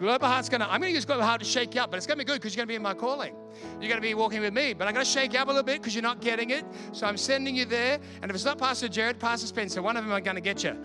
Global 0.00 0.26
Heart's 0.26 0.48
going 0.48 0.62
to, 0.62 0.66
I'm 0.66 0.80
going 0.80 0.90
to 0.90 0.94
use 0.94 1.04
Global 1.04 1.22
Heart 1.22 1.42
to 1.42 1.46
shake 1.46 1.76
you 1.76 1.80
up, 1.80 1.90
but 1.90 1.98
it's 1.98 2.06
going 2.06 2.18
to 2.18 2.24
be 2.24 2.26
good 2.26 2.40
because 2.40 2.56
you're 2.56 2.66
going 2.66 2.68
to 2.68 2.72
be 2.72 2.76
in 2.76 2.82
my 2.82 2.92
calling. 2.92 3.36
You're 3.80 3.88
going 3.88 3.94
to 3.94 4.00
be 4.00 4.14
walking 4.14 4.40
with 4.40 4.52
me, 4.52 4.74
but 4.74 4.88
I'm 4.88 4.94
going 4.94 5.06
to 5.06 5.10
shake 5.10 5.32
you 5.32 5.38
up 5.38 5.46
a 5.46 5.50
little 5.50 5.62
bit 5.62 5.80
because 5.80 5.94
you're 5.94 6.02
not 6.02 6.20
getting 6.20 6.50
it. 6.50 6.64
So 6.92 7.06
I'm 7.06 7.16
sending 7.16 7.54
you 7.54 7.66
there. 7.66 8.00
And 8.20 8.30
if 8.30 8.34
it's 8.34 8.44
not 8.44 8.58
Pastor 8.58 8.88
Jared, 8.88 9.20
Pastor 9.20 9.46
Spencer, 9.46 9.82
one 9.82 9.96
of 9.96 10.04
them 10.04 10.12
are 10.12 10.20
going 10.20 10.34
to 10.34 10.40
get 10.40 10.64
you. 10.64 10.76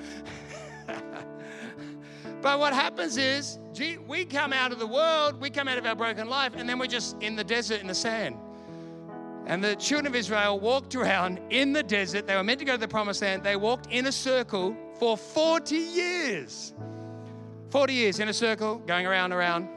But 2.41 2.57
what 2.57 2.73
happens 2.73 3.17
is, 3.17 3.59
we 4.07 4.25
come 4.25 4.51
out 4.51 4.71
of 4.71 4.79
the 4.79 4.87
world, 4.87 5.39
we 5.39 5.49
come 5.49 5.67
out 5.67 5.77
of 5.77 5.85
our 5.85 5.95
broken 5.95 6.27
life, 6.27 6.53
and 6.55 6.67
then 6.67 6.79
we're 6.79 6.87
just 6.87 7.21
in 7.21 7.35
the 7.35 7.43
desert 7.43 7.81
in 7.81 7.87
the 7.87 7.95
sand. 7.95 8.35
And 9.45 9.63
the 9.63 9.75
children 9.75 10.07
of 10.07 10.15
Israel 10.15 10.59
walked 10.59 10.95
around 10.95 11.39
in 11.49 11.73
the 11.73 11.83
desert. 11.83 12.25
They 12.25 12.35
were 12.35 12.43
meant 12.43 12.59
to 12.59 12.65
go 12.65 12.73
to 12.73 12.77
the 12.77 12.87
promised 12.87 13.21
land. 13.21 13.43
They 13.43 13.55
walked 13.55 13.87
in 13.91 14.07
a 14.07 14.11
circle 14.11 14.75
for 14.97 15.17
40 15.17 15.75
years. 15.75 16.73
40 17.69 17.93
years 17.93 18.19
in 18.19 18.27
a 18.27 18.33
circle, 18.33 18.79
going 18.79 19.05
around, 19.05 19.33
around. 19.33 19.67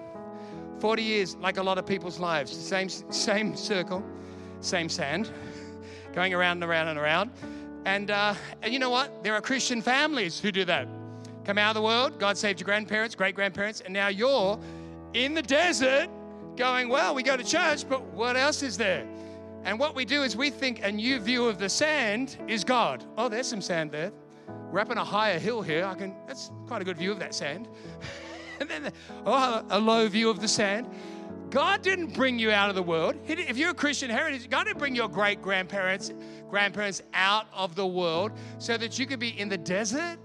40 0.81 1.03
years, 1.03 1.37
like 1.37 1.59
a 1.59 1.63
lot 1.63 1.79
of 1.79 1.87
people's 1.87 2.19
lives. 2.19 2.51
Same, 2.51 2.89
same 2.89 3.57
circle, 3.57 4.03
same 4.61 4.89
sand, 4.89 5.31
going 6.13 6.35
around 6.35 6.63
and 6.63 6.65
around 6.65 6.89
and 6.89 6.99
around. 6.99 7.31
And, 7.85 8.11
uh, 8.11 8.35
and 8.63 8.73
you 8.73 8.79
know 8.79 8.91
what? 8.91 9.23
There 9.23 9.35
are 9.35 9.41
Christian 9.41 9.83
families 9.83 10.41
who 10.41 10.51
do 10.51 10.65
that 10.65 10.89
come 11.45 11.59
out 11.59 11.71
of 11.71 11.75
the 11.75 11.87
world. 11.87 12.19
God 12.19 12.37
saved 12.37 12.61
your 12.61 12.65
grandparents, 12.65 13.15
great 13.15 13.35
grandparents, 13.35 13.81
and 13.81 13.93
now 13.93 14.09
you're 14.09 14.59
in 15.13 15.35
the 15.35 15.43
desert 15.43 16.09
going, 16.57 16.89
Well, 16.89 17.15
we 17.15 17.23
go 17.23 17.37
to 17.37 17.45
church, 17.45 17.89
but 17.89 18.03
what 18.13 18.37
else 18.37 18.63
is 18.63 18.77
there? 18.77 19.07
And 19.65 19.79
what 19.79 19.95
we 19.95 20.05
do 20.05 20.23
is 20.23 20.37
we 20.37 20.51
think 20.51 20.85
a 20.85 20.93
new 20.93 21.19
view 21.19 21.47
of 21.47 21.59
the 21.59 21.69
sand 21.69 22.37
is 22.47 22.65
God. 22.65 23.05
Oh, 23.17 23.29
there's 23.29 23.49
some 23.49 23.63
sand 23.63 23.91
there. 23.91 24.13
We're 24.71 24.81
up 24.81 24.91
on 24.91 24.99
a 24.99 25.05
higher 25.05 25.39
hill 25.39 25.63
here. 25.63 25.85
I 25.85 25.95
can, 25.95 26.15
that's 26.27 26.51
quite 26.67 26.83
a 26.83 26.85
good 26.85 26.99
view 26.99 27.11
of 27.11 27.19
that 27.21 27.35
sand. 27.35 27.69
and 28.61 28.69
then, 28.69 28.93
oh, 29.25 29.65
a 29.71 29.79
low 29.79 30.07
view 30.09 30.29
of 30.29 30.41
the 30.41 30.49
sand. 30.49 30.91
God 31.49 31.83
didn't 31.83 32.13
bring 32.15 32.39
you 32.39 32.51
out 32.51 32.69
of 32.69 32.75
the 32.75 32.83
world. 32.83 33.15
If 33.27 33.57
you're 33.57 33.71
a 33.71 33.75
Christian 33.75 34.11
heritage, 34.11 34.51
God 34.51 34.65
didn't 34.65 34.79
bring 34.79 34.95
your 34.95 35.09
great 35.09 35.41
grandparents, 35.41 36.13
grandparents 36.51 37.01
out 37.15 37.47
of 37.55 37.75
the 37.75 37.87
world 37.87 38.33
so 38.59 38.77
that 38.77 38.99
you 38.99 39.07
could 39.07 39.21
be 39.21 39.39
in 39.39 39.49
the 39.49 39.57
desert 39.57 40.19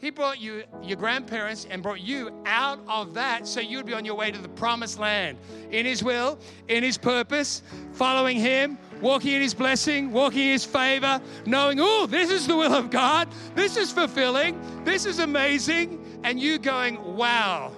he 0.00 0.10
brought 0.10 0.40
you, 0.40 0.62
your 0.80 0.96
grandparents, 0.96 1.66
and 1.68 1.82
brought 1.82 2.00
you 2.00 2.30
out 2.46 2.78
of 2.86 3.14
that 3.14 3.48
so 3.48 3.60
you'd 3.60 3.86
be 3.86 3.94
on 3.94 4.04
your 4.04 4.14
way 4.14 4.30
to 4.30 4.40
the 4.40 4.48
promised 4.48 4.98
land 5.00 5.38
in 5.72 5.84
His 5.84 6.04
will, 6.04 6.38
in 6.68 6.84
His 6.84 6.96
purpose, 6.96 7.62
following 7.92 8.36
Him, 8.36 8.78
walking 9.00 9.32
in 9.32 9.42
His 9.42 9.54
blessing, 9.54 10.12
walking 10.12 10.42
in 10.42 10.52
His 10.52 10.64
favor, 10.64 11.20
knowing, 11.46 11.78
oh, 11.80 12.06
this 12.06 12.30
is 12.30 12.46
the 12.46 12.56
will 12.56 12.74
of 12.74 12.90
God. 12.90 13.28
This 13.56 13.76
is 13.76 13.90
fulfilling. 13.90 14.60
This 14.84 15.04
is 15.04 15.18
amazing. 15.18 16.20
And 16.22 16.38
you 16.38 16.58
going, 16.60 17.16
wow, 17.16 17.72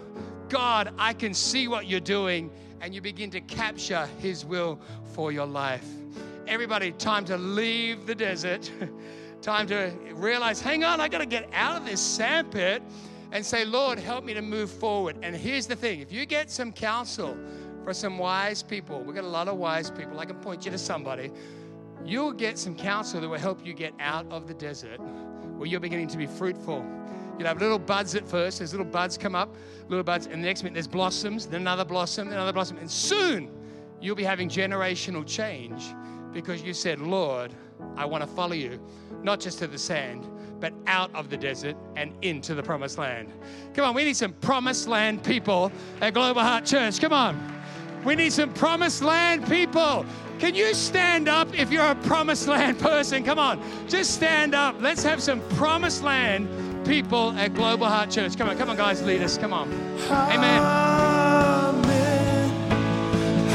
God, 0.51 0.93
I 0.99 1.15
can 1.15 1.33
see 1.33 1.69
what 1.69 1.87
you're 1.87 2.01
doing. 2.01 2.51
And 2.83 2.95
you 2.95 3.01
begin 3.01 3.31
to 3.31 3.41
capture 3.41 4.07
His 4.19 4.45
will 4.45 4.79
for 5.15 5.33
your 5.33 5.47
life. 5.47 5.87
Everybody, 6.47 6.93
time 6.93 7.25
to 7.27 7.39
leave 7.39 8.05
the 8.05 8.15
desert. 8.15 8.71
time 9.41 9.67
to 9.69 9.93
realize, 10.13 10.61
hang 10.61 10.85
on, 10.85 11.01
I 11.01 11.09
got 11.09 11.19
to 11.19 11.27
get 11.27 11.49
out 11.53 11.77
of 11.77 11.87
this 11.87 12.01
sandpit 12.01 12.83
and 13.33 13.45
say, 13.45 13.65
Lord, 13.65 13.99
help 13.99 14.25
me 14.25 14.35
to 14.35 14.43
move 14.43 14.71
forward. 14.71 15.17
And 15.23 15.35
here's 15.35 15.67
the 15.67 15.77
thing 15.77 16.01
if 16.01 16.13
you 16.13 16.27
get 16.27 16.51
some 16.51 16.73
counsel 16.73 17.37
for 17.85 17.95
some 17.95 18.19
wise 18.19 18.63
people, 18.63 19.03
we've 19.03 19.15
got 19.15 19.25
a 19.25 19.29
lot 19.29 19.49
of 19.49 19.57
wise 19.57 19.91
people, 19.91 20.19
I 20.19 20.25
can 20.27 20.37
point 20.37 20.65
you 20.65 20.71
to 20.71 20.79
somebody, 20.79 21.31
you'll 22.05 22.33
get 22.33 22.59
some 22.59 22.75
counsel 22.75 23.21
that 23.21 23.29
will 23.29 23.39
help 23.39 23.65
you 23.65 23.73
get 23.73 23.95
out 24.01 24.27
of 24.31 24.47
the 24.47 24.55
desert 24.55 25.01
where 25.57 25.67
you're 25.67 25.81
beginning 25.81 26.09
to 26.09 26.19
be 26.19 26.27
fruitful. 26.27 26.85
You'll 27.39 27.49
have 27.49 27.61
little 27.61 27.79
buds 27.79 28.15
at 28.15 28.29
first, 28.29 28.59
there's 28.59 28.73
little 28.73 28.85
buds 28.85 29.17
come 29.17 29.35
up, 29.35 29.55
little 29.89 30.05
buds, 30.05 30.27
and 30.27 30.43
the 30.43 30.47
next 30.47 30.63
minute 30.63 30.75
there's 30.75 30.87
blossoms, 30.87 31.47
then 31.47 31.63
another 31.63 31.87
blossom, 31.87 32.29
then 32.29 32.37
another 32.37 32.53
blossom, 32.53 32.77
and 32.77 32.91
soon 32.91 33.51
you'll 34.01 34.17
be 34.17 34.25
having 34.25 34.49
generational 34.49 35.27
change 35.27 35.95
because 36.33 36.63
you 36.63 36.75
said, 36.75 37.01
Lord, 37.01 37.55
I 37.97 38.05
want 38.05 38.23
to 38.23 38.27
follow 38.27 38.53
you 38.53 38.81
not 39.23 39.41
just 39.41 39.59
to 39.59 39.67
the 39.67 39.79
sand, 39.79 40.27
but 40.61 40.73
out 40.87 41.15
of 41.15 41.31
the 41.31 41.37
desert 41.37 41.77
and 41.97 42.13
into 42.23 42.55
the 42.55 42.63
promised 42.63 42.99
land. 42.99 43.33
Come 43.75 43.85
on, 43.87 43.95
we 43.95 44.05
need 44.05 44.17
some 44.17 44.33
promised 44.35 44.89
land 44.89 45.23
people 45.23 45.73
at 46.01 46.15
Global 46.15 46.43
Heart 46.43 46.67
Church. 46.67 47.01
Come 47.01 47.13
on. 47.13 47.61
We 48.05 48.15
need 48.15 48.33
some 48.33 48.53
promised 48.55 49.03
land 49.03 49.47
people. 49.47 50.07
Can 50.39 50.55
you 50.55 50.73
stand 50.73 51.29
up 51.29 51.55
if 51.59 51.71
you're 51.71 51.85
a 51.85 51.95
promised 51.95 52.49
land 52.49 52.79
person? 52.79 53.23
Come 53.25 53.39
on, 53.39 53.63
just 53.89 54.15
stand 54.15 54.55
up. 54.55 54.77
Let's 54.81 55.03
have 55.03 55.23
some 55.23 55.41
promised 55.51 56.03
land 56.03 56.49
people 56.87 57.33
at 57.33 57.53
Global 57.55 57.87
Heart 57.87 58.11
Church. 58.11 58.39
Come 58.39 58.49
on, 58.49 58.57
come 58.57 58.71
on, 58.71 58.77
guys, 58.77 59.03
lead 59.03 59.21
us. 59.23 59.37
Come 59.37 59.53
on. 59.53 59.71
Amen. 60.09 60.63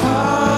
Amen. 0.05 0.54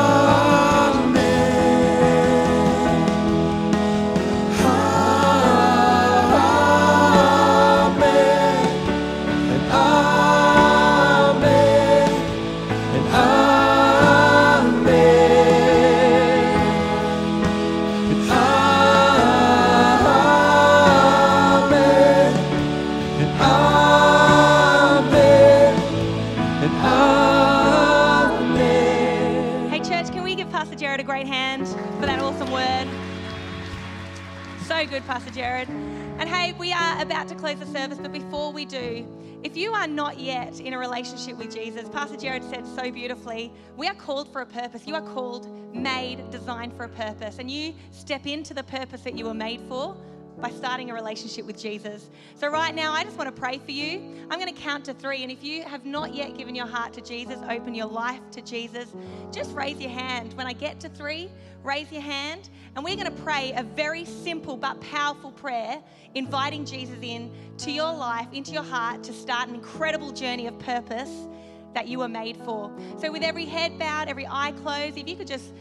Good, 34.98 35.06
Pastor 35.06 35.30
Jared. 35.30 35.70
And 35.70 36.28
hey, 36.28 36.54
we 36.54 36.74
are 36.74 37.00
about 37.00 37.28
to 37.28 37.36
close 37.36 37.60
the 37.60 37.68
service, 37.68 38.00
but 38.00 38.12
before 38.12 38.52
we 38.52 38.66
do, 38.66 39.06
if 39.44 39.56
you 39.56 39.72
are 39.74 39.86
not 39.86 40.20
yet 40.20 40.60
in 40.60 40.74
a 40.74 40.78
relationship 40.80 41.38
with 41.38 41.54
Jesus, 41.54 41.88
Pastor 41.90 42.18
Jared 42.18 42.44
said 42.44 42.66
so 42.66 42.90
beautifully, 42.90 43.54
we 43.76 43.88
are 43.88 43.94
called 43.94 44.34
for 44.34 44.42
a 44.42 44.46
purpose. 44.48 44.88
You 44.88 44.96
are 44.96 45.02
called, 45.14 45.48
made, 45.72 46.32
designed 46.32 46.74
for 46.76 46.86
a 46.86 46.90
purpose. 46.90 47.38
And 47.38 47.52
you 47.52 47.76
step 47.92 48.26
into 48.26 48.56
the 48.56 48.64
purpose 48.64 49.02
that 49.02 49.16
you 49.16 49.26
were 49.26 49.36
made 49.36 49.62
for 49.70 49.96
by 50.40 50.50
starting 50.50 50.90
a 50.92 50.94
relationship 50.94 51.46
with 51.46 51.58
Jesus. 51.58 52.10
So, 52.36 52.48
right 52.50 52.74
now, 52.74 52.94
I 52.94 53.04
just 53.04 53.18
want 53.18 53.34
to 53.34 53.40
pray 53.40 53.58
for 53.58 53.72
you. 53.72 54.16
I'm 54.30 54.40
going 54.40 54.54
to 54.54 54.62
count 54.62 54.86
to 54.86 54.94
three. 54.94 55.24
And 55.24 55.32
if 55.32 55.44
you 55.44 55.64
have 55.64 55.86
not 55.86 56.14
yet 56.14 56.38
given 56.38 56.54
your 56.56 56.68
heart 56.68 56.94
to 56.94 57.02
Jesus, 57.02 57.40
open 57.50 57.74
your 57.74 57.88
life 57.88 58.22
to 58.32 58.42
Jesus, 58.42 58.94
just 59.32 59.54
raise 59.54 59.80
your 59.80 59.90
hand. 59.90 60.34
When 60.34 60.46
I 60.46 60.54
get 60.54 60.80
to 60.82 60.90
three, 60.90 61.30
raise 61.64 61.92
your 61.92 62.02
hand. 62.02 62.50
And 62.76 62.86
we're 62.86 62.96
going 62.96 63.08
to 63.08 63.24
pray 63.24 63.54
a 63.56 63.64
very 63.64 64.06
simple 64.06 64.58
but 64.58 64.80
powerful 64.82 65.32
prayer, 65.32 65.82
inviting 66.14 66.66
Jesus 66.66 66.98
in 67.02 67.32
to 67.60 67.72
your 67.72 67.92
life, 67.92 68.28
into 68.32 68.52
your 68.52 68.64
heart, 68.64 69.04
to 69.04 69.14
start 69.14 69.50
an 69.50 69.56
incredible 69.56 70.12
journey 70.12 70.48
of 70.48 70.58
purpose 70.60 71.28
that 71.74 71.88
you 71.88 72.00
were 72.00 72.08
made 72.08 72.38
for. 72.38 72.72
So, 73.00 73.12
with 73.12 73.24
every 73.24 73.46
head 73.46 73.80
bowed, 73.80 74.08
every 74.08 74.28
eye 74.30 74.54
closed, 74.64 74.98
if 74.98 75.08
you 75.08 75.16
could 75.16 75.28
just, 75.28 75.54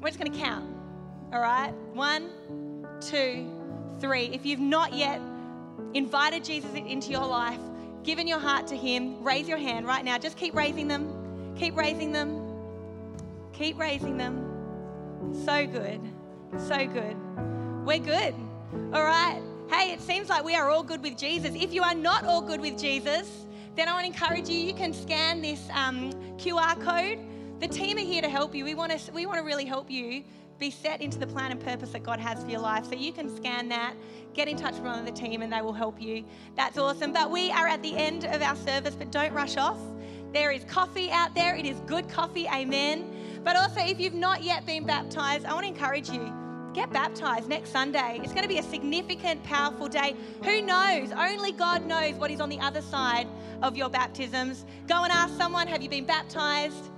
we're 0.00 0.08
just 0.08 0.18
going 0.18 0.32
to 0.32 0.38
count. 0.38 0.74
All 1.32 1.40
right? 1.40 1.72
One, 1.94 2.30
two, 3.00 3.53
three. 4.00 4.26
If 4.26 4.44
you've 4.46 4.60
not 4.60 4.92
yet 4.92 5.20
invited 5.94 6.44
Jesus 6.44 6.70
into 6.74 7.10
your 7.10 7.26
life, 7.26 7.60
given 8.02 8.26
your 8.26 8.38
heart 8.38 8.66
to 8.68 8.76
Him, 8.76 9.22
raise 9.22 9.48
your 9.48 9.58
hand 9.58 9.86
right 9.86 10.04
now. 10.04 10.18
Just 10.18 10.36
keep 10.36 10.54
raising 10.54 10.88
them. 10.88 11.54
Keep 11.56 11.76
raising 11.76 12.12
them. 12.12 12.40
Keep 13.52 13.78
raising 13.78 14.16
them. 14.16 15.34
So 15.44 15.66
good. 15.66 16.00
So 16.58 16.86
good. 16.86 17.16
We're 17.84 17.98
good. 17.98 18.34
All 18.92 19.04
right. 19.04 19.40
Hey, 19.70 19.92
it 19.92 20.00
seems 20.00 20.28
like 20.28 20.44
we 20.44 20.54
are 20.54 20.70
all 20.70 20.82
good 20.82 21.02
with 21.02 21.16
Jesus. 21.16 21.54
If 21.54 21.72
you 21.72 21.82
are 21.82 21.94
not 21.94 22.24
all 22.24 22.42
good 22.42 22.60
with 22.60 22.78
Jesus, 22.78 23.46
then 23.76 23.88
I 23.88 23.92
want 23.92 24.06
to 24.06 24.12
encourage 24.12 24.48
you. 24.48 24.58
You 24.58 24.74
can 24.74 24.92
scan 24.92 25.40
this 25.40 25.68
um, 25.72 26.12
QR 26.36 26.80
code. 26.80 27.18
The 27.60 27.68
team 27.68 27.96
are 27.96 28.00
here 28.00 28.22
to 28.22 28.28
help 28.28 28.54
you. 28.54 28.64
We 28.64 28.74
want 28.74 28.92
to 28.92 29.12
we 29.12 29.26
want 29.26 29.38
to 29.38 29.44
really 29.44 29.64
help 29.64 29.90
you 29.90 30.24
be 30.64 30.70
set 30.70 31.02
into 31.02 31.18
the 31.18 31.26
plan 31.26 31.50
and 31.50 31.60
purpose 31.60 31.90
that 31.90 32.02
God 32.02 32.18
has 32.18 32.42
for 32.42 32.50
your 32.50 32.60
life. 32.60 32.86
So 32.86 32.94
you 32.94 33.12
can 33.12 33.28
scan 33.36 33.68
that, 33.68 33.92
get 34.32 34.48
in 34.48 34.56
touch 34.56 34.72
with 34.72 34.84
one 34.84 34.98
of 34.98 35.04
the 35.04 35.12
team, 35.12 35.42
and 35.42 35.52
they 35.52 35.60
will 35.60 35.74
help 35.74 36.00
you. 36.00 36.24
That's 36.56 36.78
awesome. 36.78 37.12
But 37.12 37.30
we 37.30 37.50
are 37.50 37.68
at 37.68 37.82
the 37.82 37.94
end 37.94 38.24
of 38.24 38.40
our 38.40 38.56
service, 38.56 38.94
but 38.94 39.12
don't 39.12 39.34
rush 39.34 39.58
off. 39.58 39.76
There 40.32 40.50
is 40.50 40.64
coffee 40.64 41.10
out 41.10 41.34
there. 41.34 41.54
It 41.54 41.66
is 41.66 41.78
good 41.80 42.08
coffee. 42.08 42.48
Amen. 42.48 43.04
But 43.44 43.56
also, 43.56 43.80
if 43.80 44.00
you've 44.00 44.14
not 44.14 44.42
yet 44.42 44.64
been 44.64 44.86
baptized, 44.86 45.44
I 45.44 45.52
want 45.52 45.64
to 45.64 45.68
encourage 45.68 46.08
you. 46.08 46.32
Get 46.72 46.90
baptized 46.90 47.46
next 47.46 47.70
Sunday. 47.70 48.18
It's 48.22 48.32
going 48.32 48.42
to 48.42 48.48
be 48.48 48.58
a 48.58 48.62
significant, 48.62 49.44
powerful 49.44 49.86
day. 49.86 50.16
Who 50.44 50.62
knows? 50.62 51.12
Only 51.12 51.52
God 51.52 51.84
knows 51.84 52.14
what 52.14 52.30
is 52.30 52.40
on 52.40 52.48
the 52.48 52.58
other 52.60 52.80
side 52.80 53.28
of 53.62 53.76
your 53.76 53.90
baptisms. 53.90 54.64
Go 54.88 55.04
and 55.04 55.12
ask 55.12 55.36
someone, 55.36 55.68
Have 55.68 55.82
you 55.82 55.90
been 55.90 56.06
baptized? 56.06 56.90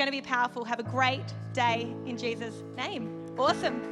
Going 0.00 0.10
to 0.10 0.16
be 0.16 0.26
powerful. 0.26 0.64
Have 0.64 0.80
a 0.80 0.82
great 0.82 1.26
day 1.52 1.82
in 2.06 2.16
Jesus' 2.16 2.54
name. 2.74 3.36
Awesome. 3.38 3.82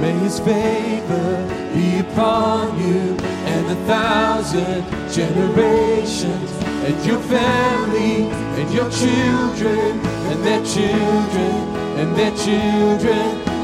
May 0.00 0.12
his 0.12 0.38
favor 0.38 1.72
be 1.74 1.98
upon 1.98 2.78
you 2.78 3.16
and 3.18 3.66
a 3.72 3.86
thousand 3.86 4.84
generations, 5.12 6.52
and 6.62 7.04
your 7.04 7.18
family, 7.22 8.28
and 8.30 8.72
your 8.72 8.88
children, 8.88 9.98
and 10.30 10.44
their 10.44 10.64
children, 10.64 11.54
and 11.98 12.14
their 12.14 12.36
children 12.36 13.55